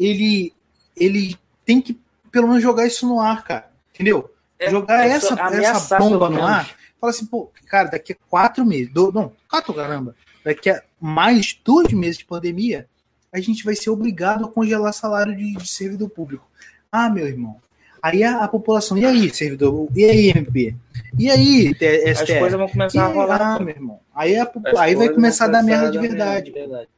ele, 0.00 0.54
ele 0.96 1.36
tem 1.66 1.80
que 1.82 2.00
pelo 2.32 2.48
menos 2.48 2.62
jogar 2.62 2.86
isso 2.86 3.06
no 3.06 3.20
ar, 3.20 3.44
cara. 3.44 3.70
Entendeu? 3.94 4.30
É, 4.58 4.70
jogar 4.70 5.06
é 5.06 5.10
essa, 5.10 5.34
essa 5.34 5.98
bomba 5.98 6.30
no 6.30 6.42
ar. 6.42 6.74
Fala 6.98 7.10
assim, 7.10 7.26
pô, 7.26 7.50
cara, 7.66 7.88
daqui 7.90 8.12
a 8.12 8.16
quatro 8.30 8.64
meses. 8.64 8.90
do- 8.92 9.12
não, 9.12 9.32
quatro 9.50 9.74
caramba. 9.74 10.14
Daqui 10.44 10.70
a 10.70 10.82
mais 11.00 11.58
dois 11.64 11.92
meses 11.92 12.18
de 12.18 12.24
pandemia, 12.24 12.88
a 13.32 13.38
gente 13.40 13.64
vai 13.64 13.74
ser 13.74 13.90
obrigado 13.90 14.44
a 14.46 14.48
congelar 14.48 14.92
salário 14.94 15.36
de, 15.36 15.54
de 15.56 15.68
servidor 15.68 16.08
público. 16.08 16.48
Ah, 16.90 17.10
meu 17.10 17.26
irmão. 17.26 17.56
Aí 18.02 18.22
a, 18.22 18.44
a 18.44 18.48
população, 18.48 18.96
e 18.96 19.04
aí, 19.04 19.28
servidor? 19.34 19.88
E 19.94 20.04
aí, 20.04 20.30
MP? 20.30 20.74
E 21.18 21.28
aí, 21.30 21.74
T- 21.74 22.08
As 22.08 22.18
STF? 22.20 22.38
coisas 22.38 22.58
vão 22.58 22.68
começar 22.68 23.06
a 23.06 23.10
E- 23.10 23.14
rolar. 23.14 23.40
ah, 23.42 23.58
meu 23.58 23.74
irmão. 23.74 24.00
Aí, 24.14 24.36
a, 24.38 24.50
aí 24.78 24.94
vai 24.94 25.08
começar 25.08 25.46
a 25.46 25.48
dar 25.48 25.62
merda 25.62 25.90
de 25.90 25.98
verdade. 25.98 26.50
verdade. 26.52 26.88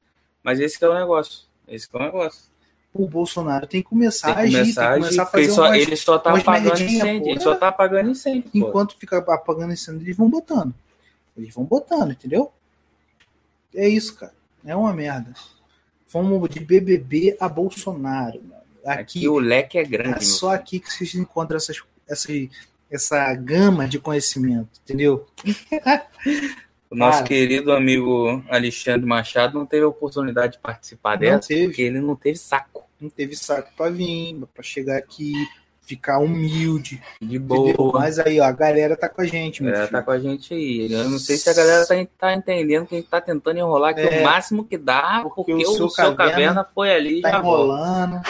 Mas 0.43 0.61
esse 0.61 0.79
que 0.79 0.85
é 0.85 0.89
o 0.89 0.95
negócio. 0.95 1.45
Esse 1.67 1.89
que 1.89 1.97
é 1.97 2.01
o 2.01 2.03
negócio. 2.05 2.43
O 2.99 3.09
Bolsonaro 3.09 3.67
tem 3.67 3.81
que 3.81 3.89
começar 3.89 4.35
Tem 4.35 4.51
que 4.51 4.57
a 4.57 4.61
agir, 4.61 4.75
começar 4.75 4.93
tem 4.93 5.03
que 5.03 5.09
começar 5.09 5.23
a 5.23 5.27
porque 5.27 5.39
ele 5.39 5.47
fazer 5.49 5.55
só, 5.57 5.67
umas, 5.69 5.79
ele 5.79 5.97
só 5.97 6.19
tá 6.19 6.31
apagando 6.37 6.83
incêndio. 6.83 7.23
pô. 7.23 7.31
Ele 7.31 7.41
só 7.41 7.55
tá 7.55 7.69
apagando 7.69 8.11
incêndio. 8.11 8.43
pô. 8.51 8.59
Enquanto 8.59 8.97
fica 8.99 9.19
apagando 9.19 9.73
incêndio, 9.73 10.03
eles 10.05 10.17
vão 10.17 10.29
botando. 10.29 10.75
Eles 11.37 11.55
vão 11.55 11.65
botando, 11.65 12.11
entendeu? 12.11 12.53
É 13.73 13.89
isso, 13.89 14.17
cara. 14.17 14.33
É 14.67 14.75
uma 14.75 14.93
merda. 14.93 15.33
Fomos 16.09 16.49
de 16.51 16.59
BBB 16.59 17.37
a 17.39 17.49
Bolsonaro. 17.49 18.41
mano. 18.43 18.59
Aqui, 18.85 19.01
Aqui 19.19 19.29
o 19.29 19.39
leque 19.39 19.79
é 19.79 19.85
grande. 19.85 20.19
é 20.19 20.21
só 20.21 20.53
aqui 20.55 20.81
que 20.81 20.91
vocês 20.93 21.15
encontram 21.15 21.57
essas, 21.57 21.81
essa, 22.09 22.29
essa 22.91 23.35
gama 23.35 23.87
de 23.87 23.99
conhecimento, 24.01 24.81
entendeu? 24.85 25.27
O 26.91 26.97
nosso 26.97 27.23
querido 27.25 27.71
amigo 27.73 28.43
Alexandre 28.49 29.07
Machado 29.07 29.59
não 29.59 29.67
teve 29.67 29.85
a 29.85 29.89
oportunidade 29.89 30.55
de 30.55 30.59
participar 30.59 31.17
dessa, 31.17 31.49
teve. 31.49 31.67
porque 31.67 31.83
ele 31.83 32.01
não 32.01 32.17
teve 32.17 32.39
saco. 32.39 32.88
Não 33.01 33.09
teve 33.09 33.37
saco 33.37 33.71
pra 33.77 33.91
vir, 33.91 34.35
pra 34.53 34.63
chegar 34.63 34.97
aqui, 34.99 35.33
ficar 35.83 36.19
humilde. 36.19 37.01
De 37.21 37.37
Entendeu? 37.37 37.75
boa. 37.77 38.01
Mas 38.01 38.19
aí, 38.19 38.41
ó, 38.41 38.45
a 38.45 38.53
galera 38.53 38.97
tá 38.97 39.09
com 39.09 39.21
a 39.23 39.25
gente, 39.27 39.61
A 39.61 39.65
meu 39.65 39.73
galera 39.73 39.89
filho. 39.89 39.99
tá 40.01 40.05
com 40.05 40.11
a 40.11 40.19
gente 40.19 40.53
aí. 40.55 40.93
Eu 40.93 41.09
não 41.09 41.19
sei 41.19 41.37
se 41.37 41.49
a 41.49 41.55
galera 41.55 41.87
tá, 41.87 41.95
tá 42.19 42.35
entendendo 42.35 42.87
que 42.87 42.95
a 42.97 42.99
gente 42.99 43.09
tá 43.09 43.21
tentando 43.21 43.59
enrolar 43.59 43.91
aqui 43.93 44.01
É. 44.01 44.21
o 44.21 44.25
máximo 44.25 44.65
que 44.65 44.77
dá, 44.77 45.21
Porque 45.23 45.53
porque, 45.53 45.53
o 45.67 45.71
o 45.71 45.77
seu 45.77 45.89
seu, 45.89 46.15
caverna 46.15 46.31
caverna, 46.33 46.65
foi 46.75 46.91
ali 46.93 47.21
Tá 47.23 47.41
volta. 47.41 47.49
enrolando. 47.65 48.23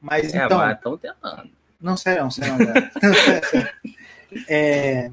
Mas 0.00 0.34
É, 0.34 0.44
então. 0.44 0.70
estão 0.70 0.96
tentando. 0.98 1.50
Não, 1.80 1.96
sério, 1.96 2.22
não, 2.22 2.30
sério, 2.30 2.54
não, 2.58 2.64
é, 4.48 5.10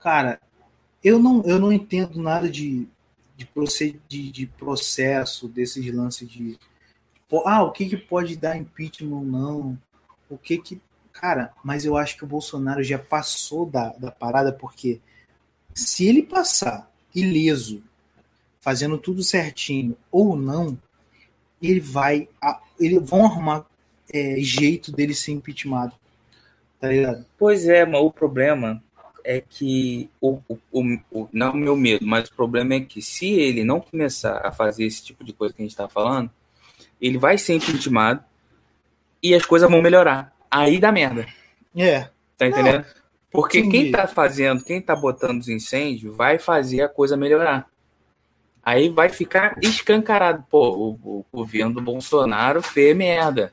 cara, 0.00 0.40
eu 1.02 1.18
não, 1.18 1.42
eu 1.44 1.58
não 1.58 1.72
entendo 1.72 2.20
nada 2.20 2.48
de, 2.48 2.86
de, 3.36 3.46
proce- 3.46 4.00
de, 4.08 4.30
de 4.30 4.46
processo, 4.46 5.48
desses 5.48 5.92
lances 5.94 6.28
de. 6.28 6.58
Ah, 7.44 7.62
o 7.62 7.72
que, 7.72 7.88
que 7.88 7.96
pode 7.96 8.36
dar 8.36 8.56
impeachment 8.56 9.16
ou 9.16 9.24
não? 9.24 9.78
O 10.28 10.38
que 10.38 10.58
que. 10.58 10.80
Cara, 11.12 11.52
mas 11.64 11.84
eu 11.84 11.96
acho 11.96 12.16
que 12.16 12.24
o 12.24 12.28
Bolsonaro 12.28 12.82
já 12.82 12.98
passou 12.98 13.66
da, 13.66 13.88
da 13.94 14.10
parada, 14.10 14.52
porque 14.52 15.00
se 15.74 16.06
ele 16.06 16.22
passar 16.22 16.90
ileso, 17.14 17.82
fazendo 18.60 18.98
tudo 18.98 19.22
certinho 19.22 19.96
ou 20.12 20.36
não, 20.36 20.78
ele 21.62 21.80
vai. 21.80 22.28
Eles 22.80 23.08
vão 23.08 23.26
arrumar 23.26 23.66
é, 24.12 24.36
jeito 24.40 24.92
dele 24.92 25.14
ser 25.14 25.32
impeachmentado. 25.32 25.94
Tá 26.80 26.88
ligado? 26.88 27.26
Pois 27.38 27.66
é, 27.68 27.84
mas 27.84 28.00
o 28.00 28.10
problema 28.10 28.82
é 29.24 29.40
que 29.40 30.08
o, 30.20 30.38
o, 30.48 30.58
o, 30.72 30.98
o- 31.10 31.28
não 31.32 31.48
é 31.48 31.50
o 31.50 31.56
meu 31.56 31.76
medo, 31.76 32.06
mas 32.06 32.28
o 32.28 32.34
problema 32.34 32.74
é 32.74 32.80
que 32.80 33.02
se 33.02 33.26
ele 33.32 33.64
não 33.64 33.80
começar 33.80 34.44
a 34.46 34.52
fazer 34.52 34.84
esse 34.84 35.02
tipo 35.04 35.24
de 35.24 35.32
coisa 35.32 35.54
que 35.54 35.62
a 35.62 35.64
gente 35.64 35.72
está 35.72 35.88
falando, 35.88 36.30
ele 37.00 37.18
vai 37.18 37.38
ser 37.38 37.54
impeachmentado 37.54 38.24
e 39.22 39.34
as 39.34 39.44
coisas 39.44 39.70
vão 39.70 39.82
melhorar. 39.82 40.32
Aí 40.50 40.78
dá 40.78 40.90
merda. 40.90 41.26
É. 41.76 42.08
Tá 42.36 42.46
entendendo? 42.46 42.84
Porque 43.30 43.58
Entendi. 43.58 43.82
quem 43.84 43.92
tá 43.92 44.06
fazendo, 44.06 44.64
quem 44.64 44.80
tá 44.80 44.96
botando 44.96 45.40
os 45.40 45.48
incêndios, 45.48 46.16
vai 46.16 46.38
fazer 46.38 46.82
a 46.82 46.88
coisa 46.88 47.16
melhorar. 47.16 47.68
Aí 48.62 48.88
vai 48.88 49.08
ficar 49.08 49.56
escancarado. 49.62 50.44
Pô, 50.50 50.96
o, 51.02 51.20
o 51.20 51.24
governo 51.32 51.74
do 51.74 51.80
Bolsonaro 51.80 52.62
fez 52.62 52.96
merda. 52.96 53.52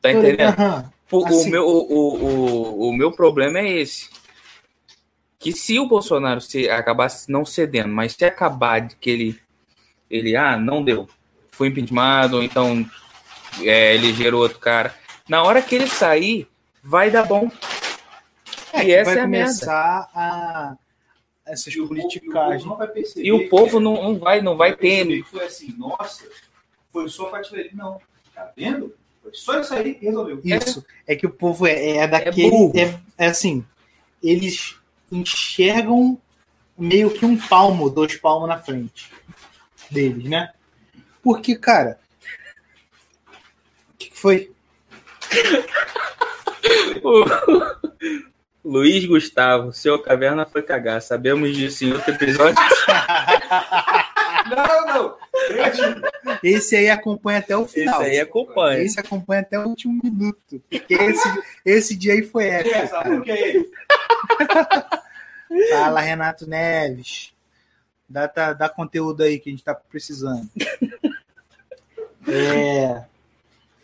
Tá 0.00 0.12
entendendo? 0.12 0.54
O, 1.10 1.26
Assim- 1.26 1.50
meu, 1.50 1.66
o, 1.66 1.92
o, 1.92 2.24
o, 2.24 2.88
o 2.88 2.92
meu 2.92 3.10
problema 3.12 3.58
é 3.58 3.68
esse. 3.80 4.10
Que 5.38 5.52
se 5.52 5.78
o 5.78 5.86
Bolsonaro 5.86 6.40
se 6.40 6.68
acabar 6.68 7.08
não 7.28 7.44
cedendo, 7.44 7.88
mas 7.88 8.12
se 8.12 8.24
acabar 8.24 8.80
de 8.80 8.96
que 8.96 9.08
ele, 9.08 9.40
ele 10.10 10.36
ah, 10.36 10.56
não 10.56 10.82
deu, 10.82 11.08
foi 11.58 11.68
impeachment, 11.68 12.30
ou 12.32 12.42
então 12.42 12.88
é, 13.60 13.96
elegeram 13.96 14.38
outro 14.38 14.60
cara, 14.60 14.94
na 15.28 15.42
hora 15.42 15.60
que 15.60 15.74
ele 15.74 15.88
sair, 15.88 16.48
vai 16.82 17.10
dar 17.10 17.24
bom. 17.24 17.50
É, 18.72 18.84
E 18.84 18.92
essa 18.92 19.10
vai 19.10 19.18
é 19.18 19.24
a 19.24 19.26
merda. 19.26 19.50
começar 19.50 20.10
a. 20.14 20.76
Essas 21.44 21.74
politicagens. 21.74 22.64
não 22.64 22.76
vai 22.76 22.86
perceber. 22.86 23.26
E 23.26 23.32
o 23.32 23.48
povo 23.48 23.80
não, 23.80 23.94
não 24.02 24.18
vai, 24.18 24.40
não 24.40 24.56
vai 24.56 24.76
ter. 24.76 25.22
Foi 25.24 25.44
assim, 25.44 25.74
nossa, 25.76 26.24
foi 26.92 27.08
só 27.08 27.24
pra 27.24 27.42
tirar 27.42 27.60
ele. 27.60 27.70
Não, 27.74 27.98
tá 28.34 28.52
vendo? 28.56 28.94
Foi 29.22 29.32
só 29.34 29.58
isso 29.60 29.74
aí 29.74 29.94
que 29.94 30.04
resolveu. 30.06 30.40
Isso. 30.44 30.84
É 31.06 31.16
que 31.16 31.26
o 31.26 31.30
povo 31.30 31.66
é, 31.66 31.96
é 31.96 32.06
daquele. 32.06 32.50
burro. 32.50 32.72
É, 32.78 33.00
é 33.16 33.26
assim. 33.26 33.64
Eles 34.22 34.76
enxergam 35.10 36.20
meio 36.76 37.10
que 37.10 37.24
um 37.24 37.36
palmo, 37.36 37.90
dois 37.90 38.14
palmos 38.16 38.48
na 38.48 38.58
frente 38.58 39.10
deles, 39.90 40.24
né? 40.28 40.52
Porque, 41.28 41.56
cara. 41.56 41.98
O 43.92 43.96
que 43.98 44.08
que 44.08 44.18
foi? 44.18 44.50
Luiz 48.64 49.04
Gustavo, 49.04 49.70
seu 49.74 50.02
caverna 50.02 50.46
foi 50.46 50.62
cagar. 50.62 51.02
Sabemos 51.02 51.54
disso 51.54 51.84
em 51.84 51.92
outro 51.92 52.14
episódio. 52.14 52.56
Não, 54.48 54.86
não. 54.86 55.16
Esse 56.42 56.74
aí 56.74 56.88
acompanha 56.88 57.40
até 57.40 57.54
o 57.54 57.64
Esse 57.66 57.80
final. 57.80 58.00
aí 58.00 58.18
acompanha. 58.18 58.82
Esse 58.82 58.98
acompanha 58.98 59.42
até 59.42 59.58
o 59.58 59.68
último 59.68 60.00
minuto. 60.02 60.62
Porque 60.70 60.94
esse, 60.94 61.42
esse 61.66 61.94
dia 61.94 62.14
aí 62.14 62.22
foi 62.22 62.46
épico. 62.48 62.74
É, 62.74 62.86
sabe 62.86 63.20
que 63.20 63.30
é 63.30 63.48
ele? 63.48 63.70
Fala, 65.70 66.00
Renato 66.00 66.48
Neves. 66.48 67.34
Dá, 68.08 68.26
tá- 68.26 68.54
dá 68.54 68.70
conteúdo 68.70 69.22
aí 69.22 69.38
que 69.38 69.50
a 69.50 69.52
gente 69.52 69.62
tá 69.64 69.74
precisando. 69.74 70.48
É. 72.28 73.04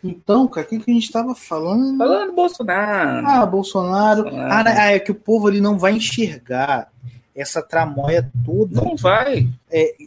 Então, 0.03 0.47
cara, 0.47 0.65
o 0.65 0.69
que, 0.69 0.79
que 0.79 0.91
a 0.91 0.93
gente 0.93 1.11
tava 1.11 1.33
falando? 1.33 1.97
Falando 1.97 2.27
do 2.27 2.35
Bolsonaro. 2.35 3.27
Ah, 3.27 3.45
Bolsonaro. 3.45 4.23
Bolsonaro. 4.23 4.51
Ah, 4.51 4.63
né, 4.63 4.75
ah, 4.77 4.91
é 4.91 4.99
que 4.99 5.11
o 5.11 5.15
povo 5.15 5.47
ali 5.47 5.59
não 5.59 5.79
vai 5.79 5.93
enxergar 5.93 6.91
essa 7.35 7.61
tramóia 7.61 8.31
toda. 8.45 8.81
Não 8.81 8.95
vai. 8.95 9.49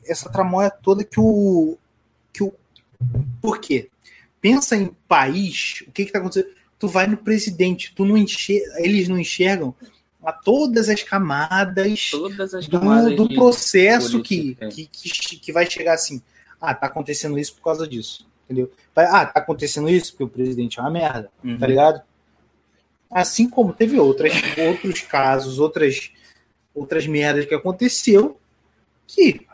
Essa 0.07 0.31
tramóia 0.31 0.71
toda 0.71 1.03
que 1.05 1.19
o. 1.19 1.77
Que 2.33 2.45
o 2.45 2.55
por 3.41 3.59
quê? 3.59 3.91
Pensa 4.41 4.77
em 4.77 4.95
país, 5.09 5.85
o 5.87 5.91
que 5.91 6.05
que 6.05 6.13
tá 6.13 6.21
acontecendo? 6.21 6.53
Tu 6.79 6.89
vai 6.89 7.07
no 7.09 7.17
presidente, 7.17 7.93
tu 7.95 8.05
não 8.05 8.17
enxerga, 8.17 8.81
eles 8.81 9.09
não 9.09 9.19
enxergam 9.19 9.75
a 10.25 10.33
todas 10.33 10.89
as 10.89 11.03
camadas 11.03 12.11
Todas 12.11 12.55
as 12.55 12.67
do, 12.69 12.79
camadas 12.79 13.17
do 13.17 13.29
processo 13.29 14.23
que, 14.23 14.57
é. 14.61 14.69
que, 14.69 14.87
que, 14.87 15.37
que 15.39 15.53
vai 15.53 15.69
chegar 15.69 15.95
assim. 15.95 16.23
Ah, 16.61 16.75
tá 16.75 16.87
acontecendo 16.87 17.39
isso 17.39 17.55
por 17.55 17.63
causa 17.63 17.87
disso. 17.87 18.28
Entendeu? 18.49 18.71
Ah, 18.97 19.27
tá 19.27 19.41
acontecendo 19.41 19.91
isso 19.91 20.13
porque 20.13 20.25
o 20.25 20.29
presidente 20.29 20.79
é 20.79 20.83
uma 20.83 20.91
merda, 20.91 21.31
Uhum. 21.45 21.59
tá 21.59 21.67
ligado? 21.67 22.03
Assim 23.11 23.49
como 23.49 23.73
teve 23.75 23.99
outras, 23.99 24.33
outros 24.59 25.03
casos, 25.03 25.59
outras, 25.59 26.11
outras 26.75 27.07
merdas 27.07 27.45
que 27.45 27.55
aconteceu 27.55 28.39
que, 29.07 29.47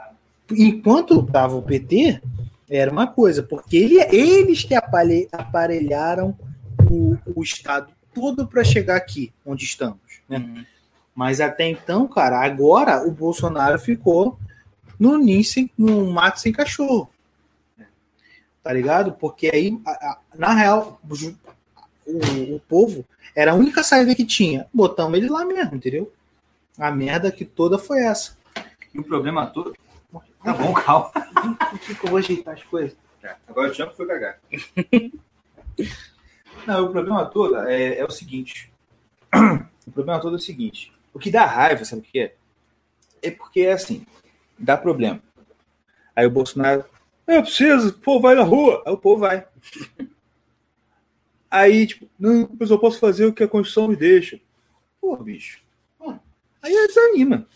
enquanto 0.52 1.22
tava 1.24 1.56
o 1.56 1.62
PT, 1.62 2.20
era 2.68 2.90
uma 2.90 3.06
coisa, 3.06 3.42
porque 3.42 3.76
ele, 3.76 4.00
eles 4.14 4.64
que 4.64 4.74
aparelharam 4.74 6.36
o, 6.90 7.16
o 7.34 7.42
Estado 7.42 7.92
todo 8.14 8.46
para 8.46 8.64
chegar 8.64 8.96
aqui, 8.96 9.32
onde 9.44 9.64
estamos. 9.64 10.20
Né? 10.28 10.38
Uhum. 10.38 10.64
Mas 11.14 11.40
até 11.40 11.68
então, 11.68 12.08
cara, 12.08 12.44
agora 12.44 13.06
o 13.06 13.10
Bolsonaro 13.10 13.78
ficou 13.78 14.38
no 14.98 15.16
ninho 15.18 15.44
sem, 15.44 15.70
no 15.76 16.10
mato 16.10 16.40
sem 16.40 16.52
cachorro. 16.52 17.08
Tá 18.64 18.72
ligado? 18.72 19.12
Porque 19.12 19.48
aí, 19.52 19.78
na 20.34 20.54
real, 20.54 20.98
o, 22.06 22.54
o- 22.56 22.60
povo 22.60 23.04
era 23.36 23.52
a 23.52 23.54
única 23.54 23.82
saída 23.82 24.14
que 24.14 24.24
tinha. 24.24 24.66
Botamos 24.74 25.16
ele 25.18 25.28
lá 25.28 25.44
mesmo, 25.44 25.76
entendeu? 25.76 26.12
A 26.78 26.90
merda 26.90 27.30
que 27.30 27.44
toda 27.44 27.78
foi 27.78 28.00
essa. 28.02 28.36
E 28.92 28.98
o 28.98 29.04
problema 29.04 29.46
todo. 29.46 29.74
Tá 30.42 30.52
bom, 30.54 30.72
calma. 30.72 31.10
Por 31.70 31.78
que, 31.78 31.94
que 31.94 32.04
eu 32.06 32.10
vou 32.10 32.18
ajeitar 32.18 32.54
as 32.54 32.62
coisas? 32.64 32.96
É, 33.22 33.36
agora 33.46 33.70
o 33.70 33.74
Champ 33.74 33.92
foi 33.92 34.06
cagar. 34.06 34.38
Não, 36.66 36.86
o 36.86 36.90
problema 36.90 37.26
todo 37.26 37.56
é, 37.68 37.98
é 37.98 38.04
o 38.04 38.10
seguinte. 38.10 38.72
O 39.86 39.90
problema 39.92 40.18
todo 40.18 40.36
é 40.36 40.38
o 40.38 40.42
seguinte. 40.42 40.90
O 41.12 41.18
que 41.18 41.30
dá 41.30 41.44
raiva, 41.44 41.84
sabe 41.84 42.00
o 42.00 42.04
que 42.04 42.18
é? 42.18 42.34
É 43.22 43.30
porque 43.30 43.60
é 43.60 43.72
assim, 43.72 44.06
dá 44.58 44.78
problema. 44.78 45.20
Aí 46.16 46.24
o 46.26 46.30
Bolsonaro, 46.30 46.86
eu 47.26 47.42
preciso, 47.42 47.88
o 47.88 47.92
povo 47.92 48.20
vai 48.20 48.34
na 48.34 48.42
rua. 48.42 48.82
Aí 48.86 48.92
o 48.92 48.98
povo 48.98 49.20
vai. 49.20 49.46
Aí, 51.50 51.86
tipo, 51.86 52.08
não, 52.18 52.50
mas 52.58 52.70
eu 52.70 52.78
posso 52.78 52.98
fazer 52.98 53.26
o 53.26 53.32
que 53.32 53.44
a 53.44 53.48
Constituição 53.48 53.88
me 53.88 53.96
deixa. 53.96 54.40
Pô, 55.00 55.16
bicho. 55.16 55.62
Aí 56.60 56.72
desanima. 56.86 57.46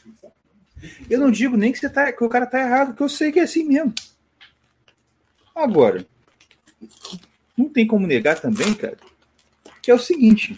Eu 1.09 1.19
não 1.19 1.31
digo 1.31 1.57
nem 1.57 1.73
que, 1.73 1.79
você 1.79 1.89
tá, 1.89 2.13
que 2.13 2.23
o 2.23 2.29
cara 2.29 2.47
tá 2.47 2.61
errado, 2.61 2.89
porque 2.89 3.03
eu 3.03 3.09
sei 3.09 3.33
que 3.33 3.41
é 3.41 3.45
assim 3.45 3.65
mesmo. 3.65 3.95
Agora, 5.55 6.07
não 7.57 7.69
tem 7.69 7.87
como 7.87 8.07
negar 8.07 8.39
também, 8.39 8.73
cara, 8.75 8.99
que 9.83 9.91
é 9.91 9.95
o 9.95 9.99
seguinte: 9.99 10.57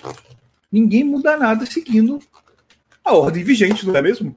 ninguém 0.70 1.04
muda 1.04 1.36
nada 1.36 1.64
seguindo 1.64 2.20
a 3.04 3.14
ordem 3.14 3.44
vigente, 3.44 3.86
não 3.86 3.96
é 3.96 4.02
mesmo? 4.02 4.36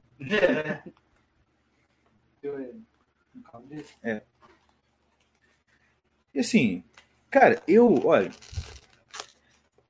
É. 4.02 4.22
E 6.34 6.40
assim, 6.40 6.82
cara, 7.30 7.62
eu, 7.68 8.06
olha, 8.06 8.30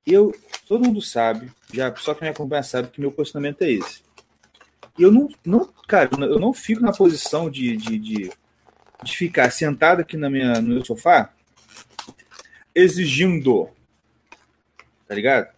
eu, 0.07 0.35
todo 0.67 0.85
mundo 0.85 1.01
sabe, 1.01 1.51
já 1.73 1.95
só 1.97 2.15
quem 2.15 2.29
me 2.29 2.35
acompanha 2.35 2.63
sabe 2.63 2.89
que 2.89 3.01
meu 3.01 3.11
posicionamento 3.11 3.63
é 3.63 3.71
esse. 3.71 4.03
E 4.99 5.03
eu 5.03 5.11
não, 5.11 5.29
não, 5.45 5.73
cara, 5.89 6.11
eu 6.13 6.39
não 6.39 6.53
fico 6.53 6.83
na 6.83 6.93
posição 6.93 7.51
de, 7.51 7.77
de, 7.77 7.99
de, 7.99 8.33
de 9.03 9.17
ficar 9.17 9.51
sentado 9.51 10.01
aqui 10.01 10.17
na 10.17 10.29
minha, 10.29 10.61
no 10.61 10.75
meu 10.75 10.85
sofá 10.85 11.33
exigindo, 12.75 13.69
tá 15.07 15.15
ligado? 15.15 15.53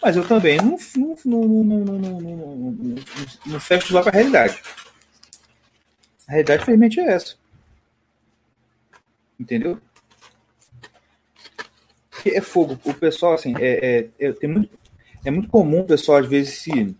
Mas 0.00 0.16
eu 0.16 0.26
também 0.26 0.58
não, 0.58 0.76
não, 0.96 1.16
não, 1.24 1.64
não, 1.64 1.64
não, 1.64 1.98
não, 1.98 2.20
não, 2.20 2.56
não, 2.56 2.94
não 3.46 3.60
fecho 3.60 3.92
lá 3.92 4.02
para 4.02 4.10
a 4.10 4.14
realidade. 4.14 4.62
A 6.26 6.32
realidade, 6.32 6.62
infelizmente, 6.62 7.00
é 7.00 7.12
essa. 7.12 7.36
Entendeu? 9.38 9.78
É 12.26 12.40
fogo. 12.40 12.78
O 12.84 12.94
pessoal, 12.94 13.34
assim, 13.34 13.54
é, 13.58 14.08
é, 14.18 14.26
é, 14.26 14.32
tem 14.32 14.50
muito, 14.50 14.78
é 15.24 15.30
muito 15.30 15.48
comum 15.48 15.80
o 15.80 15.86
pessoal, 15.86 16.18
às 16.18 16.26
vezes, 16.26 16.58
se 16.58 16.96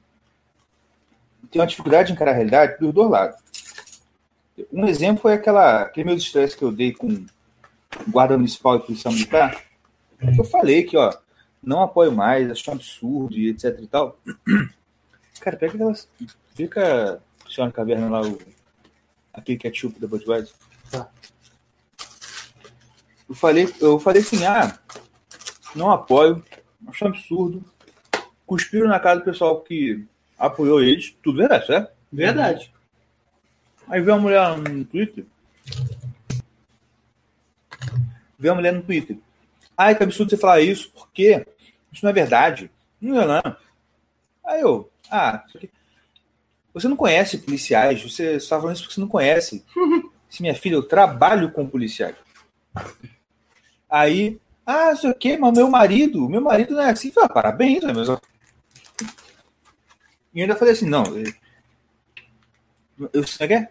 uma 1.54 1.66
dificuldade 1.66 2.08
de 2.08 2.12
encarar 2.12 2.32
a 2.32 2.34
realidade 2.34 2.78
dos 2.78 2.92
dois 2.92 3.10
lados. 3.10 3.40
Um 4.72 4.86
exemplo 4.86 5.22
foi 5.22 5.34
aquela, 5.34 5.82
aquele 5.82 6.06
meu 6.06 6.16
estresse 6.16 6.56
que 6.56 6.62
eu 6.62 6.72
dei 6.72 6.92
com 6.92 7.24
guarda 8.08 8.36
municipal 8.36 8.76
e 8.76 8.80
policial 8.80 9.14
militar. 9.14 9.64
Eu 10.36 10.44
falei 10.44 10.82
que, 10.82 10.96
ó, 10.96 11.16
não 11.62 11.82
apoio 11.82 12.12
mais, 12.12 12.50
acho 12.50 12.70
um 12.70 12.74
absurdo 12.74 13.36
e 13.36 13.50
etc 13.50 13.78
e 13.80 13.86
tal. 13.86 14.18
Cara, 15.40 15.56
pega 15.56 15.74
aquelas. 15.74 16.08
Fica 16.54 17.20
Senhora 17.48 17.72
Caverna 17.72 18.08
lá, 18.08 18.22
o, 18.22 18.38
aquele 19.32 19.58
ketchup 19.58 19.98
da 20.00 20.08
Budweiser. 20.08 20.52
Tá. 20.90 21.08
Eu 23.28 23.34
falei, 23.34 23.74
eu 23.80 23.98
falei 24.00 24.22
assim, 24.22 24.44
ah, 24.46 24.78
não 25.74 25.90
apoio, 25.90 26.42
acho 26.86 27.04
um 27.04 27.08
absurdo. 27.08 27.64
Cuspiram 28.46 28.88
na 28.88 28.98
cara 28.98 29.18
do 29.18 29.24
pessoal 29.24 29.60
que 29.60 30.06
apoiou 30.38 30.82
eles, 30.82 31.14
tudo 31.22 31.38
verdade, 31.38 31.66
certo? 31.66 31.92
Verdade. 32.10 32.72
Aí 33.88 34.00
veio 34.00 34.16
uma 34.16 34.22
mulher 34.22 34.56
no 34.56 34.84
Twitter. 34.84 35.26
Veio 38.38 38.52
uma 38.52 38.56
mulher 38.56 38.72
no 38.72 38.82
Twitter. 38.82 39.18
Ai, 39.76 39.94
que 39.94 40.02
absurdo 40.02 40.30
você 40.30 40.36
falar 40.36 40.60
isso, 40.60 40.90
porque 40.92 41.46
isso 41.92 42.04
não 42.04 42.10
é 42.10 42.14
verdade. 42.14 42.70
Não 43.00 43.20
é, 43.20 43.26
não. 43.26 43.56
Aí 44.44 44.60
eu, 44.62 44.90
ah. 45.10 45.44
Você 46.72 46.88
não 46.88 46.96
conhece 46.96 47.38
policiais, 47.38 48.02
você 48.02 48.36
está 48.36 48.58
falando 48.58 48.76
isso 48.76 48.84
porque 48.84 48.94
você 48.94 49.00
não 49.00 49.08
conhece. 49.08 49.64
Se 50.28 50.42
minha 50.42 50.54
filha, 50.54 50.74
eu 50.74 50.82
trabalho 50.82 51.50
com 51.50 51.66
policiais. 51.66 52.14
Aí, 53.90 54.38
ah, 54.66 54.92
isso 54.92 55.08
aqui, 55.08 55.36
mas 55.36 55.56
meu 55.56 55.68
marido, 55.68 56.28
meu 56.28 56.40
marido 56.40 56.74
não 56.74 56.82
é 56.82 56.90
assim. 56.90 57.10
Falei, 57.10 57.28
ah, 57.30 57.32
parabéns, 57.32 57.82
né, 57.82 57.92
mas 57.92 58.08
e 60.34 60.42
ainda 60.42 60.54
falei 60.54 60.74
assim, 60.74 60.88
não. 60.88 61.04
Eu, 62.98 63.10
eu, 63.12 63.24
é? 63.40 63.68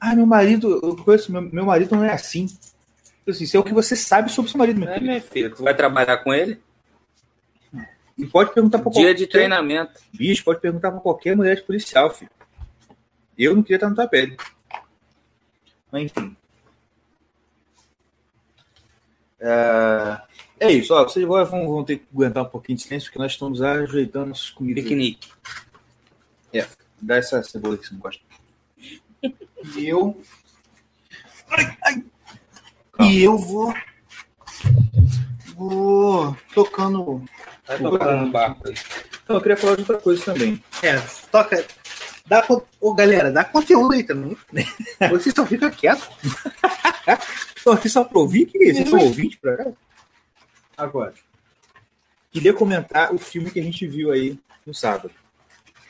Ah, 0.00 0.14
meu 0.14 0.24
marido, 0.24 0.80
eu 0.82 0.96
conheço, 0.96 1.30
meu, 1.30 1.42
meu 1.42 1.66
marido 1.66 1.94
não 1.94 2.04
é 2.04 2.12
assim. 2.12 2.46
Eu, 3.26 3.32
assim, 3.32 3.44
isso 3.44 3.56
é 3.56 3.60
o 3.60 3.64
que 3.64 3.74
você 3.74 3.94
sabe 3.94 4.30
sobre 4.30 4.50
seu 4.50 4.58
marido, 4.58 4.80
meu 4.80 4.88
É, 4.88 4.94
filho. 4.94 5.06
minha 5.06 5.20
filha, 5.20 5.50
tu 5.50 5.62
vai 5.62 5.74
trabalhar 5.74 6.18
com 6.18 6.32
ele? 6.32 6.60
E 8.16 8.26
pode 8.26 8.54
perguntar 8.54 8.78
para 8.78 8.90
Dia 8.90 9.14
de 9.14 9.26
treinamento. 9.26 10.00
Bicho, 10.12 10.42
pode 10.44 10.60
perguntar 10.60 10.90
para 10.90 11.00
qualquer 11.00 11.36
mulher 11.36 11.56
de 11.56 11.62
policial, 11.62 12.10
filho. 12.10 12.30
Eu 13.36 13.54
não 13.54 13.62
queria 13.62 13.76
estar 13.76 13.90
no 13.90 13.94
tua 13.94 14.08
pele. 14.08 14.36
Mas 15.92 16.04
enfim. 16.04 16.36
É, 19.40 20.20
é 20.60 20.72
isso, 20.72 20.94
ó. 20.94 21.04
Vocês 21.04 21.24
agora 21.24 21.44
vão, 21.44 21.66
vão 21.66 21.84
ter 21.84 21.98
que 21.98 22.06
aguentar 22.12 22.44
um 22.44 22.48
pouquinho 22.48 22.76
de 22.76 22.84
silêncio, 22.84 23.08
porque 23.08 23.18
nós 23.18 23.32
estamos 23.32 23.62
ajeitando 23.62 24.26
nossas 24.26 24.50
comidas. 24.50 24.84
Piquenique. 24.84 25.28
Dá 27.00 27.16
essa 27.16 27.42
cebola 27.42 27.76
que 27.76 27.86
você 27.86 27.94
não 27.94 28.00
gosta. 28.00 28.22
E 29.76 29.88
eu. 29.88 30.20
E 33.00 33.22
eu 33.22 33.38
vou. 33.38 33.74
Vou 35.54 36.36
tocando. 36.54 37.24
Vai 37.66 37.78
tocando 37.78 38.26
no 38.26 38.30
barco 38.30 38.68
aí. 38.68 38.74
Então, 39.22 39.36
eu 39.36 39.40
queria 39.40 39.56
falar 39.56 39.74
de 39.76 39.82
outra 39.82 39.98
coisa 39.98 40.24
também. 40.24 40.62
É, 40.82 40.98
toca. 41.30 41.64
Dá, 42.28 42.46
ô, 42.78 42.94
galera, 42.94 43.32
dá 43.32 43.42
conteúdo 43.42 43.94
aí 43.94 44.04
também. 44.04 44.36
Você 45.10 45.30
só 45.30 45.46
fica 45.46 45.70
quieto. 45.70 46.06
Estou 47.56 47.72
aqui 47.72 47.88
só 47.88 48.04
para 48.04 48.18
ouvir? 48.18 48.46
que? 48.46 48.58
Vocês 48.58 48.88
são 48.88 48.98
ouvintes 48.98 49.38
pra 49.38 49.56
cá? 49.56 49.72
Agora. 50.76 51.14
Queria 52.30 52.52
comentar 52.52 53.14
o 53.14 53.18
filme 53.18 53.50
que 53.50 53.58
a 53.58 53.62
gente 53.62 53.86
viu 53.86 54.12
aí 54.12 54.38
no 54.66 54.74
sábado. 54.74 55.10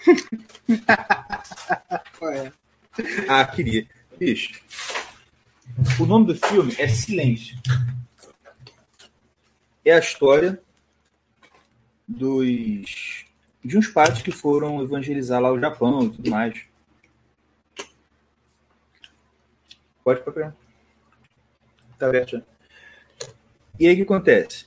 É. 2.21 2.53
Ah, 3.29 3.45
queria. 3.45 3.87
Bicho. 4.19 4.61
O 5.99 6.05
nome 6.05 6.27
do 6.27 6.35
filme 6.35 6.75
é 6.79 6.89
Silêncio. 6.89 7.57
É 9.85 9.93
a 9.93 9.99
história 9.99 10.61
dos 12.07 13.18
de 13.65 13.77
uns 13.77 13.89
padres 13.89 14.23
que 14.23 14.31
foram 14.31 14.83
evangelizar 14.83 15.41
lá 15.41 15.53
o 15.53 15.61
Japão 15.61 16.05
e 16.05 16.11
tudo 16.11 16.31
mais. 16.31 16.61
Pode 20.05 20.21
procurar. 20.23 20.57
Tá 21.99 22.07
aberto. 22.07 22.43
E 23.79 23.87
aí 23.87 23.93
o 23.93 23.97
que 23.97 24.03
acontece? 24.03 24.67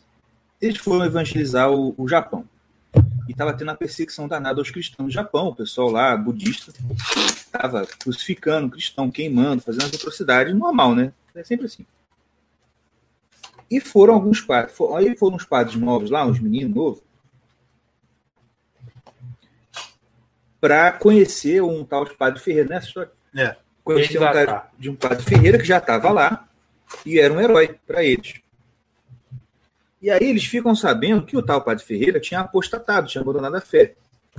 Eles 0.61 0.77
foram 0.77 1.05
evangelizar 1.05 1.71
o, 1.71 1.95
o 1.97 2.07
Japão. 2.07 2.47
E 3.27 3.31
estava 3.31 3.53
tendo 3.53 3.71
a 3.71 3.75
perseguição 3.75 4.27
danada 4.27 4.59
aos 4.59 4.69
cristãos 4.69 5.07
do 5.07 5.13
Japão, 5.13 5.47
o 5.47 5.55
pessoal 5.55 5.89
lá, 5.89 6.15
budista, 6.15 6.73
estava 6.93 7.85
crucificando 7.85 8.69
cristão, 8.69 9.09
queimando, 9.09 9.61
fazendo 9.61 9.85
as 9.85 9.93
atrocidades, 9.93 10.53
normal, 10.53 10.93
né? 10.93 11.13
É 11.33 11.43
sempre 11.43 11.65
assim. 11.65 11.85
E 13.69 13.79
foram 13.79 14.15
alguns 14.15 14.41
padres, 14.41 14.75
aí 14.95 15.15
foram 15.15 15.37
uns 15.37 15.45
padres 15.45 15.77
novos 15.77 16.09
lá, 16.09 16.25
uns 16.25 16.39
meninos 16.39 16.75
novos, 16.75 17.01
para 20.61 20.91
conhecer 20.91 21.61
um 21.61 21.83
tal 21.83 22.05
de 22.05 22.13
padre 22.13 22.39
Ferreira, 22.39 22.69
nessa 22.69 22.87
história? 22.87 23.11
É. 23.35 23.55
Conhecer 23.83 24.19
um 24.19 24.21
cara 24.21 24.69
de 24.77 24.89
um 24.91 24.95
padre 24.95 25.23
Ferreira 25.23 25.57
que 25.57 25.65
já 25.65 25.79
estava 25.79 26.11
lá 26.11 26.47
e 27.03 27.19
era 27.19 27.33
um 27.33 27.41
herói 27.41 27.79
para 27.87 28.03
eles. 28.03 28.35
E 29.99 30.09
aí 30.09 30.23
eles 30.23 30.45
ficam 30.45 30.75
sabendo 30.75 31.25
que 31.25 31.35
o 31.35 31.41
tal 31.41 31.63
padre 31.63 31.83
Ferreira 31.83 32.19
tinha 32.19 32.41
apostatado, 32.41 33.07
tinha 33.07 33.21
abandonado 33.21 33.55
a 33.55 33.61
fé. 33.61 33.95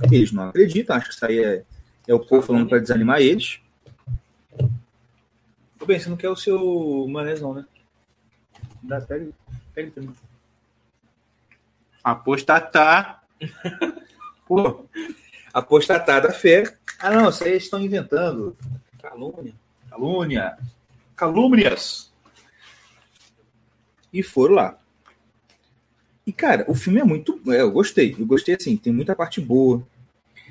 Eles 0.09 0.31
não 0.31 0.49
acreditam, 0.49 0.95
acho 0.95 1.09
que 1.09 1.13
isso 1.13 1.25
aí 1.25 1.43
é, 1.43 1.63
é 2.07 2.13
o 2.13 2.19
povo 2.19 2.41
falando 2.41 2.69
para 2.69 2.79
desanimar 2.79 3.19
eles. 3.19 3.59
Tô 5.77 5.85
bem, 5.85 5.99
você 5.99 6.09
não 6.09 6.17
quer 6.17 6.29
o 6.29 6.35
seu 6.35 7.05
manés 7.09 7.41
não, 7.41 7.53
né? 7.53 7.65
Dá, 8.81 9.01
pega, 9.01 9.29
pega 9.75 9.91
pra 9.91 10.03
mim. 10.03 10.15
Apostatar. 12.01 13.23
Pô, 14.47 14.85
apostatar 15.53 16.21
da 16.21 16.31
fé. 16.31 16.63
Ah, 16.99 17.11
não, 17.11 17.29
eles 17.41 17.63
estão 17.63 17.79
inventando. 17.79 18.57
Calúnia. 19.01 19.53
Calúnia. 19.89 20.57
Calúnias. 21.15 22.11
E 24.11 24.23
foram 24.23 24.55
lá. 24.55 24.79
E, 26.25 26.31
cara, 26.31 26.65
o 26.67 26.73
filme 26.73 26.99
é 26.99 27.03
muito. 27.03 27.39
é, 27.47 27.61
eu 27.61 27.71
gostei. 27.71 28.15
Eu 28.17 28.25
gostei 28.25 28.55
assim, 28.55 28.75
tem 28.77 28.91
muita 28.91 29.15
parte 29.15 29.39
boa. 29.39 29.85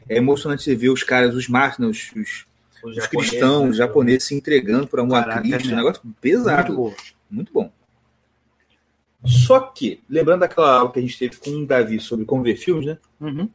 É 0.09 0.17
emocionante 0.17 0.63
você 0.63 0.75
ver 0.75 0.91
os 0.91 1.03
caras, 1.03 1.35
os 1.35 1.49
mártires, 1.49 1.79
né, 1.79 1.87
os, 1.87 2.13
os, 2.13 2.47
os 2.85 2.97
japonês, 2.97 3.31
cristãos, 3.31 3.63
né? 3.63 3.71
os 3.71 3.77
japoneses 3.77 4.25
se 4.25 4.35
entregando 4.35 4.87
para 4.87 5.03
um 5.03 5.09
Caraca, 5.09 5.41
Cristo, 5.43 5.71
é 5.71 5.73
um 5.73 5.77
negócio 5.77 6.03
pesado. 6.21 6.73
Muito 6.73 6.77
boa. 6.77 6.95
Muito 7.31 7.53
bom. 7.53 7.73
Só 9.25 9.61
que, 9.61 10.03
lembrando 10.11 10.41
daquela 10.41 10.79
aula 10.79 10.93
que 10.93 10.99
a 10.99 11.03
gente 11.03 11.19
teve 11.19 11.37
com 11.37 11.51
o 11.51 11.67
Davi 11.67 12.01
sobre 12.01 12.25
como 12.25 12.43
ver 12.43 12.57
filmes, 12.57 12.87
né? 12.87 12.99
Uhum. 13.21 13.49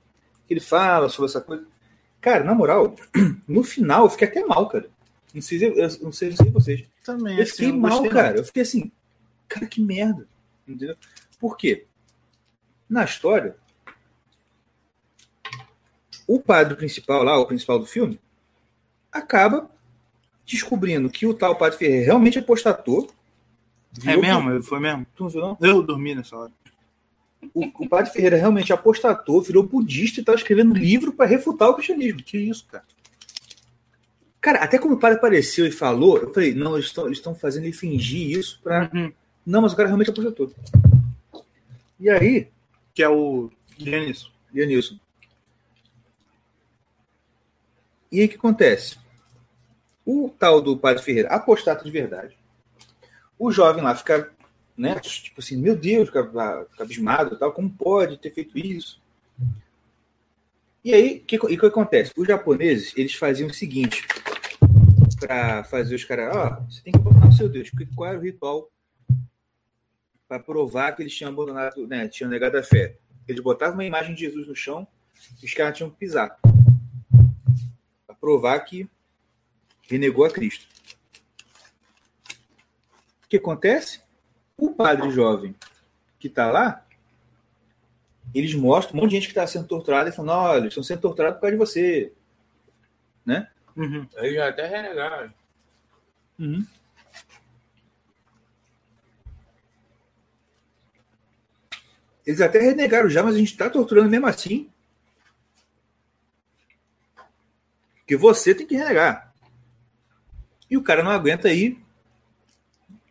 Que 0.47 0.53
ele 0.53 0.59
fala 0.61 1.09
sobre 1.09 1.29
essa 1.29 1.41
coisa. 1.41 1.65
Cara, 2.21 2.43
na 2.43 2.53
moral, 2.55 2.95
no 3.47 3.63
final 3.63 4.05
eu 4.05 4.09
fiquei 4.09 4.27
até 4.27 4.43
mal, 4.45 4.67
cara. 4.67 4.89
Não 5.33 5.41
sei, 5.41 5.59
se- 5.59 5.65
eu 5.65 5.89
não 6.01 6.11
sei 6.11 6.31
se 6.31 6.49
vocês. 6.49 6.83
Também. 7.03 7.35
Eu 7.37 7.43
assim, 7.43 7.51
fiquei 7.51 7.71
não 7.71 7.79
mal, 7.79 8.09
cara. 8.09 8.37
Eu 8.37 8.43
fiquei 8.43 8.63
assim, 8.63 8.91
cara, 9.47 9.65
que 9.67 9.81
merda. 9.81 10.27
Entendeu? 10.67 10.95
Por 11.39 11.55
quê? 11.57 11.85
Na 12.89 13.03
história, 13.03 13.55
o 16.27 16.39
padre 16.39 16.75
principal 16.75 17.23
lá, 17.23 17.37
o 17.37 17.45
principal 17.45 17.79
do 17.79 17.85
filme, 17.85 18.19
acaba 19.11 19.69
descobrindo 20.45 21.09
que 21.09 21.25
o 21.25 21.33
tal 21.33 21.55
padre 21.55 21.77
Ferreira 21.77 22.05
realmente 22.05 22.39
apostatou. 22.39 23.09
É 24.05 24.15
Virou- 24.15 24.21
mesmo? 24.21 24.63
Foi 24.63 24.79
mesmo? 24.79 25.05
Tu 25.15 25.23
não 25.23 25.29
viu, 25.29 25.41
não? 25.41 25.57
Eu 25.61 25.81
dormi 25.81 26.15
nessa 26.15 26.35
hora. 26.37 26.51
O, 27.53 27.65
o 27.83 27.89
padre 27.89 28.11
Ferreira 28.11 28.37
realmente 28.37 28.73
apostatou, 28.73 29.41
virou 29.41 29.63
budista 29.63 30.19
e 30.19 30.23
tá 30.23 30.33
escrevendo 30.33 30.73
livro 30.73 31.13
para 31.13 31.25
refutar 31.25 31.69
o 31.69 31.73
cristianismo. 31.73 32.23
Que 32.23 32.37
isso, 32.37 32.65
cara? 32.69 32.83
Cara, 34.39 34.59
até 34.59 34.77
quando 34.77 34.93
o 34.93 34.99
padre 34.99 35.17
apareceu 35.17 35.65
e 35.65 35.71
falou, 35.71 36.17
eu 36.17 36.33
falei, 36.33 36.53
não, 36.53 36.77
eles 36.77 36.93
estão 37.11 37.35
fazendo 37.35 37.65
ele 37.65 37.73
fingir 37.73 38.37
isso 38.37 38.59
para 38.63 38.89
Uhum. 38.93 39.11
Não, 39.45 39.61
mas 39.61 39.71
o 39.71 39.75
cara 39.77 39.87
realmente 39.87 40.09
aposentou. 40.09 40.51
E 41.97 42.09
aí, 42.09 42.49
Que 42.93 43.01
é 43.01 43.09
o 43.09 43.49
Denison. 43.79 44.29
Dionilson. 44.51 44.99
E 48.11 48.19
aí 48.19 48.25
o 48.25 48.29
que 48.29 48.35
acontece? 48.35 48.97
O 50.05 50.29
tal 50.37 50.61
do 50.61 50.77
Padre 50.77 51.03
Ferreira, 51.03 51.29
apostata 51.29 51.83
de 51.83 51.91
verdade. 51.91 52.37
O 53.37 53.51
jovem 53.51 53.83
lá 53.83 53.93
fica, 53.95 54.31
né, 54.77 54.99
tipo 54.99 55.39
assim, 55.39 55.57
meu 55.57 55.75
Deus, 55.75 56.07
fica, 56.07 56.23
fica 56.23 56.83
abismado 56.83 57.37
tal, 57.37 57.51
como 57.51 57.69
pode 57.69 58.17
ter 58.17 58.31
feito 58.31 58.57
isso? 58.57 59.01
E 60.83 60.93
aí, 60.93 61.17
o 61.17 61.25
que, 61.25 61.57
que 61.57 61.65
acontece? 61.65 62.13
Os 62.15 62.27
japoneses, 62.27 62.93
eles 62.95 63.15
faziam 63.15 63.49
o 63.49 63.53
seguinte, 63.53 64.05
para 65.19 65.63
fazer 65.63 65.95
os 65.95 66.05
caras, 66.05 66.35
ó, 66.35 66.61
você 66.69 66.81
tem 66.81 66.93
que 66.93 66.99
abominar 66.99 67.29
o 67.29 67.33
seu 67.33 67.49
Deus, 67.49 67.69
qual 67.95 68.09
era 68.09 68.19
o 68.19 68.21
ritual 68.21 68.71
para 70.27 70.39
provar 70.39 70.93
que 70.93 71.01
eles 71.01 71.15
tinham 71.15 71.31
abandonado, 71.31 71.87
né, 71.87 72.07
tinham 72.07 72.29
negado 72.29 72.57
a 72.57 72.63
fé? 72.63 72.97
Eles 73.27 73.41
botavam 73.41 73.75
uma 73.75 73.85
imagem 73.85 74.13
de 74.13 74.21
Jesus 74.21 74.47
no 74.47 74.55
chão 74.55 74.87
os 75.43 75.53
caras 75.53 75.77
tinham 75.77 75.89
que 75.89 75.97
pisar. 75.97 76.37
Para 78.05 78.15
provar 78.19 78.59
que 78.61 78.89
renegou 79.89 80.25
a 80.25 80.31
Cristo. 80.31 80.67
O 83.23 83.27
que 83.29 83.37
acontece? 83.37 84.01
O 84.57 84.71
padre 84.71 85.11
jovem 85.11 85.55
que 86.19 86.27
está 86.27 86.51
lá, 86.51 86.83
eles 88.33 88.53
mostram 88.55 88.97
um 88.97 89.01
monte 89.01 89.11
de 89.11 89.15
gente 89.17 89.27
que 89.27 89.31
está 89.31 89.45
sendo 89.45 89.67
torturada 89.67 90.09
e 90.09 90.13
falam: 90.13 90.35
olha, 90.35 90.59
eles 90.59 90.69
estão 90.69 90.83
sendo 90.83 91.01
torturados 91.01 91.37
por 91.37 91.41
causa 91.41 91.55
de 91.55 91.59
você. 91.59 92.13
Né? 93.25 93.49
Uhum. 93.75 94.07
Aí 94.17 94.33
já 94.33 94.49
até 94.49 94.65
renegaram. 94.67 95.33
Eles 102.25 102.41
até 102.41 102.59
renegaram 102.59 103.09
já, 103.09 103.23
mas 103.23 103.35
a 103.35 103.37
gente 103.37 103.51
está 103.51 103.69
torturando 103.69 104.09
mesmo 104.09 104.27
assim. 104.27 104.69
Porque 107.99 108.17
você 108.17 108.55
tem 108.55 108.65
que 108.65 108.75
renegar. 108.75 109.33
E 110.69 110.75
o 110.75 110.83
cara 110.83 111.03
não 111.03 111.11
aguenta 111.11 111.47
aí, 111.47 111.77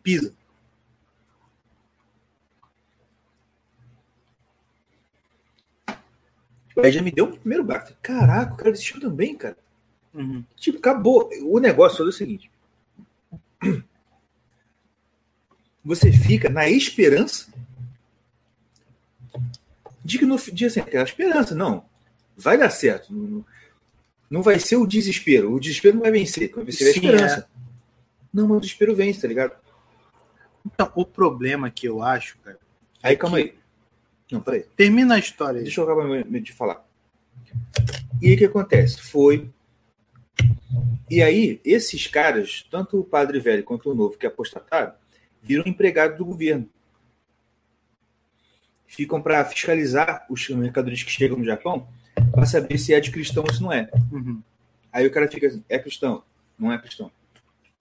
pisa. 0.02 0.34
Aí 6.82 6.92
já 6.92 7.00
me 7.02 7.10
deu 7.10 7.26
um 7.26 7.36
primeiro 7.36 7.64
baque. 7.64 7.94
Caraca, 8.02 8.54
o 8.54 8.56
cara 8.56 8.70
desistiu 8.72 9.00
também, 9.00 9.34
cara. 9.36 9.56
Uhum. 10.12 10.44
Tipo, 10.56 10.78
acabou. 10.78 11.30
O 11.42 11.58
negócio 11.58 11.98
todo 11.98 12.08
é 12.08 12.10
o 12.10 12.12
seguinte. 12.12 12.50
Você 15.84 16.10
fica 16.12 16.48
na 16.48 16.68
esperança 16.68 17.46
de 20.04 20.18
que 20.18 20.26
no 20.26 20.36
dia 20.52 20.66
assim, 20.68 20.80
aquela 20.80 21.04
esperança, 21.04 21.54
não. 21.54 21.84
Vai 22.36 22.58
dar 22.58 22.70
certo. 22.70 23.12
Não, 23.12 23.44
não 24.28 24.42
vai 24.42 24.58
ser 24.58 24.76
o 24.76 24.86
desespero. 24.86 25.52
O 25.54 25.60
desespero 25.60 25.94
não 25.96 26.02
vai 26.02 26.10
vencer. 26.10 26.52
Vai 26.54 26.64
vencer 26.64 26.88
a 26.88 26.92
Sim, 26.92 27.00
esperança. 27.00 27.48
Não, 28.32 28.46
mas 28.48 28.58
o 28.58 28.60
desespero 28.60 28.94
vence, 28.94 29.20
tá 29.22 29.28
ligado? 29.28 29.52
Então, 30.64 30.90
o 30.94 31.04
problema 31.04 31.70
que 31.70 31.86
eu 31.88 32.02
acho, 32.02 32.36
cara. 32.38 32.58
Aí, 33.02 33.14
é 33.14 33.16
calma 33.16 33.36
que- 33.38 33.42
aí. 33.44 33.55
Não, 34.30 34.40
peraí. 34.40 34.64
Termina 34.76 35.14
a 35.14 35.18
história 35.18 35.58
aí. 35.58 35.64
Deixa 35.64 35.80
eu 35.80 35.84
acabar 35.84 36.22
de 36.24 36.52
falar. 36.52 36.84
E 38.20 38.28
aí 38.28 38.34
o 38.34 38.38
que 38.38 38.44
acontece? 38.44 39.00
Foi. 39.00 39.50
E 41.08 41.22
aí, 41.22 41.60
esses 41.64 42.06
caras, 42.06 42.66
tanto 42.70 42.98
o 42.98 43.04
padre 43.04 43.38
velho 43.38 43.62
quanto 43.62 43.90
o 43.90 43.94
novo 43.94 44.18
que 44.18 44.26
apostataram, 44.26 44.92
viram 45.40 45.64
empregados 45.66 46.18
do 46.18 46.24
governo. 46.24 46.68
Ficam 48.86 49.20
para 49.22 49.44
fiscalizar 49.44 50.26
os 50.28 50.48
mercadorias 50.48 51.02
que 51.02 51.10
chegam 51.10 51.38
no 51.38 51.44
Japão 51.44 51.88
para 52.32 52.46
saber 52.46 52.78
se 52.78 52.92
é 52.92 53.00
de 53.00 53.10
cristão 53.10 53.44
ou 53.44 53.52
se 53.52 53.62
não 53.62 53.72
é. 53.72 53.88
Uhum. 54.10 54.42
Aí 54.92 55.06
o 55.06 55.10
cara 55.10 55.28
fica 55.28 55.46
assim: 55.46 55.62
é 55.68 55.78
cristão, 55.78 56.24
não 56.58 56.72
é 56.72 56.78
cristão. 56.78 57.10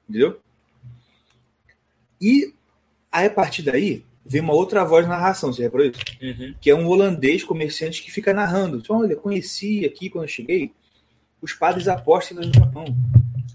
Entendeu? 0.07 0.39
E 2.21 2.53
aí, 3.11 3.27
a 3.27 3.29
partir 3.29 3.63
daí, 3.63 4.05
vem 4.25 4.41
uma 4.41 4.53
outra 4.53 4.83
voz 4.83 5.07
na 5.07 5.15
narração, 5.15 5.53
você 5.53 5.63
reparou 5.63 5.85
isso? 5.85 5.99
Uhum. 6.21 6.55
que 6.59 6.69
é 6.69 6.75
um 6.75 6.87
holandês 6.87 7.43
comerciante 7.43 8.01
que 8.01 8.11
fica 8.11 8.33
narrando. 8.33 8.77
Então, 8.77 8.99
Olha, 8.99 9.15
conheci 9.15 9.85
aqui 9.85 10.09
quando 10.09 10.23
eu 10.23 10.29
cheguei 10.29 10.73
os 11.41 11.53
padres 11.53 11.87
apóstolos 11.87 12.47
do 12.47 12.59
Japão. 12.59 12.85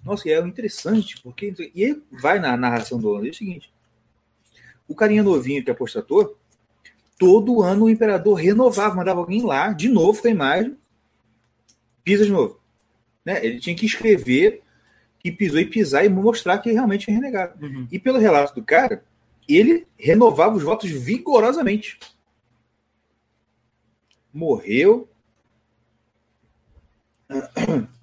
Nossa, 0.04 0.28
e 0.28 0.32
é 0.32 0.40
interessante, 0.40 1.20
porque. 1.22 1.52
E 1.74 1.84
aí 1.84 2.02
vai 2.10 2.38
na 2.38 2.56
narração 2.56 2.98
do 2.98 3.08
holandês 3.08 3.34
é 3.34 3.36
o 3.36 3.38
seguinte: 3.38 3.72
o 4.86 4.94
carinha 4.94 5.22
novinho 5.22 5.64
que 5.64 5.70
apostatou, 5.70 6.38
todo 7.18 7.62
ano 7.62 7.84
o 7.84 7.90
imperador 7.90 8.34
renovava, 8.34 8.94
mandava 8.94 9.20
alguém 9.20 9.42
lá, 9.42 9.72
de 9.72 9.88
novo 9.88 10.22
com 10.22 10.28
a 10.28 10.30
imagem, 10.30 10.76
pisa 12.04 12.24
de 12.24 12.30
novo. 12.30 12.60
Né? 13.24 13.44
Ele 13.44 13.60
tinha 13.60 13.76
que 13.76 13.86
escrever 13.86 14.62
que 15.18 15.30
pisou 15.30 15.60
e 15.60 15.66
pisar 15.66 16.04
e 16.04 16.08
mostrar 16.08 16.58
que 16.58 16.72
realmente 16.72 17.10
é 17.10 17.12
renegado. 17.12 17.62
Uhum. 17.62 17.86
E 17.92 17.98
pelo 17.98 18.18
relato 18.18 18.54
do 18.54 18.64
cara, 18.64 19.04
ele 19.56 19.86
renovava 19.98 20.56
os 20.56 20.62
votos 20.62 20.90
vigorosamente. 20.90 21.98
Morreu, 24.32 25.10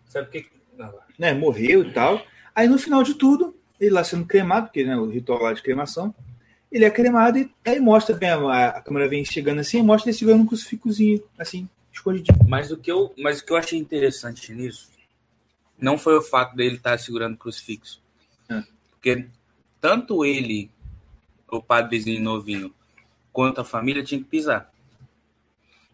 Sabe 0.08 0.28
o 0.28 0.32
que. 0.32 0.46
Não, 0.78 0.94
né? 1.18 1.34
Morreu 1.34 1.84
e 1.84 1.94
tal. 1.94 2.24
Aí 2.56 2.68
no 2.68 2.78
final 2.78 3.04
de 3.04 3.14
tudo, 3.14 3.56
ele 3.80 3.92
lá 3.92 4.04
sendo 4.04 4.26
cremado, 4.26 4.68
porque 4.68 4.84
né, 4.84 4.96
o 4.96 5.10
ritual 5.10 5.42
lá 5.42 5.54
de 5.54 5.62
cremação, 5.62 6.14
ele 6.72 6.86
é 6.86 6.90
cremado 6.90 7.38
e 7.38 7.52
aí 7.66 7.80
mostra, 7.80 8.16
bem, 8.16 8.30
a, 8.30 8.70
a 8.70 8.82
câmera 8.82 9.08
vem 9.08 9.24
chegando 9.24 9.60
assim, 9.60 9.82
mostra 9.82 10.10
ele 10.10 10.18
segurando 10.18 10.42
um 10.42 10.48
crucifixozinho, 10.48 11.24
assim, 11.38 11.70
escondidinho. 11.94 12.38
Mas 12.48 12.72
o, 12.72 12.78
que 12.78 12.92
eu, 12.92 13.14
mas 13.18 13.40
o 13.40 13.46
que 13.46 13.52
eu 13.52 13.58
achei 13.58 13.78
interessante 13.78 14.54
nisso 14.54 14.90
não 15.78 15.98
foi 15.98 16.18
o 16.18 16.22
fato 16.22 16.56
dele 16.56 16.78
estar 16.78 16.98
segurando 16.98 17.36
o 17.36 17.38
crucifixo. 17.38 18.02
É. 18.50 18.64
Porque 18.92 19.28
tanto 19.80 20.26
ele, 20.26 20.72
o 21.50 21.62
padrezinho 21.62 22.22
novinho, 22.22 22.74
quanto 23.32 23.62
a 23.62 23.66
família 23.66 24.04
tinha 24.04 24.20
que 24.20 24.28
pisar. 24.28 24.72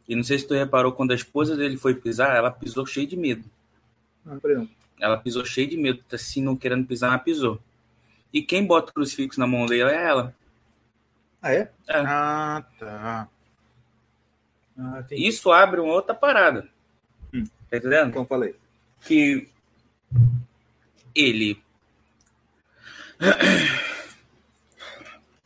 E 0.08 0.16
não 0.16 0.24
sei 0.24 0.40
se 0.40 0.48
tu 0.48 0.54
reparou, 0.54 0.92
quando 0.92 1.12
a 1.12 1.16
esposa 1.16 1.56
dele 1.56 1.78
foi 1.78 1.96
pisar, 1.96 2.36
ela 2.36 2.52
pisou 2.52 2.86
cheio 2.86 3.08
de 3.08 3.16
medo. 3.16 3.44
Não. 4.26 4.68
Ela 5.00 5.18
pisou 5.18 5.46
cheio 5.46 5.68
de 5.68 5.78
medo, 5.78 6.04
assim, 6.12 6.42
não 6.42 6.56
querendo 6.56 6.86
pisar, 6.86 7.08
ela 7.08 7.20
pisou. 7.20 7.60
E 8.32 8.42
quem 8.42 8.66
bota 8.66 8.92
o 8.92 8.94
crucifixo 8.94 9.40
na 9.40 9.48
mão 9.48 9.66
dele 9.66 9.90
é 9.90 10.04
ela. 10.04 10.36
Ah, 11.42 11.54
é? 11.54 11.72
Ah, 11.88 12.64
tá. 12.80 13.30
Ah, 14.78 15.00
entendi. 15.00 15.28
Isso 15.28 15.52
abre 15.52 15.80
uma 15.80 15.94
outra 15.94 16.16
parada. 16.16 16.68
Hum. 17.34 17.44
Tá 17.70 17.78
entendendo? 17.78 18.10
Então 18.10 18.26
falei. 18.26 18.56
que 19.02 19.50
ele. 21.14 21.62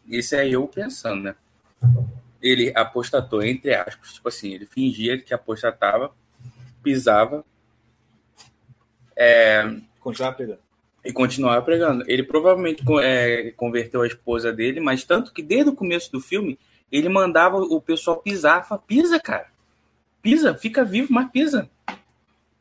Esse 0.10 0.36
é 0.36 0.48
eu 0.48 0.68
pensando, 0.68 1.24
né? 1.24 1.36
Ele 2.42 2.72
apostatou, 2.76 3.44
entre 3.44 3.74
aspas. 3.74 4.14
Tipo 4.14 4.30
assim, 4.30 4.54
ele 4.54 4.66
fingia 4.66 5.18
que 5.20 5.34
apostatava, 5.34 6.12
pisava 6.84 7.44
Continuar 10.00 10.34
pegando. 10.34 10.60
e 11.04 11.12
continuava 11.12 11.62
pregando. 11.62 12.04
Ele 12.08 12.24
provavelmente 12.24 12.84
é, 13.02 13.52
converteu 13.58 14.04
a 14.04 14.08
esposa 14.08 14.54
dele, 14.54 14.80
mas 14.80 15.04
tanto 15.04 15.34
que 15.34 15.42
desde 15.42 15.72
o 15.72 15.76
começo 15.76 16.12
do 16.12 16.22
filme 16.22 16.58
ele 16.92 17.10
mandava 17.10 17.58
o 17.58 17.82
pessoal 17.82 18.18
pisar. 18.18 18.66
Fala, 18.66 18.82
pisa, 18.86 19.20
cara. 19.20 19.48
Pisa, 20.22 20.54
fica 20.54 20.86
vivo, 20.86 21.12
mas 21.12 21.30
pisa. 21.32 21.70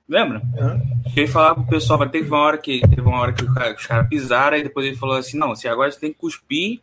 Lembra? 0.08 0.40
Uhum. 0.56 1.02
Ele 1.16 1.26
falava 1.26 1.56
pro 1.56 1.66
pessoal, 1.66 2.08
teve 2.08 2.28
uma 2.28 2.38
hora 2.38 2.58
que 2.58 2.80
teve 2.80 3.00
uma 3.00 3.18
hora 3.18 3.32
que 3.32 3.44
os 3.44 3.86
caras 3.86 4.08
pisaram, 4.08 4.56
e 4.56 4.62
depois 4.62 4.86
ele 4.86 4.96
falou 4.96 5.16
assim, 5.16 5.36
não, 5.36 5.54
se 5.54 5.66
agora 5.66 5.90
você 5.90 5.98
tem 5.98 6.12
que 6.12 6.18
cuspir 6.18 6.80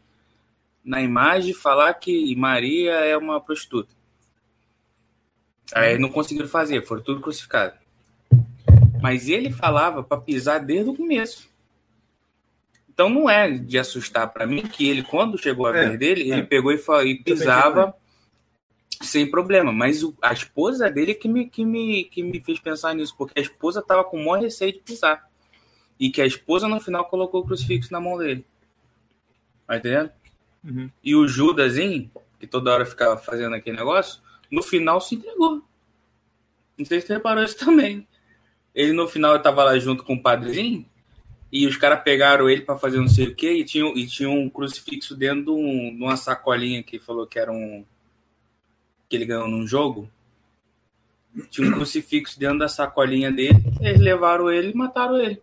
na 0.84 1.02
imagem 1.02 1.54
falar 1.54 1.94
que 1.96 2.36
Maria 2.36 2.92
é 2.94 3.18
uma 3.18 3.40
prostituta. 3.40 3.94
Aí 5.74 5.98
não 5.98 6.10
conseguiram 6.10 6.48
fazer, 6.48 6.86
foram 6.86 7.02
tudo 7.02 7.22
crucificados. 7.22 7.80
Mas 9.02 9.28
ele 9.28 9.52
falava 9.52 10.04
para 10.04 10.22
pisar 10.22 10.60
desde 10.60 10.90
o 10.90 10.96
começo. 10.96 11.50
Então 12.90 13.10
não 13.10 13.30
é 13.30 13.50
de 13.50 13.80
assustar 13.80 14.32
para 14.32 14.46
mim 14.46 14.62
que 14.64 14.88
ele, 14.88 15.02
quando 15.04 15.38
chegou 15.38 15.66
a 15.66 15.76
É, 15.76 15.86
vez 15.88 16.00
dele, 16.00 16.32
é. 16.32 16.36
ele 16.36 16.44
pegou 16.44 16.72
e, 16.72 16.78
e 17.06 17.16
pisava 17.24 17.94
sem 19.02 19.30
problema. 19.30 19.72
Mas 19.72 20.04
o- 20.04 20.16
a 20.22 20.32
esposa 20.32 20.92
dele 20.92 21.16
que 21.16 21.28
me, 21.28 21.50
que, 21.50 21.66
me, 21.66 22.04
que 22.06 22.22
me 22.22 22.40
fez 22.40 22.60
pensar 22.60 22.94
nisso, 22.94 23.16
porque 23.18 23.40
a 23.40 23.42
esposa 23.42 23.82
tava 23.82 24.04
com 24.04 24.18
o 24.18 24.26
maior 24.26 24.42
receio 24.42 24.74
de 24.74 24.80
pisar. 24.80 25.28
E 26.00 26.10
que 26.12 26.22
a 26.22 26.26
esposa 26.26 26.68
no 26.68 26.80
final 26.80 27.06
colocou 27.06 27.42
o 27.42 27.46
crucifixo 27.46 27.92
na 27.92 28.00
mão 28.00 28.18
dele. 28.18 28.46
Tá 29.66 29.78
entendendo? 29.78 30.12
Uhum. 30.64 30.90
E 31.04 31.16
o 31.16 31.28
Judasinho, 31.28 32.10
que 32.40 32.48
toda 32.48 32.72
hora 32.74 32.86
ficava 32.86 33.18
fazendo 33.18 33.56
aquele 33.56 33.78
negócio, 33.78 34.22
no 34.50 34.62
final 34.64 35.02
se 35.02 35.16
entregou. 35.16 35.62
Não 36.78 36.86
sei 36.86 37.02
se 37.02 37.08
você 37.08 37.14
reparou 37.14 37.44
isso 37.44 37.58
também. 37.58 38.08
Ele 38.74 38.94
no 38.94 39.08
final 39.08 39.36
estava 39.36 39.64
lá 39.64 39.78
junto 39.78 40.04
com 40.04 40.14
o 40.16 40.22
padrezinho 40.22 40.86
e 41.52 41.68
os 41.68 41.78
caras 41.78 42.02
pegaram 42.04 42.50
ele 42.50 42.62
para 42.62 42.78
fazer 42.78 42.98
não 42.98 43.08
sei 43.08 43.28
o 43.28 43.36
quê 43.36 43.54
e 43.54 43.64
tinha, 43.64 43.86
e 43.96 44.08
tinha 44.08 44.30
um 44.30 44.50
crucifixo 44.50 45.16
dentro 45.16 45.46
de, 45.46 45.52
um- 45.52 45.96
de 45.96 46.02
uma 46.04 46.18
sacolinha 46.18 46.82
que 46.82 46.98
falou 47.00 47.28
que 47.28 47.38
era 47.38 47.52
um. 47.52 47.86
que 49.08 49.16
ele 49.16 49.26
ganhou 49.26 49.48
num 49.48 49.68
jogo. 49.68 50.10
Tinha 51.50 51.68
um 51.68 51.72
crucifixo 51.74 52.40
dentro 52.40 52.60
da 52.60 52.68
sacolinha 52.68 53.32
dele, 53.32 53.58
eles 53.82 54.00
levaram 54.00 54.52
ele 54.52 54.72
e 54.72 54.76
mataram 54.76 55.18
ele. 55.20 55.42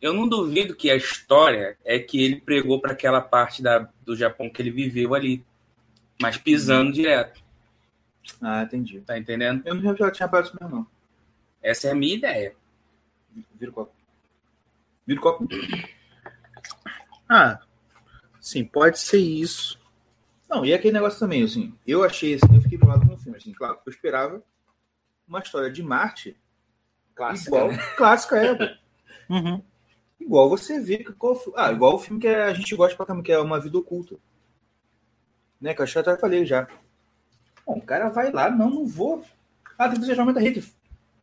Eu 0.00 0.14
não 0.14 0.26
duvido 0.28 0.74
que 0.74 0.90
a 0.90 0.96
história 0.96 1.76
é 1.84 1.98
que 1.98 2.22
ele 2.22 2.40
pregou 2.40 2.80
para 2.80 2.92
aquela 2.92 3.20
parte 3.20 3.62
da, 3.62 3.88
do 4.04 4.16
Japão 4.16 4.48
que 4.48 4.62
ele 4.62 4.70
viveu 4.70 5.14
ali, 5.14 5.44
mas 6.20 6.36
pisando 6.38 6.92
direto, 6.92 7.42
Ah, 8.40 8.62
entendi. 8.62 9.00
tá 9.00 9.18
entendendo? 9.18 9.62
Eu 9.66 9.74
não 9.74 9.96
já 9.96 10.10
tinha 10.10 10.30
isso 10.40 10.56
mesmo, 10.60 10.76
não. 10.76 10.86
Essa 11.62 11.88
é 11.88 11.90
a 11.92 11.94
minha 11.94 12.14
ideia. 12.14 12.54
Vira 13.54 13.70
o 13.70 13.74
copo. 13.74 13.92
Vira 15.06 15.20
o 15.20 15.22
copo. 15.22 15.48
Ah, 17.28 17.60
sim, 18.40 18.64
pode 18.64 18.98
ser 18.98 19.18
isso. 19.18 19.78
Não, 20.48 20.64
e 20.64 20.74
aquele 20.74 20.94
negócio 20.94 21.20
também, 21.20 21.44
assim, 21.44 21.74
eu 21.86 22.02
achei, 22.02 22.34
assim, 22.34 22.56
eu 22.56 22.60
fiquei 22.60 22.76
do 22.76 22.86
lado 22.86 23.06
do 23.06 23.16
filme, 23.18 23.36
assim, 23.38 23.52
claro, 23.52 23.78
eu 23.86 23.90
esperava 23.90 24.42
uma 25.28 25.38
história 25.38 25.70
de 25.70 25.80
Marte 25.80 26.36
igual, 27.48 27.70
clássica 27.96 28.36
é. 28.36 28.80
Uhum. 29.30 29.62
Igual 30.20 30.48
você 30.48 30.78
vê, 30.80 30.98
que 30.98 31.12
qual, 31.12 31.40
ah, 31.56 31.72
igual 31.72 31.94
o 31.94 31.98
filme 31.98 32.20
que 32.20 32.28
a 32.28 32.52
gente 32.52 32.74
gosta 32.76 32.96
pra 32.96 33.06
caramba, 33.06 33.24
que 33.24 33.32
é 33.32 33.38
Uma 33.38 33.60
Vida 33.60 33.78
Oculta. 33.78 34.16
Né, 35.60 35.74
que 35.74 35.82
eu 35.82 35.86
até 36.00 36.16
falei 36.16 36.46
já. 36.46 36.68
Bom, 37.66 37.78
o 37.78 37.82
cara 37.82 38.08
vai 38.08 38.30
lá, 38.32 38.50
não, 38.50 38.70
não 38.70 38.86
vou. 38.86 39.24
Ah, 39.78 39.88
tem 39.88 39.94
que 39.94 40.00
fazer 40.00 40.14
chamamento 40.14 40.38
da 40.38 40.44
rede. 40.44 40.64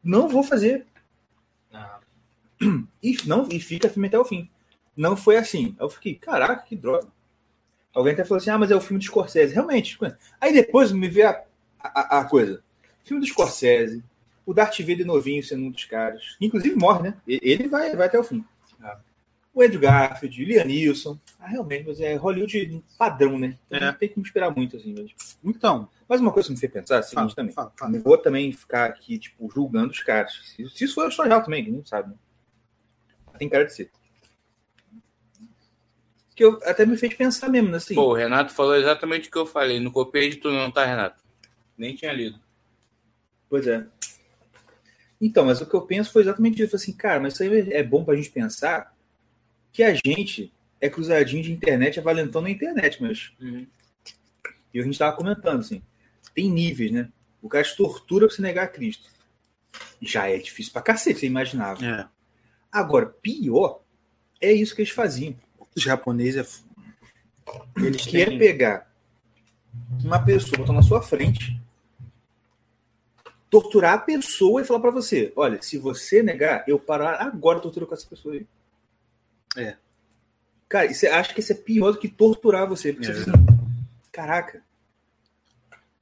Não 0.04 0.28
vou 0.28 0.44
fazer. 0.44 0.86
Ah, 1.74 2.00
E, 3.02 3.18
não, 3.26 3.48
e 3.52 3.60
fica 3.60 3.90
filme 3.90 4.08
até 4.08 4.18
o 4.18 4.26
fim. 4.26 4.50
Não 4.96 5.16
foi 5.16 5.38
assim. 5.38 5.76
Aí 5.80 5.86
eu 5.86 5.90
fiquei, 5.90 6.16
caraca, 6.16 6.64
que 6.64 6.76
droga. 6.76 7.08
Alguém 7.94 8.14
até 8.14 8.24
falou 8.24 8.40
assim, 8.40 8.50
ah, 8.50 8.58
mas 8.58 8.72
é 8.72 8.76
o 8.76 8.82
filme 8.82 9.00
do 9.00 9.06
Scorsese. 9.06 9.54
Realmente. 9.54 9.98
Aí 10.40 10.54
depois 10.54 10.92
me 10.92 11.08
vê 11.08 11.24
a, 11.24 11.44
a, 11.80 12.20
a 12.20 12.26
coisa. 12.26 12.64
Filme 13.04 13.22
do 13.22 13.28
Scorsese, 13.28 14.04
o 14.46 14.54
Darth 14.54 14.80
Vader 14.80 15.06
novinho 15.06 15.44
sendo 15.44 15.64
um 15.66 15.72
dos 15.72 15.86
caras. 15.86 16.36
Inclusive 16.42 16.76
morre, 16.76 17.10
né? 17.10 17.18
Ele 17.28 17.68
vai, 17.68 17.96
vai 17.96 18.08
até 18.08 18.20
o 18.20 18.24
fim. 18.24 18.44
O 19.58 19.62
Andrew 19.64 19.80
Garfield, 19.82 20.46
Liam 20.46 20.66
Neeson. 20.66 21.20
Ah, 21.40 21.48
realmente, 21.48 21.88
mas 21.88 22.00
é 22.00 22.14
Hollywood 22.14 22.84
padrão, 22.96 23.40
né? 23.40 23.58
Então 23.66 23.80
É. 23.80 23.86
Não 23.86 23.94
tem 23.98 24.08
como 24.08 24.24
esperar 24.24 24.56
muito, 24.56 24.78
assim. 24.78 24.94
Mas, 24.96 25.40
Então, 25.44 25.90
mas 26.08 26.22
uma 26.22 26.32
coisa 26.32 26.48
que 26.48 26.54
me 26.54 26.60
fez 26.60 26.72
pensar 26.72 26.98
é 26.98 27.00
a 27.00 27.02
seguinte 27.02 27.34
fala, 27.34 27.36
também. 27.36 27.54
fala, 27.56 27.74
fala. 27.76 27.92
Não 27.92 28.00
vou 28.00 28.20
também 28.20 28.52
ficar 28.52 28.86
aqui, 28.86 29.18
tipo, 29.18 29.50
julgando 29.52 29.90
os 29.90 30.04
caras. 30.04 30.32
Se, 30.56 30.62
isso 30.86 30.94
for 30.94 31.26
real 31.26 31.42
também, 31.42 31.72
não 31.72 31.84
sabe, 31.84 32.10
né? 32.12 32.16
Tem 33.40 33.50
cara 33.50 33.66
de 33.66 33.74
ser. 33.74 33.90
Que 36.36 36.46
eu, 36.46 36.60
até 36.64 36.86
me 36.86 36.96
fez 36.96 37.16
pensar 37.16 37.50
mesmo, 37.50 37.72
né, 37.72 37.78
assim. 37.78 37.96
Pô, 37.96 38.12
o 38.12 38.14
Renato 38.14 38.54
falou 38.54 38.76
exatamente 38.76 39.28
o 39.28 39.32
que 39.32 39.40
eu 39.40 39.48
falei. 39.48 39.80
Não 39.80 39.90
copiei 39.90 40.30
de 40.30 40.36
tu 40.36 40.52
não, 40.52 40.70
tá, 40.70 40.86
Renato? 40.86 41.24
Nem 41.76 41.96
tinha 41.96 42.14
lido. 42.14 42.40
Pois 43.50 43.66
é. 43.66 43.88
Então, 45.20 45.46
mas 45.46 45.60
o 45.62 45.66
que 45.66 45.74
eu 45.74 45.82
penso 45.82 46.12
foi 46.14 46.22
exatamente 46.22 46.62
isso. 46.62 46.76
Assim, 46.76 46.94
cara, 46.94 47.20
mas 47.20 47.34
isso 47.34 47.42
aí 47.42 47.74
é 47.74 47.82
bom 47.82 48.06
pra 48.06 48.16
gente 48.16 48.30
pensar 48.30 48.96
que 49.78 49.84
a 49.84 49.94
gente 49.94 50.52
é 50.82 50.90
cruzadinho 50.90 51.44
de 51.44 51.52
internet, 51.52 52.00
é 52.00 52.02
valentão 52.02 52.42
na 52.42 52.50
internet, 52.50 53.00
mas. 53.00 53.32
E 54.74 54.80
a 54.80 54.84
gente 54.84 54.98
tava 54.98 55.16
comentando, 55.16 55.60
assim, 55.60 55.84
tem 56.34 56.50
níveis, 56.50 56.90
né? 56.92 57.10
O 57.44 57.48
cara 57.48 57.64
te 57.64 57.78
tortura 57.78 58.26
pra 58.26 58.36
você 58.36 58.42
negar 58.42 58.64
a 58.64 58.68
Cristo. 58.68 59.08
Já 60.02 60.28
é 60.32 60.38
difícil 60.40 60.74
pra 60.74 60.82
cacete, 60.82 61.20
você 61.20 61.28
imaginava. 61.28 61.86
É, 61.86 62.08
Agora, 62.72 63.06
pior 63.06 63.82
é 64.42 64.52
isso 64.52 64.76
que 64.76 64.82
eles 64.82 64.92
faziam. 64.92 65.36
o 65.60 65.80
japonês 65.80 66.36
é. 66.36 66.44
Eles 67.78 68.04
Que 68.04 68.20
é 68.22 68.26
têm- 68.26 68.40
pegar 68.40 68.92
uma 70.04 70.18
pessoa, 70.26 70.58
botar 70.58 70.74
na 70.74 70.82
sua 70.82 71.04
frente, 71.04 71.62
torturar 73.48 73.94
a 73.94 74.00
pessoa 74.00 74.60
e 74.62 74.66
falar 74.66 74.80
pra 74.80 74.90
você: 74.92 75.32
olha, 75.36 75.62
se 75.62 75.78
você 75.78 76.24
negar, 76.24 76.64
eu 76.68 76.80
parar 76.80 77.22
agora 77.22 77.60
tortura 77.60 77.86
com 77.86 77.94
essa 77.94 78.08
pessoa 78.08 78.34
aí. 78.34 78.48
É. 79.58 79.76
Cara, 80.70 80.86
e 80.86 80.94
você 80.96 81.08
acha 81.08 81.34
que 81.34 81.40
isso 81.40 81.52
é 81.52 81.56
pior 81.56 81.92
do 81.92 82.00
que 82.00 82.08
torturar 82.08 82.68
você? 82.68 82.94
Porque 82.94 83.10
É 83.10 83.14
você 83.14 83.20
fica 83.26 83.38
caraca. 84.12 84.64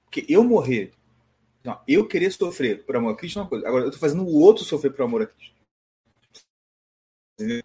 Porque 0.05 0.25
eu 0.29 0.43
morrer, 0.43 0.91
não, 1.63 1.79
eu 1.87 2.07
querer 2.07 2.31
sofrer 2.31 2.83
por 2.85 2.95
amor 2.95 3.13
a 3.13 3.17
Cristo 3.17 3.39
é 3.39 3.41
uma 3.41 3.49
coisa. 3.49 3.67
Agora, 3.67 3.85
eu 3.85 3.91
tô 3.91 3.97
fazendo 3.97 4.23
o 4.23 4.39
outro 4.39 4.63
sofrer 4.63 4.91
por 4.91 5.03
amor 5.03 5.23
a 5.23 5.27
Cristo. 5.27 5.55
Entendeu? 7.33 7.63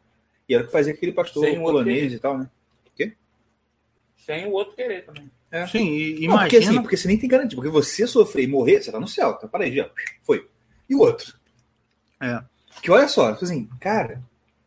E 0.48 0.54
era 0.54 0.64
o 0.64 0.66
que 0.66 0.72
fazia 0.72 0.92
aquele 0.92 1.12
pastor 1.12 1.44
Sem 1.44 1.58
o 1.58 1.62
polonês 1.62 2.12
e 2.12 2.18
tal, 2.18 2.38
né? 2.38 2.50
Sem 4.16 4.46
o 4.46 4.52
outro 4.52 4.76
querer 4.76 5.04
também. 5.04 5.30
Sim, 5.70 5.88
e 5.88 6.28
Não, 6.28 6.38
porque, 6.38 6.56
imagina. 6.56 6.58
assim, 6.58 6.82
porque 6.82 6.96
você 6.96 7.08
nem 7.08 7.18
tem 7.18 7.28
garantia. 7.28 7.56
Porque 7.56 7.70
você 7.70 8.06
sofrer 8.06 8.44
e 8.44 8.46
morrer, 8.46 8.82
você 8.82 8.92
tá 8.92 9.00
no 9.00 9.08
céu. 9.08 9.34
Tá 9.34 9.48
para 9.48 9.64
aí, 9.64 9.74
já. 9.74 9.90
Foi. 10.22 10.48
E 10.88 10.94
o 10.94 11.00
outro? 11.00 11.34
É. 12.20 12.40
Que 12.82 12.90
olha 12.90 13.08
só, 13.08 13.32
tipo 13.32 13.44
assim, 13.44 13.68
cara, 13.80 14.22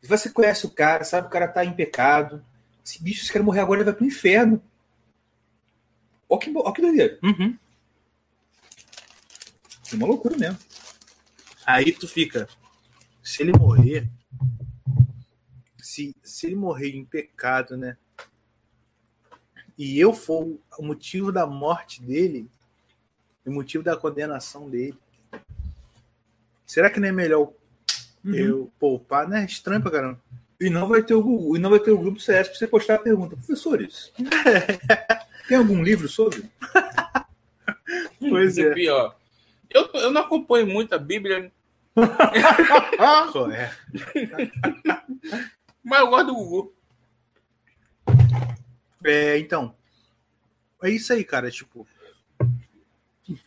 você 0.07 0.29
conhece 0.29 0.65
o 0.65 0.69
cara, 0.69 1.03
sabe 1.03 1.23
que 1.23 1.29
o 1.29 1.31
cara 1.31 1.47
tá 1.47 1.63
em 1.63 1.73
pecado. 1.73 2.43
Esse 2.85 3.01
bicho, 3.01 3.25
se 3.25 3.31
quer 3.31 3.41
morrer 3.41 3.61
agora, 3.61 3.79
ele 3.79 3.85
vai 3.85 3.93
pro 3.93 4.05
inferno. 4.05 4.61
Ó 6.27 6.37
que, 6.37 6.51
ó 6.53 6.71
que 6.71 6.81
doideira. 6.81 7.17
Uhum. 7.23 7.57
É 9.91 9.95
uma 9.95 10.07
loucura 10.07 10.35
mesmo. 10.35 10.57
Aí 11.65 11.93
tu 11.93 12.07
fica. 12.07 12.49
Se 13.23 13.41
ele 13.41 13.53
morrer. 13.57 14.09
Se, 15.77 16.15
se 16.21 16.47
ele 16.47 16.55
morrer 16.55 16.89
em 16.89 17.05
pecado, 17.05 17.77
né? 17.77 17.97
E 19.77 19.99
eu 19.99 20.13
for 20.13 20.59
o 20.77 20.83
motivo 20.83 21.31
da 21.31 21.47
morte 21.47 22.01
dele, 22.01 22.49
o 23.45 23.51
motivo 23.51 23.83
da 23.83 23.95
condenação 23.95 24.69
dele. 24.69 24.97
Será 26.65 26.89
que 26.89 26.99
não 26.99 27.07
é 27.07 27.11
melhor 27.11 27.53
eu 28.25 28.71
poupar? 28.79 29.27
Né? 29.27 29.45
Estranho 29.45 29.81
pra 29.81 29.91
caramba. 29.91 30.19
E 30.59 30.69
não 30.69 30.87
vai 30.87 31.03
ter 31.03 31.13
o 31.13 31.21
Google, 31.21 31.57
e 31.57 31.59
não 31.59 31.69
vai 31.69 31.79
ter 31.79 31.91
o 31.91 31.97
grupo 31.97 32.19
CS 32.19 32.47
pra 32.47 32.57
você 32.57 32.67
postar 32.67 32.95
a 32.95 32.99
pergunta. 32.99 33.35
Professores, 33.35 34.13
tem 35.47 35.57
algum 35.57 35.81
livro 35.83 36.07
sobre? 36.07 36.43
Pois 38.19 38.57
E 38.57 38.63
é. 38.63 38.73
pior. 38.73 39.15
Eu, 39.69 39.89
eu 39.93 40.11
não 40.11 40.21
acompanho 40.21 40.65
muito 40.65 40.93
a 40.95 40.97
Bíblia, 40.97 41.51
Correto. 43.31 43.71
mas 45.83 45.99
eu 45.99 46.07
gosto 46.07 46.27
do 46.27 46.33
Gugu. 46.35 46.73
É, 49.03 49.37
então. 49.37 49.75
É 50.81 50.89
isso 50.89 51.11
aí, 51.13 51.23
cara. 51.23 51.51
Tipo, 51.51 51.85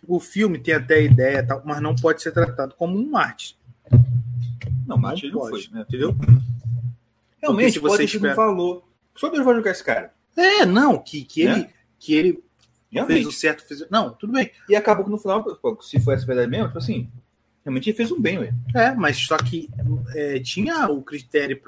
o 0.07 0.21
filme 0.21 0.59
tem 0.59 0.75
até 0.75 1.03
ideia, 1.03 1.47
mas 1.65 1.81
não 1.81 1.95
pode 1.97 2.23
ser 2.23 2.33
tratado 2.33 2.75
como 2.75 2.99
um 2.99 3.17
arte. 3.17 3.57
Não, 4.87 4.97
mas 4.97 5.23
ele 5.23 5.33
não 5.33 5.41
pode, 5.41 5.67
foi, 5.69 5.75
né? 5.77 5.85
Entendeu? 5.89 6.17
Realmente, 7.43 7.73
se 7.73 7.81
pode 7.81 7.97
você 7.97 8.03
um 8.03 8.07
espera- 8.07 8.35
valor. 8.35 8.85
Só 9.15 9.29
Deus 9.29 9.45
vai 9.45 9.55
jogar 9.55 9.71
esse 9.71 9.83
cara. 9.85 10.13
É, 10.37 10.65
não, 10.67 10.99
que, 10.99 11.25
que 11.25 11.45
Né? 11.45 11.53
ele, 11.53 11.69
que 11.99 12.15
ele 12.15 12.43
fez 13.07 13.27
o 13.27 13.33
certo. 13.33 13.67
Fez... 13.67 13.89
Não, 13.91 14.11
tudo 14.11 14.33
bem. 14.33 14.51
E 14.69 14.77
acabou 14.77 15.05
que 15.05 15.11
no 15.11 15.19
final, 15.19 15.45
se 15.81 15.99
foi 16.01 16.15
essa 16.15 16.27
verdade 16.27 16.51
mesmo, 16.51 16.67
tipo 16.67 16.79
assim, 16.79 17.11
realmente 17.65 17.89
ele 17.91 17.97
fez 17.97 18.13
um 18.13 18.21
bem, 18.21 18.39
ué. 18.39 18.53
É, 18.75 18.93
mas 18.95 19.17
só 19.17 19.37
que 19.39 19.69
é, 20.15 20.39
tinha 20.41 20.87
o 20.89 21.03
critério 21.03 21.61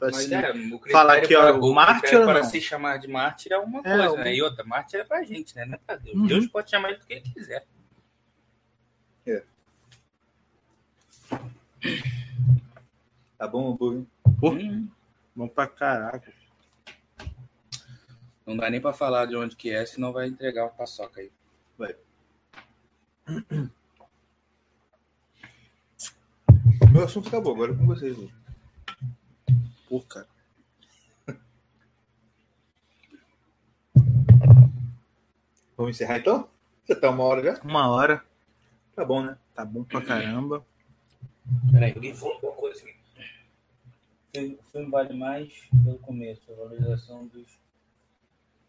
Mas 0.00 0.16
se- 0.16 0.34
é, 0.34 0.52
falar 0.90 1.20
que, 1.20 1.34
ó, 1.36 1.42
para- 1.52 1.56
o 1.64 1.72
mártir 1.74 2.18
ou 2.18 2.24
para 2.24 2.40
não? 2.42 2.48
se 2.50 2.60
chamar 2.60 2.98
de 2.98 3.06
mártir 3.08 3.52
é 3.52 3.58
uma 3.58 3.78
É, 3.80 3.82
coisa, 3.82 4.12
o- 4.12 4.16
né? 4.16 4.34
E 4.34 4.42
outra, 4.42 4.64
mártir 4.64 5.00
é 5.00 5.04
pra 5.04 5.22
gente, 5.22 5.54
né? 5.54 5.64
Não 5.64 5.74
é 5.74 5.78
pra 5.86 5.96
Deus. 5.96 6.16
Uhum. 6.16 6.26
Deus 6.26 6.46
pode 6.48 6.70
chamar 6.70 6.90
ele 6.90 6.98
do 6.98 7.06
que 7.06 7.12
ele 7.14 7.20
quiser. 7.22 7.64
Tá 13.42 13.48
bom 13.48 13.70
o 13.70 13.72
hambúrguer? 13.72 14.06
Hum, 14.40 14.88
Bom 15.34 15.48
pra 15.48 15.66
caraca. 15.66 16.32
não 18.46 18.56
dá 18.56 18.70
nem 18.70 18.80
pra 18.80 18.92
falar 18.92 19.26
de 19.26 19.34
onde 19.34 19.56
que 19.56 19.68
é, 19.68 19.84
senão 19.84 20.12
vai 20.12 20.28
entregar 20.28 20.64
o 20.66 20.70
paçoca 20.70 21.20
aí. 21.20 21.28
Meu 26.92 27.02
assunto 27.02 27.26
acabou, 27.26 27.52
agora 27.54 27.72
é 27.72 27.76
com 27.76 27.84
vocês. 27.84 28.16
Lu. 28.16 28.30
Pô, 29.88 30.00
cara. 30.02 30.28
Vamos 35.76 35.96
encerrar 35.96 36.18
então? 36.18 36.48
Já 36.88 36.94
tá 36.94 37.10
uma 37.10 37.24
hora 37.24 37.42
já? 37.42 37.60
Uma 37.64 37.90
hora. 37.90 38.24
Tá 38.94 39.04
bom, 39.04 39.20
né? 39.20 39.36
Tá 39.52 39.64
bom 39.64 39.82
pra 39.82 40.00
caramba. 40.00 40.64
Peraí, 41.72 41.92
alguém 41.92 42.14
falou 42.14 42.34
alguma 42.36 42.52
coisa 42.52 42.80
aqui. 42.82 43.01
O 44.34 44.62
filme 44.72 44.90
vale 44.90 45.12
mais 45.12 45.52
pelo 45.84 45.98
começo, 45.98 46.50
a 46.50 46.54
valorização 46.56 47.26
dos 47.26 47.46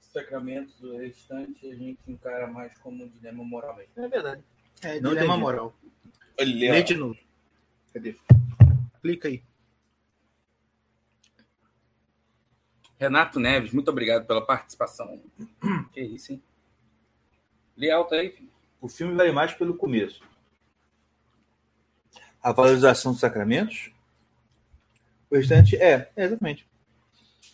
sacramentos, 0.02 0.76
do 0.82 0.98
restante 0.98 1.66
a 1.72 1.74
gente 1.74 2.00
encara 2.06 2.48
mais 2.48 2.78
como 2.80 3.06
um 3.06 3.08
dilema 3.08 3.46
moral 3.46 3.78
mesmo. 3.78 3.94
É 3.96 4.08
verdade. 4.10 4.44
É, 4.82 5.00
Não 5.00 5.12
dilema 5.12 5.28
entendi. 5.28 5.40
moral. 5.40 5.74
Olha, 6.38 6.72
Lê 6.74 6.84
de 6.84 6.96
novo. 6.98 7.18
Cadê? 7.94 8.14
Clica 9.02 9.30
aí. 9.30 9.42
Renato 13.00 13.40
Neves, 13.40 13.72
muito 13.72 13.90
obrigado 13.90 14.26
pela 14.28 14.46
participação. 14.46 15.22
Que 15.94 16.02
isso, 16.02 16.34
hein? 16.34 16.44
Lê 17.78 17.90
alto 17.90 18.16
aí, 18.16 18.32
filho. 18.32 18.52
O 18.82 18.90
filme 18.90 19.16
vale 19.16 19.32
mais 19.32 19.54
pelo 19.54 19.78
começo. 19.78 20.22
A 22.42 22.52
valorização 22.52 23.14
dos 23.14 23.22
sacramentos. 23.22 23.93
O 25.34 25.36
restante 25.36 25.76
é, 25.78 26.12
é 26.16 26.26
exatamente. 26.26 26.68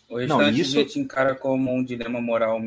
O 0.10 0.18
restante 0.18 0.28
Não, 0.42 0.50
isso- 0.50 0.78
a 0.78 0.82
gente 0.82 1.00
encara 1.00 1.34
como 1.34 1.74
um 1.74 1.82
dilema 1.82 2.20
moral 2.20 2.60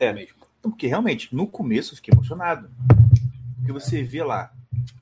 É. 0.00 0.12
mesmo. 0.12 0.34
Porque 0.60 0.88
realmente, 0.88 1.32
no 1.32 1.46
começo 1.46 1.92
eu 1.92 1.96
fiquei 1.96 2.12
emocionado. 2.12 2.68
Porque 3.58 3.70
você 3.72 4.02
vê 4.02 4.24
lá. 4.24 4.52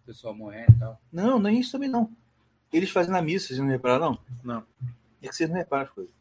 O 0.03 0.07
pessoal 0.07 0.35
morrendo 0.35 0.73
e 0.73 0.79
tal. 0.79 1.01
Não, 1.11 1.39
não 1.39 1.49
é 1.49 1.55
isso 1.55 1.73
também 1.73 1.89
não. 1.89 2.11
Eles 2.71 2.91
fazendo 2.91 3.17
a 3.17 3.23
missa, 3.23 3.47
vocês 3.49 3.59
não 3.59 3.69
repararam, 3.69 4.19
não? 4.45 4.57
Não. 4.57 4.62
É 5.23 5.29
que 5.29 5.35
vocês 5.35 5.49
não 5.49 5.57
reparam 5.57 5.85
as 5.85 5.91
coisas. 5.91 6.12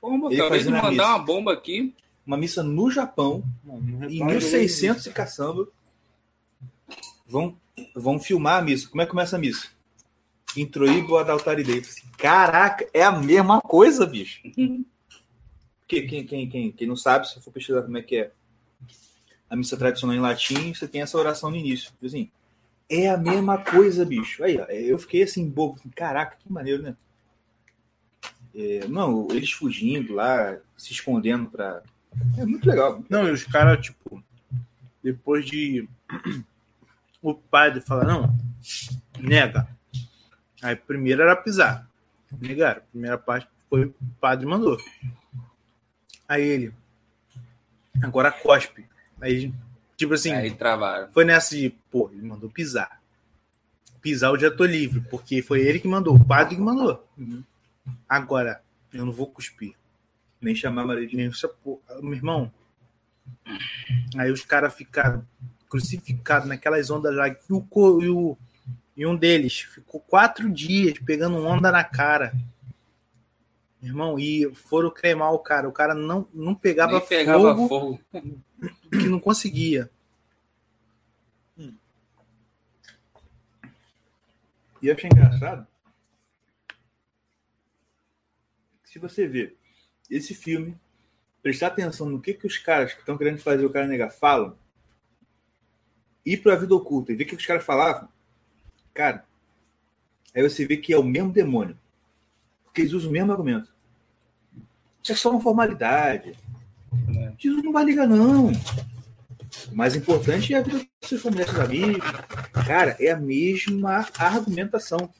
Bomba, 0.00 0.32
Ele 0.32 0.40
a 0.42 0.50
mandar 0.50 0.90
missa. 0.90 1.06
uma 1.06 1.18
bomba 1.20 1.52
aqui. 1.52 1.94
Uma 2.26 2.36
missa 2.36 2.62
no 2.62 2.90
Japão, 2.90 3.44
em 4.08 4.24
1600 4.24 5.06
e 5.06 5.10
caçamba. 5.12 5.68
Vão, 7.26 7.56
vão 7.94 8.18
filmar 8.18 8.58
a 8.58 8.62
missa. 8.62 8.88
Como 8.88 9.00
é 9.00 9.04
que 9.04 9.10
começa 9.10 9.36
a 9.36 9.38
missa? 9.38 9.68
Eu 10.56 11.38
falei 11.38 11.80
assim, 11.80 12.08
Caraca, 12.18 12.88
é 12.92 13.02
a 13.02 13.12
mesma 13.12 13.60
coisa, 13.60 14.06
bicho. 14.06 14.40
Quem, 15.88 16.06
quem, 16.06 16.48
quem, 16.48 16.72
quem 16.72 16.88
não 16.88 16.96
sabe, 16.96 17.28
se 17.28 17.38
for 17.42 17.52
pesquisar 17.52 17.82
como 17.82 17.98
é 17.98 18.02
que 18.02 18.16
é 18.16 18.32
a 19.50 19.54
missa 19.54 19.76
tradicional 19.76 20.16
em 20.16 20.20
latim, 20.20 20.72
você 20.72 20.88
tem 20.88 21.02
essa 21.02 21.18
oração 21.18 21.50
no 21.50 21.56
início. 21.56 21.90
Tipo 21.90 22.06
Assim, 22.06 22.30
é 22.88 23.10
a 23.10 23.18
mesma 23.18 23.58
coisa, 23.58 24.02
bicho. 24.02 24.42
Aí, 24.42 24.58
ó, 24.58 24.64
eu 24.64 24.98
fiquei 24.98 25.22
assim, 25.22 25.46
bobo. 25.46 25.74
assim, 25.78 25.90
Caraca, 25.90 26.38
que 26.38 26.50
maneiro, 26.50 26.82
né? 26.82 26.96
É, 28.54 28.88
não, 28.88 29.28
eles 29.30 29.52
fugindo 29.52 30.14
lá, 30.14 30.56
se 30.78 30.92
escondendo 30.92 31.50
pra. 31.50 31.82
É 32.38 32.46
muito 32.46 32.66
legal. 32.66 33.04
Não, 33.10 33.28
e 33.28 33.30
os 33.30 33.44
caras, 33.44 33.84
tipo, 33.84 34.24
depois 35.02 35.44
de 35.44 35.86
o 37.20 37.34
padre 37.34 37.82
falar, 37.82 38.06
não, 38.06 38.34
nega. 39.18 39.68
Aí 40.62 40.76
primeiro 40.76 41.22
era 41.22 41.34
pisar. 41.36 41.88
Negaram. 42.40 42.82
Primeira 42.90 43.18
parte 43.18 43.48
foi 43.68 43.86
o 43.86 43.94
padre 44.20 44.46
mandou. 44.46 44.78
Aí 46.28 46.42
ele, 46.42 46.74
agora 48.02 48.30
cospe. 48.32 48.86
Aí, 49.20 49.52
tipo 49.96 50.14
assim, 50.14 50.32
Aí 50.32 50.50
travaram. 50.54 51.12
foi 51.12 51.24
nessa 51.24 51.54
de, 51.56 51.70
pô, 51.90 52.08
ele 52.12 52.22
mandou 52.22 52.48
pisar. 52.48 53.00
Pisar 54.00 54.30
eu 54.32 54.38
já 54.40 54.50
tô 54.50 54.64
livre, 54.64 55.00
porque 55.10 55.42
foi 55.42 55.60
ele 55.60 55.78
que 55.78 55.86
mandou, 55.88 56.14
o 56.16 56.24
padre 56.24 56.56
que 56.56 56.60
mandou. 56.62 57.06
Agora, 58.08 58.62
eu 58.92 59.04
não 59.04 59.12
vou 59.12 59.26
cuspir. 59.26 59.74
Nem 60.40 60.54
chamar 60.54 60.84
Maria 60.86 61.06
de 61.06 61.16
Nem 61.16 61.26
essa 61.28 61.48
porra. 61.48 61.80
Meu 62.00 62.14
irmão. 62.14 62.52
Aí 64.16 64.30
os 64.30 64.42
caras 64.42 64.74
ficaram 64.74 65.24
crucificados 65.68 66.48
naquelas 66.48 66.90
ondas 66.90 67.14
lá. 67.14 67.28
E, 67.28 67.36
o, 67.50 68.02
e, 68.02 68.08
o- 68.08 68.36
e 68.96 69.06
um 69.06 69.16
deles 69.16 69.60
ficou 69.60 70.00
quatro 70.00 70.50
dias 70.50 70.98
pegando 70.98 71.44
onda 71.44 71.70
na 71.70 71.82
cara. 71.82 72.32
Meu 73.80 73.90
irmão, 73.90 74.18
e 74.18 74.54
foram 74.54 74.90
cremar 74.90 75.32
o 75.32 75.38
cara. 75.38 75.68
O 75.68 75.72
cara 75.72 75.94
não, 75.94 76.28
não 76.32 76.54
pegava, 76.54 76.98
Nem 76.98 77.06
pegava 77.06 77.56
fogo, 77.56 78.00
fogo. 78.10 78.42
que 78.90 79.08
não 79.08 79.18
conseguia. 79.18 79.90
E 84.82 84.88
eu 84.88 84.94
achei 84.94 85.08
engraçado. 85.12 85.66
Se 88.84 88.98
você 88.98 89.26
ver 89.26 89.56
esse 90.10 90.34
filme, 90.34 90.76
prestar 91.40 91.68
atenção 91.68 92.08
no 92.08 92.20
que, 92.20 92.34
que 92.34 92.46
os 92.46 92.58
caras 92.58 92.92
que 92.92 93.00
estão 93.00 93.16
querendo 93.16 93.38
fazer 93.38 93.64
o 93.64 93.70
cara 93.70 93.86
negar 93.86 94.10
falam, 94.10 94.58
ir 96.26 96.38
pra 96.38 96.56
vida 96.56 96.74
oculta 96.74 97.12
e 97.12 97.14
ver 97.14 97.24
o 97.24 97.26
que, 97.26 97.36
que 97.36 97.40
os 97.40 97.46
caras 97.46 97.64
falavam, 97.64 98.08
cara, 98.94 99.24
aí 100.34 100.42
você 100.42 100.66
vê 100.66 100.76
que 100.76 100.92
é 100.92 100.98
o 100.98 101.04
mesmo 101.04 101.32
demônio. 101.32 101.76
Porque 102.64 102.82
eles 102.82 102.92
usam 102.92 103.10
o 103.10 103.12
mesmo 103.12 103.32
argumento. 103.32 103.72
Isso 105.02 105.12
é 105.12 105.14
só 105.14 105.30
uma 105.30 105.40
formalidade. 105.40 106.34
É. 107.16 107.32
Jesus 107.38 107.62
não 107.62 107.72
vai 107.72 107.84
ligar, 107.84 108.06
não. 108.06 108.48
O 108.48 109.74
mais 109.74 109.94
importante 109.94 110.54
é 110.54 110.58
a 110.58 110.62
vida 110.62 110.78
dos 110.78 111.08
seus 111.08 111.22
familiares, 111.22 111.52
seus 111.52 111.64
amigos. 111.64 112.10
Cara, 112.66 112.96
é 112.98 113.10
a 113.10 113.16
mesma 113.16 114.06
argumentação. 114.18 115.12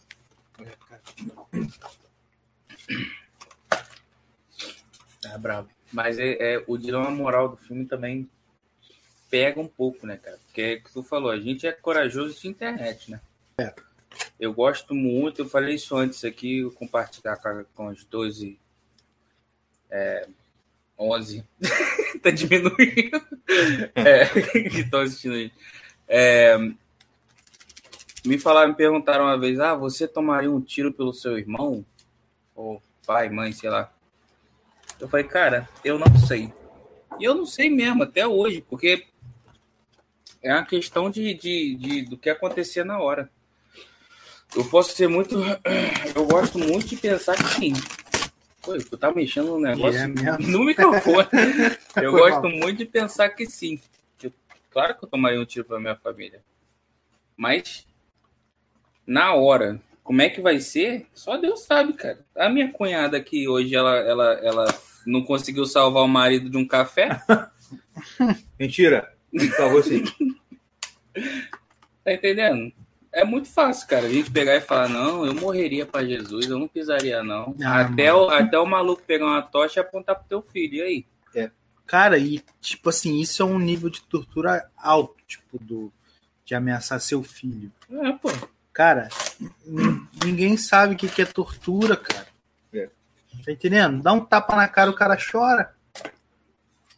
É 5.25 5.39
bravo. 5.39 5.69
Mas 5.93 6.19
é, 6.19 6.55
é- 6.55 6.65
o 6.67 6.79
dilema 6.79 7.11
moral 7.11 7.49
do 7.49 7.57
filme 7.57 7.85
também 7.85 8.29
pega 9.31 9.61
um 9.61 9.69
pouco, 9.69 10.07
né, 10.07 10.17
cara? 10.17 10.39
Porque 10.47 10.61
é 10.61 10.77
que 10.77 10.93
tu 10.93 11.03
falou, 11.03 11.31
a 11.31 11.41
gente 11.41 11.67
é 11.67 11.73
corajoso 11.73 12.39
de 12.41 12.49
internet, 12.49 13.11
né? 13.11 13.21
É. 13.63 13.75
Eu 14.39 14.53
gosto 14.53 14.95
muito, 14.95 15.43
eu 15.43 15.49
falei 15.49 15.75
isso 15.77 15.97
antes 15.97 16.25
aqui, 16.25 16.59
eu 16.59 16.73
compartilhar 16.73 17.37
com, 17.75 17.87
os 17.87 18.05
12, 18.05 18.59
é, 19.91 20.29
11, 20.99 21.45
tá 22.23 22.31
diminuindo, 22.31 23.23
é, 23.95 24.27
que 24.69 24.81
estão 24.81 25.01
assistindo 25.01 25.35
aí. 25.35 25.53
É, 26.09 26.59
me 28.25 28.39
falaram, 28.39 28.71
me 28.71 28.75
perguntaram 28.77 29.25
uma 29.25 29.39
vez, 29.39 29.59
ah, 29.59 29.75
você 29.75 30.07
tomaria 30.07 30.51
um 30.51 30.61
tiro 30.61 30.93
pelo 30.93 31.13
seu 31.13 31.39
irmão? 31.39 31.85
Ou 32.55 32.83
pai, 33.07 33.29
mãe, 33.29 33.53
sei 33.53 33.71
lá. 33.71 33.93
Eu 35.01 35.09
falei, 35.09 35.27
cara, 35.27 35.69
eu 35.85 35.99
não 35.99 36.19
sei. 36.19 36.53
E 37.19 37.25
eu 37.25 37.35
não 37.35 37.47
sei 37.47 37.69
mesmo, 37.69 38.03
até 38.03 38.27
hoje, 38.27 38.61
porque 38.61 39.07
é 40.43 40.53
uma 40.53 40.65
questão 40.65 41.11
de, 41.11 41.35
de, 41.35 41.75
de- 41.77 42.03
do 42.03 42.17
que 42.17 42.31
acontecer 42.31 42.85
na 42.85 42.99
hora. 43.01 43.31
Eu 44.55 44.65
posso 44.67 44.95
ser 44.95 45.09
muito. 45.09 45.37
Eu 46.15 46.27
gosto 46.27 46.59
muito 46.59 46.87
de 46.87 46.97
pensar 46.97 47.35
que 47.37 47.45
sim. 47.55 47.73
Pô, 48.63 48.77
tu 48.79 48.97
tá 48.97 49.11
mexendo 49.13 49.47
no 49.53 49.61
negócio 49.61 49.99
É 49.99 50.07
mesmo? 50.07 50.39
no 50.49 50.65
microfone. 50.65 51.27
Eu 51.97 52.13
gosto 52.13 52.43
mal. 52.43 52.51
muito 52.53 52.79
de 52.79 52.85
pensar 52.85 53.29
que 53.31 53.47
sim. 53.47 53.81
Eu- 54.23 54.33
claro 54.71 54.95
que 54.97 55.05
eu 55.05 55.09
tomaria 55.09 55.41
um 55.41 55.45
tiro 55.45 55.65
pra 55.65 55.81
minha 55.81 55.97
família. 55.97 56.41
Mas, 57.37 57.87
na 59.07 59.35
hora, 59.35 59.81
como 60.05 60.23
é 60.23 60.29
que 60.29 60.41
vai 60.41 60.61
ser? 60.61 61.07
Só 61.15 61.37
Deus 61.39 61.61
sabe, 61.63 61.95
cara. 61.95 62.25
A 62.37 62.49
minha 62.49 62.71
cunhada 62.71 63.17
aqui 63.17 63.49
hoje, 63.49 63.75
ela, 63.75 63.97
ela, 63.97 64.33
ela 64.35 64.65
não 65.07 65.23
conseguiu 65.25 65.65
salvar 65.67 66.05
o 66.05 66.09
marido 66.09 66.49
de 66.49 66.57
um 66.57 66.67
café. 66.67 67.21
Mentira. 68.61 69.13
Favor, 69.57 69.83
sim. 69.83 70.05
Tá 72.05 72.13
entendendo? 72.15 72.73
É 73.13 73.25
muito 73.25 73.49
fácil, 73.49 73.87
cara. 73.87 74.07
A 74.07 74.11
gente 74.11 74.31
pegar 74.31 74.57
e 74.57 74.61
falar, 74.61 74.89
não, 74.89 75.27
eu 75.27 75.35
morreria 75.35 75.85
pra 75.85 76.05
Jesus, 76.05 76.47
eu 76.49 76.59
não 76.59 76.67
pisaria, 76.67 77.23
não. 77.23 77.55
Ah, 77.63 77.83
até, 77.83 78.13
o, 78.13 78.29
até 78.31 78.59
o 78.59 78.65
maluco 78.67 79.03
pegar 79.03 79.27
uma 79.27 79.43
tocha 79.43 79.79
e 79.79 79.83
apontar 79.83 80.17
pro 80.17 80.25
teu 80.29 80.41
filho. 80.43 80.77
E 80.77 80.83
aí? 80.83 81.07
Cara, 81.87 82.17
e 82.17 82.43
tipo 82.61 82.89
assim, 82.89 83.21
isso 83.21 83.43
é 83.43 83.45
um 83.45 83.59
nível 83.59 83.91
de 83.91 84.01
tortura 84.03 84.67
alto, 84.77 85.17
tipo, 85.27 85.59
do, 85.63 85.93
de 86.45 86.55
ameaçar 86.55 86.99
seu 87.01 87.23
filho. 87.23 87.71
É, 87.91 88.13
pô. 88.13 88.31
Cara, 88.73 89.11
nin- 89.67 90.07
ninguém 90.25 90.57
sabe 90.57 90.95
o 90.95 90.97
que 90.97 91.07
que 91.07 91.21
é 91.21 91.27
tortura, 91.27 91.95
cara. 91.97 92.27
É. 92.73 92.89
Tá 93.45 93.53
entendendo? 93.53 94.03
Dá 94.03 94.15
um 94.15 94.25
tapa 94.25 94.57
na 94.57 94.67
cara, 94.67 94.91
o 94.91 94.95
cara 94.95 95.19
chora. 95.19 95.75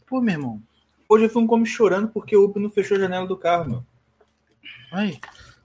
Pô, 0.06 0.20
meu 0.20 0.34
irmão. 0.34 0.62
Hoje 1.08 1.24
eu 1.24 1.30
fui 1.30 1.42
um 1.42 1.46
come 1.46 1.66
chorando 1.66 2.06
porque 2.08 2.36
o 2.36 2.44
Uber 2.44 2.62
não 2.62 2.70
fechou 2.70 2.96
a 2.96 3.00
janela 3.00 3.26
do 3.26 3.36
carro, 3.36 3.64
meu. 3.68 3.84
Aí. 4.92 5.18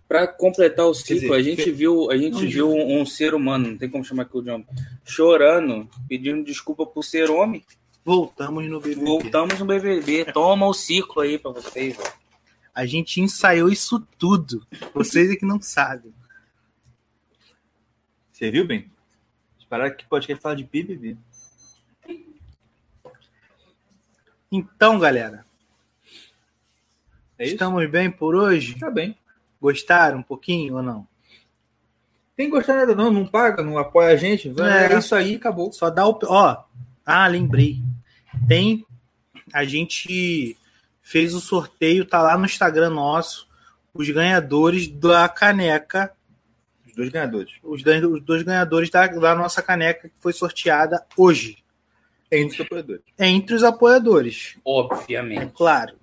Pra 0.10 0.28
completar 0.28 0.88
o 0.88 0.93
ciclo, 0.93 1.20
dizer, 1.22 1.34
a 1.34 1.41
gente 1.41 1.64
fe- 1.66 1.72
viu, 1.72 2.10
a 2.12 2.18
gente 2.18 2.34
Não, 2.34 2.39
viu 2.49 2.70
um, 2.72 2.99
um 2.99 3.05
ser 3.05 3.36
humano, 3.36 3.70
não 3.70 3.78
tem 3.78 3.88
como 3.88 4.03
chamar 4.03 4.24
aquilo 4.24 4.41
de 4.41 4.49
homem, 4.49 4.68
chorando, 5.05 5.88
pedindo 6.07 6.43
desculpa 6.43 6.84
por 6.86 7.03
ser 7.03 7.30
homem. 7.30 7.64
Voltamos 8.03 8.68
no 8.68 8.82
BBB. 8.82 9.05
Voltamos 9.05 9.60
no 9.60 9.66
BBB. 9.68 10.26
Toma 10.34 10.66
o 10.66 10.74
ciclo 10.74 11.22
aí 11.22 11.38
pra 11.38 11.51
vocês. 11.51 11.95
ó. 11.99 12.12
A 12.74 12.86
gente 12.88 13.22
ensaiou 13.22 13.70
isso 13.70 13.99
tudo. 14.18 14.66
Vocês 14.95 15.30
é 15.30 15.36
que 15.36 15.45
não 15.45 15.62
sabem. 15.62 16.12
Você 18.32 18.49
viu 18.49 18.66
bem? 18.66 18.89
Esperaram 19.60 19.95
que 19.95 20.05
podcast 20.07 20.41
fala 20.41 20.55
de 20.55 20.64
BBB. 20.64 21.18
Então, 24.51 24.97
galera, 24.97 25.45
É 27.38 27.45
estamos 27.45 27.88
bem 27.91 28.10
por 28.10 28.34
hoje? 28.36 28.78
Tá 28.80 28.89
bem. 28.89 29.16
Gostaram 29.62 30.20
um 30.20 30.24
pouquinho 30.24 30.76
ou 30.78 30.84
não? 30.84 31.07
Tem 32.36 32.49
gostar 32.49 32.76
nada 32.78 32.95
não, 32.95 33.12
não 33.12 33.26
paga, 33.28 33.62
não 33.62 33.78
apoia 33.78 34.14
a 34.14 34.16
gente. 34.16 34.53
É, 34.62 34.93
É. 34.93 34.97
isso 34.97 35.14
aí, 35.14 35.36
acabou. 35.36 35.72
Só 35.74 35.89
dá 35.89 36.07
o. 36.07 36.18
Ó, 36.24 36.64
ah, 37.05 37.28
lembrei. 37.28 37.82
Tem. 38.47 38.86
A 39.53 39.66
gente 39.66 40.55
fez 41.01 41.34
o 41.34 41.41
sorteio, 41.41 42.05
tá 42.05 42.22
lá 42.22 42.38
no 42.38 42.45
Instagram 42.45 42.91
nosso. 42.91 43.47
Os 43.93 44.10
ganhadores 44.10 44.88
da 44.88 45.28
caneca. 45.28 46.14
Os 46.88 46.95
dois 46.95 47.10
ganhadores. 47.10 47.53
Os, 47.62 47.84
dois- 47.84 48.03
os 48.03 48.22
dois 48.22 48.43
ganhadores 48.43 48.89
da, 48.89 49.05
da 49.07 49.36
nossa 49.36 49.62
caneca 49.62 50.07
que 50.07 50.16
foi 50.20 50.32
sorteada 50.32 51.05
hoje. 51.18 51.57
Entre 52.32 52.55
os 52.55 52.62
apoiadores. 52.62 53.01
Entre 53.20 53.55
os 53.55 53.64
apoiadores. 53.64 54.53
É 54.55 54.60
Obviamente. 54.64 55.51
claro. 55.53 55.95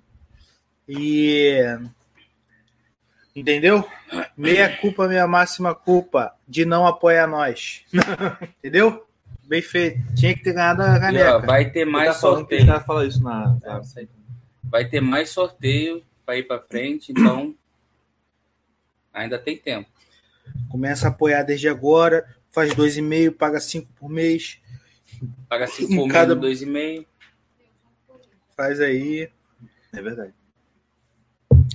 E. 0.87 1.63
Entendeu? 3.39 3.87
Meia 4.35 4.77
culpa, 4.77 5.07
minha 5.07 5.27
máxima 5.27 5.75
culpa 5.75 6.33
de 6.47 6.65
não 6.65 6.87
apoiar 6.87 7.27
nós. 7.27 7.85
Entendeu? 8.59 9.05
Bem 9.47 9.61
feito. 9.61 9.99
Tinha 10.15 10.33
que 10.35 10.43
ter 10.43 10.53
ganhado 10.53 10.81
a 10.81 10.97
E, 10.97 10.99
caneca. 10.99 11.39
vai 11.39 11.69
ter 11.69 11.85
mais 11.85 12.07
Tá 12.09 12.13
que 12.15 12.19
sorteio. 12.19 12.65
já 12.65 12.79
fala 12.81 13.05
isso 13.05 13.23
na. 13.23 13.57
É, 13.63 13.99
aí. 13.99 14.09
Vai 14.63 14.85
ter 14.89 14.99
mais 15.01 15.29
sorteio 15.29 16.03
pra 16.25 16.35
ir 16.35 16.43
pra 16.47 16.59
frente, 16.59 17.11
então 17.11 17.55
ainda 19.13 19.37
tem 19.39 19.55
tempo. 19.57 19.89
Começa 20.69 21.07
a 21.07 21.11
apoiar 21.11 21.43
desde 21.43 21.69
agora. 21.69 22.25
Faz 22.49 22.73
dois 22.73 22.97
e 22.97 23.01
meio, 23.01 23.31
paga 23.31 23.59
cinco 23.59 23.87
por 23.99 24.09
mês. 24.09 24.59
Paga 25.47 25.67
5 25.67 25.91
Em 25.93 25.95
por 25.95 26.09
cada- 26.11 26.35
mês, 26.35 26.61
2,5. 26.61 27.05
Faz 28.55 28.79
aí. 28.81 29.29
É 29.93 30.01
verdade. 30.01 30.33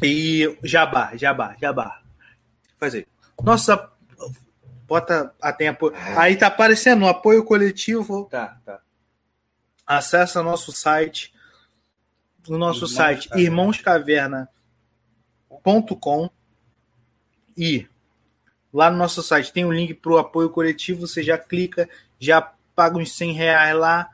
E 0.03 0.59
jabá, 0.63 1.13
jabá, 1.17 1.57
jabá. 1.61 2.03
Faz 2.79 2.95
aí. 2.95 3.07
Nossa, 3.43 3.91
bota 4.87 5.35
a 5.41 5.53
tempo. 5.53 5.93
Aí 6.17 6.37
tá 6.37 6.49
aparecendo 6.49 7.07
apoio 7.07 7.45
coletivo. 7.45 8.27
Tá, 8.31 8.59
tá. 8.65 8.81
Acessa 9.87 10.43
nosso 10.43 10.73
site. 10.73 11.33
O 12.49 12.59
nosso 12.59 12.87
Irmãos 12.87 12.97
site 12.97 13.29
Caverna. 13.29 14.49
irmãoscaverna.com 15.51 16.31
e 17.57 17.87
lá 18.73 18.91
no 18.91 18.97
nosso 18.97 19.23
site 19.23 19.53
tem 19.53 19.65
um 19.65 19.73
link 19.73 19.95
para 19.95 20.13
o 20.13 20.19
apoio 20.19 20.51
coletivo. 20.51 21.07
Você 21.07 21.23
já 21.23 21.39
clica, 21.39 21.89
já 22.19 22.53
paga 22.75 22.99
uns 22.99 23.13
100 23.13 23.33
reais 23.33 23.77
lá 23.77 24.11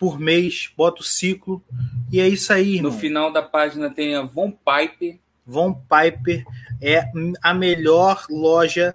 por 0.00 0.18
mês, 0.18 0.72
bota 0.74 1.02
o 1.02 1.04
ciclo 1.04 1.62
e 2.10 2.18
é 2.20 2.26
isso 2.26 2.50
aí, 2.54 2.76
irmão. 2.76 2.90
No 2.90 2.98
final 2.98 3.30
da 3.30 3.42
página 3.42 3.90
tem 3.90 4.16
a 4.16 4.22
Von 4.22 4.50
Pipe. 4.50 5.20
Von 5.46 5.74
Piper 5.74 6.42
é 6.80 7.04
a 7.42 7.52
melhor 7.52 8.24
loja 8.30 8.94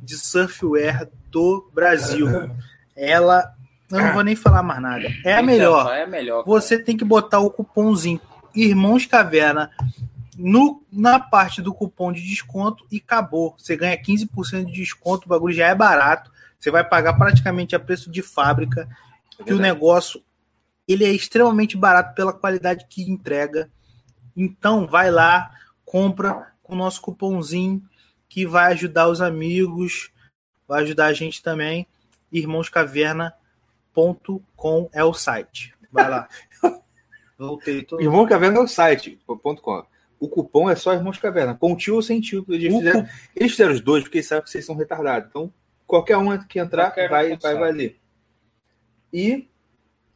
de 0.00 0.16
surfwear 0.16 1.08
do 1.28 1.68
Brasil. 1.74 2.28
Ela, 2.94 3.52
eu 3.90 3.98
não 3.98 4.12
vou 4.12 4.22
nem 4.22 4.36
falar 4.36 4.62
mais 4.62 4.80
nada. 4.80 5.08
É 5.24 5.34
a 5.34 5.42
melhor. 5.42 5.92
É 5.92 6.04
a 6.04 6.06
melhor. 6.06 6.44
Você 6.44 6.78
tem 6.78 6.96
que 6.96 7.04
botar 7.04 7.40
o 7.40 7.50
cupomzinho 7.50 8.20
Irmãos 8.54 9.06
Caverna 9.06 9.72
no, 10.38 10.84
na 10.92 11.18
parte 11.18 11.60
do 11.60 11.74
cupom 11.74 12.12
de 12.12 12.22
desconto 12.22 12.86
e 12.92 12.98
acabou. 13.04 13.56
Você 13.58 13.76
ganha 13.76 14.00
15% 14.00 14.66
de 14.66 14.72
desconto, 14.72 15.26
o 15.26 15.28
bagulho 15.28 15.52
já 15.52 15.66
é 15.66 15.74
barato. 15.74 16.30
Você 16.60 16.70
vai 16.70 16.84
pagar 16.84 17.14
praticamente 17.14 17.74
a 17.74 17.80
preço 17.80 18.08
de 18.08 18.22
fábrica. 18.22 18.88
É 19.40 19.42
que 19.42 19.52
o 19.52 19.58
negócio 19.58 20.22
ele 20.86 21.04
é 21.04 21.12
extremamente 21.12 21.76
barato 21.76 22.14
pela 22.14 22.32
qualidade 22.32 22.86
que 22.88 23.02
entrega. 23.02 23.68
Então 24.36 24.86
vai 24.86 25.10
lá, 25.10 25.50
compra 25.84 26.54
com 26.62 26.74
o 26.74 26.76
nosso 26.76 27.00
cupomzinho 27.00 27.82
que 28.28 28.46
vai 28.46 28.72
ajudar 28.72 29.08
os 29.08 29.20
amigos, 29.20 30.12
vai 30.66 30.82
ajudar 30.82 31.06
a 31.06 31.12
gente 31.12 31.42
também. 31.42 31.86
Irmãoscaverna.com 32.32 34.90
é 34.92 35.04
o 35.04 35.14
site. 35.14 35.72
Vai 35.92 36.10
lá. 36.10 36.28
Voltei. 37.38 37.86
Irmão 38.00 38.26
Caverna 38.26 38.58
é 38.58 38.62
o 38.62 38.68
site. 38.68 39.20
ponto 39.42 39.62
com. 39.62 39.84
O 40.18 40.28
cupom 40.28 40.68
é 40.70 40.76
só 40.76 40.94
Irmãos 40.94 41.18
Caverna, 41.18 41.54
com 41.54 41.76
tio 41.76 41.96
ou 41.96 42.02
sem 42.02 42.20
tio. 42.20 42.44
Eles 42.48 42.74
fizeram, 42.74 43.06
eles 43.36 43.52
fizeram 43.52 43.72
os 43.72 43.80
dois 43.80 44.02
porque 44.02 44.18
eles 44.18 44.26
sabem 44.26 44.44
que 44.44 44.50
vocês 44.50 44.64
são 44.64 44.74
retardados. 44.74 45.28
Então, 45.28 45.52
qualquer 45.86 46.16
um 46.16 46.36
que 46.46 46.58
entrar 46.58 46.86
Qualquer 46.86 47.06
um 47.06 47.10
vai, 47.10 47.36
vai 47.36 47.54
valer. 47.54 48.00
E 49.12 49.48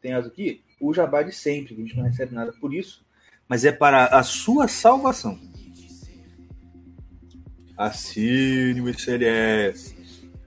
tem 0.01 0.13
as 0.13 0.25
aqui, 0.25 0.61
o 0.79 0.93
jabá 0.93 1.23
de 1.23 1.31
sempre, 1.31 1.75
que 1.75 1.81
a 1.81 1.85
gente 1.85 1.97
não 1.97 2.03
recebe 2.03 2.33
nada 2.33 2.53
por 2.53 2.73
isso, 2.73 3.05
mas 3.47 3.65
é 3.65 3.71
para 3.71 4.05
a 4.05 4.23
sua 4.23 4.67
salvação. 4.67 5.39
Assine 7.77 8.81
o 8.81 8.89
ICLS. 8.89 9.95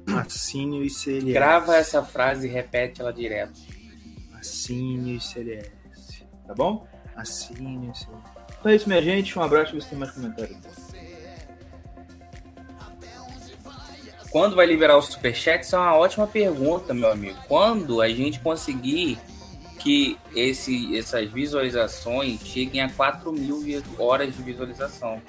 Assine 0.07 0.81
o 0.81 0.85
ICLS. 0.85 1.33
Grava 1.33 1.77
essa 1.77 2.05
frase 2.05 2.47
e 2.47 2.51
repete 2.51 3.01
ela 3.01 3.13
direto. 3.13 3.59
Assine 4.35 5.15
o 5.15 5.17
ICLS. 5.17 6.25
Tá 6.47 6.55
bom? 6.55 6.87
Assine 7.17 7.79
o 7.79 7.91
ICLS. 7.91 8.07
Então 8.61 8.71
é 8.71 8.77
isso, 8.77 8.89
minha 8.89 9.03
gente. 9.03 9.39
Um 9.39 9.43
abraço. 9.43 9.75
Você 9.75 9.89
tem 9.89 9.99
mais 9.99 10.13
comentários. 10.13 10.59
Quando 14.31 14.57
vai 14.57 14.65
liberar 14.65 14.97
o 14.97 15.03
superchat? 15.03 15.65
Isso 15.65 15.77
é 15.77 15.79
uma 15.79 15.95
ótima 15.95 16.27
pergunta, 16.27 16.95
meu 16.95 17.11
amigo. 17.11 17.39
Quando 17.49 18.01
a 18.01 18.09
gente 18.09 18.41
conseguir 18.41 19.19
que 19.83 20.17
esse, 20.35 20.97
essas 20.97 21.31
visualizações 21.31 22.41
cheguem 22.45 22.81
a 22.83 22.91
4 22.91 23.33
mil 23.33 23.61
horas 23.99 24.35
de 24.35 24.43
visualização. 24.43 25.21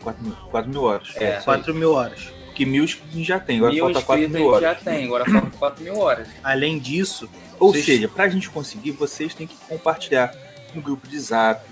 4 0.00 0.24
mil, 0.24 0.34
4 0.50 0.70
mil 0.70 0.82
horas. 0.82 1.08
É. 1.16 1.38
isso 1.38 1.50
aí. 1.50 1.56
4 1.56 1.74
mil 1.74 1.92
horas. 1.92 2.20
Porque 2.46 2.66
mil 2.66 2.84
a 2.84 3.24
já 3.24 3.40
tem. 3.40 3.56
Agora 3.58 3.72
mil 3.72 3.84
falta 3.84 4.02
4 4.02 4.22
inscritos 4.24 4.40
mil 4.40 4.50
a 4.50 4.56
horas. 4.56 4.62
já 4.62 4.74
tem, 4.92 5.04
agora 5.06 5.24
falta 5.24 5.50
4 5.58 5.84
mil 5.84 5.98
horas. 5.98 6.28
Além 6.44 6.78
disso, 6.78 7.28
Ou 7.58 7.72
Vocês- 7.72 7.84
seja, 7.86 8.08
pra 8.08 8.28
gente 8.28 8.50
conseguir, 8.50 8.90
vocês 8.92 9.34
têm 9.34 9.46
que 9.46 9.56
compartilhar 9.68 10.34
no 10.74 10.82
grupo 10.82 11.06
de 11.08 11.18
zap. 11.18 11.64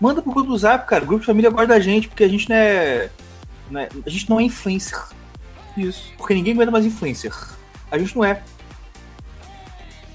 Manda 0.00 0.20
pro 0.22 0.32
grupo 0.32 0.50
do 0.50 0.58
zap, 0.58 0.86
cara. 0.88 1.04
O 1.04 1.06
grupo 1.06 1.20
de 1.20 1.26
família 1.26 1.50
gosta 1.50 1.66
da 1.68 1.78
gente, 1.80 2.08
porque 2.08 2.24
a 2.24 2.28
gente 2.28 2.48
não 2.48 2.56
é. 2.56 3.10
não 3.70 3.80
é- 3.80 3.88
a 4.06 4.10
gente 4.10 4.28
não 4.30 4.40
é 4.40 4.42
influencer. 4.44 4.98
Isso. 5.76 6.12
Porque 6.16 6.34
ninguém 6.34 6.52
aguenta 6.54 6.70
mais 6.70 6.84
influencer. 6.84 7.32
A 7.90 7.98
gente 7.98 8.16
não 8.16 8.24
é. 8.24 8.42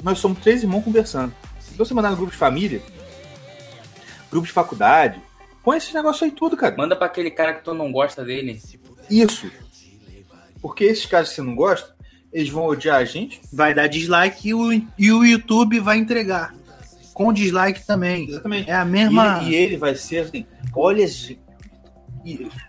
Nós 0.04 0.20
somos 0.20 0.40
três 0.40 0.64
irmãos 0.64 0.84
conversando. 0.84 1.34
Então 1.74 1.86
você 1.86 1.94
mandar 1.94 2.12
no 2.12 2.18
grupo 2.18 2.32
de 2.32 2.38
família, 2.38 2.82
grupo 4.32 4.46
de 4.48 4.54
faculdade, 4.54 5.22
põe 5.64 5.78
esse 5.78 5.94
negócio 5.94 6.26
aí 6.26 6.32
tudo, 6.32 6.58
cara. 6.58 6.76
Manda 6.78 6.96
pra 6.96 7.08
aquele 7.08 7.32
cara 7.32 7.54
que 7.54 7.64
tu 7.64 7.74
não 7.74 7.92
gosta 7.92 8.24
dele. 8.24 8.62
Isso. 9.10 9.50
Porque 10.62 10.84
esses 10.84 11.06
caras 11.06 11.30
que 11.30 11.36
você 11.36 11.42
não 11.42 11.56
gosta, 11.56 11.96
eles 12.34 12.50
vão 12.50 12.66
odiar 12.66 12.98
a 12.98 13.06
gente. 13.06 13.42
vai 13.52 13.74
dar 13.74 13.88
dislike 13.88 14.50
e 14.50 14.54
o, 14.54 14.72
e 14.74 15.12
o 15.12 15.24
YouTube 15.26 15.80
vai 15.80 15.98
entregar. 15.98 16.54
Com 17.14 17.34
dislike 17.34 17.86
também. 17.86 18.28
Exatamente. 18.30 18.70
É 18.70 18.76
a 18.76 18.86
mesma. 18.86 19.42
E, 19.44 19.50
e 19.50 19.56
ele 19.56 19.78
vai 19.78 19.96
ser 19.96 20.20
assim: 20.20 20.46
olha, 20.74 21.06
gente, 21.06 21.40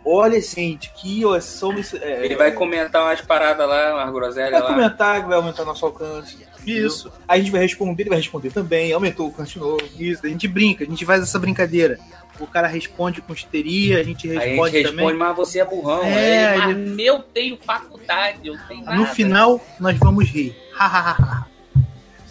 olha, 0.05 0.41
gente, 0.41 0.93
que 0.95 1.23
somos. 1.41 1.95
é, 1.95 2.25
Ele 2.25 2.37
vai 2.37 2.51
comentar 2.53 3.03
umas 3.03 3.21
paradas 3.21 3.69
lá, 3.69 3.95
umas 3.95 4.13
groselhas 4.13 4.51
vai 4.51 4.61
lá. 4.61 4.67
comentar 4.69 5.23
que 5.23 5.29
vai 5.29 5.37
aumentar 5.37 5.65
nosso 5.65 5.85
alcance. 5.87 6.39
Isso, 6.67 7.11
Aí 7.29 7.41
a 7.41 7.43
gente 7.43 7.53
vai 7.53 7.61
responder, 7.63 8.03
ele 8.03 8.11
vai 8.11 8.19
responder 8.19 8.51
também. 8.51 8.93
Aumentou 8.93 9.35
novo. 9.57 9.79
isso. 9.99 10.25
A 10.25 10.29
gente 10.29 10.47
brinca, 10.49 10.85
a 10.85 10.87
gente 10.87 11.05
faz 11.05 11.23
essa 11.23 11.39
brincadeira. 11.39 11.99
O 12.39 12.47
cara 12.47 12.67
responde 12.69 13.21
com 13.21 13.33
histeria, 13.35 13.99
a 14.01 14.03
gente 14.03 14.29
Aí 14.31 14.37
a 14.37 14.41
responde, 14.41 14.73
gente 14.73 14.83
responde, 14.87 15.03
também. 15.13 15.17
mas 15.19 15.37
você 15.37 15.61
é 15.61 15.65
burrão. 15.65 16.03
É, 16.05 16.47
Aí 16.49 16.71
ele, 16.71 16.81
ele- 16.81 16.91
mas 16.91 16.99
eu 17.07 17.19
tenho 17.23 17.59
faculdade, 17.59 18.39
eu 18.49 18.57
tenho 18.67 18.85
nada. 18.85 18.97
No 18.97 19.07
final, 19.07 19.61
nós 19.79 19.99
vamos 19.99 20.27
rir. 20.29 20.57
Hahaha. 20.75 21.47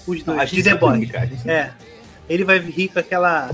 Os 0.08 0.22
A 0.22 0.24
dois, 0.24 0.50
gente 0.50 0.64
de 0.64 0.70
a 0.70 1.26
gente 1.26 1.36
sempre- 1.36 1.52
É. 1.52 1.74
Ele 2.28 2.44
vai 2.44 2.58
rir 2.60 2.88
com 2.90 3.00
aquela. 3.00 3.50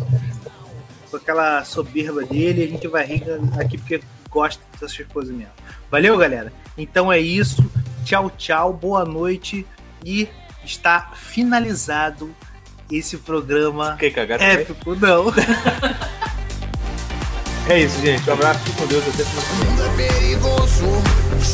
com 1.12 1.18
aquela 1.18 1.64
soberba 1.66 2.24
dele, 2.26 2.64
a 2.64 2.68
gente 2.68 2.88
vai 2.88 3.06
rir 3.06 3.24
aqui 3.60 3.78
porque 3.78 4.02
gosta 4.30 4.62
dessas 4.80 4.98
coisas 5.08 5.34
mesmo. 5.36 5.52
Valeu, 5.92 6.18
galera? 6.18 6.52
Então 6.78 7.12
é 7.12 7.20
isso. 7.20 7.64
Tchau, 8.06 8.30
tchau, 8.38 8.72
boa 8.74 9.04
noite. 9.06 9.66
E 10.04 10.28
está 10.66 11.12
finalizado 11.16 12.34
esse 12.92 13.18
programa 13.18 13.96
Quer 14.00 14.12
cagar 14.12 14.40
também? 14.40 14.54
épico, 14.56 14.96
não. 14.96 15.26
É 17.68 17.80
isso, 17.80 18.00
gente. 18.00 18.30
Um 18.30 18.34
abraço, 18.34 18.60
fique 18.60 18.78
com 18.78 18.86
Deus. 18.86 19.04
Até 19.08 19.24
a 19.24 19.26
próxima. 19.26 19.56
O 19.56 19.66
mundo 19.66 19.84
é 19.84 19.90
perigoso, 20.08 20.86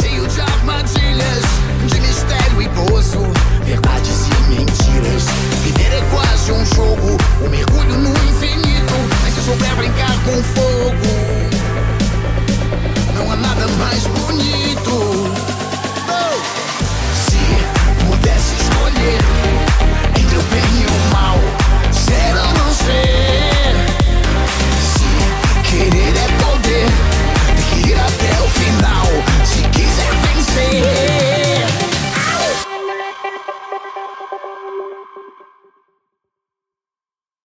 cheio 0.02 0.28
de 0.28 0.42
armadilhas, 0.42 1.44
de 1.88 2.02
mistério 2.02 2.62
e 2.62 2.68
gozo, 2.68 3.20
verdades 3.64 4.28
e 4.28 4.50
mentiras. 4.50 5.24
Viver 5.64 5.94
é 5.94 6.02
quase 6.12 6.52
um 6.52 6.66
jogo, 6.66 7.18
um 7.46 7.50
mergulho 7.50 7.98
no 7.98 8.10
infinito. 8.10 8.94
Mas 9.24 9.34
se 9.36 9.42
souber 9.42 9.74
brincar 9.78 10.12
com 10.26 10.44
fogo, 10.44 11.14
não 13.16 13.32
há 13.32 13.36
nada 13.38 13.66
mais 13.80 14.06
bonito. 14.08 15.11
say. 22.86 23.31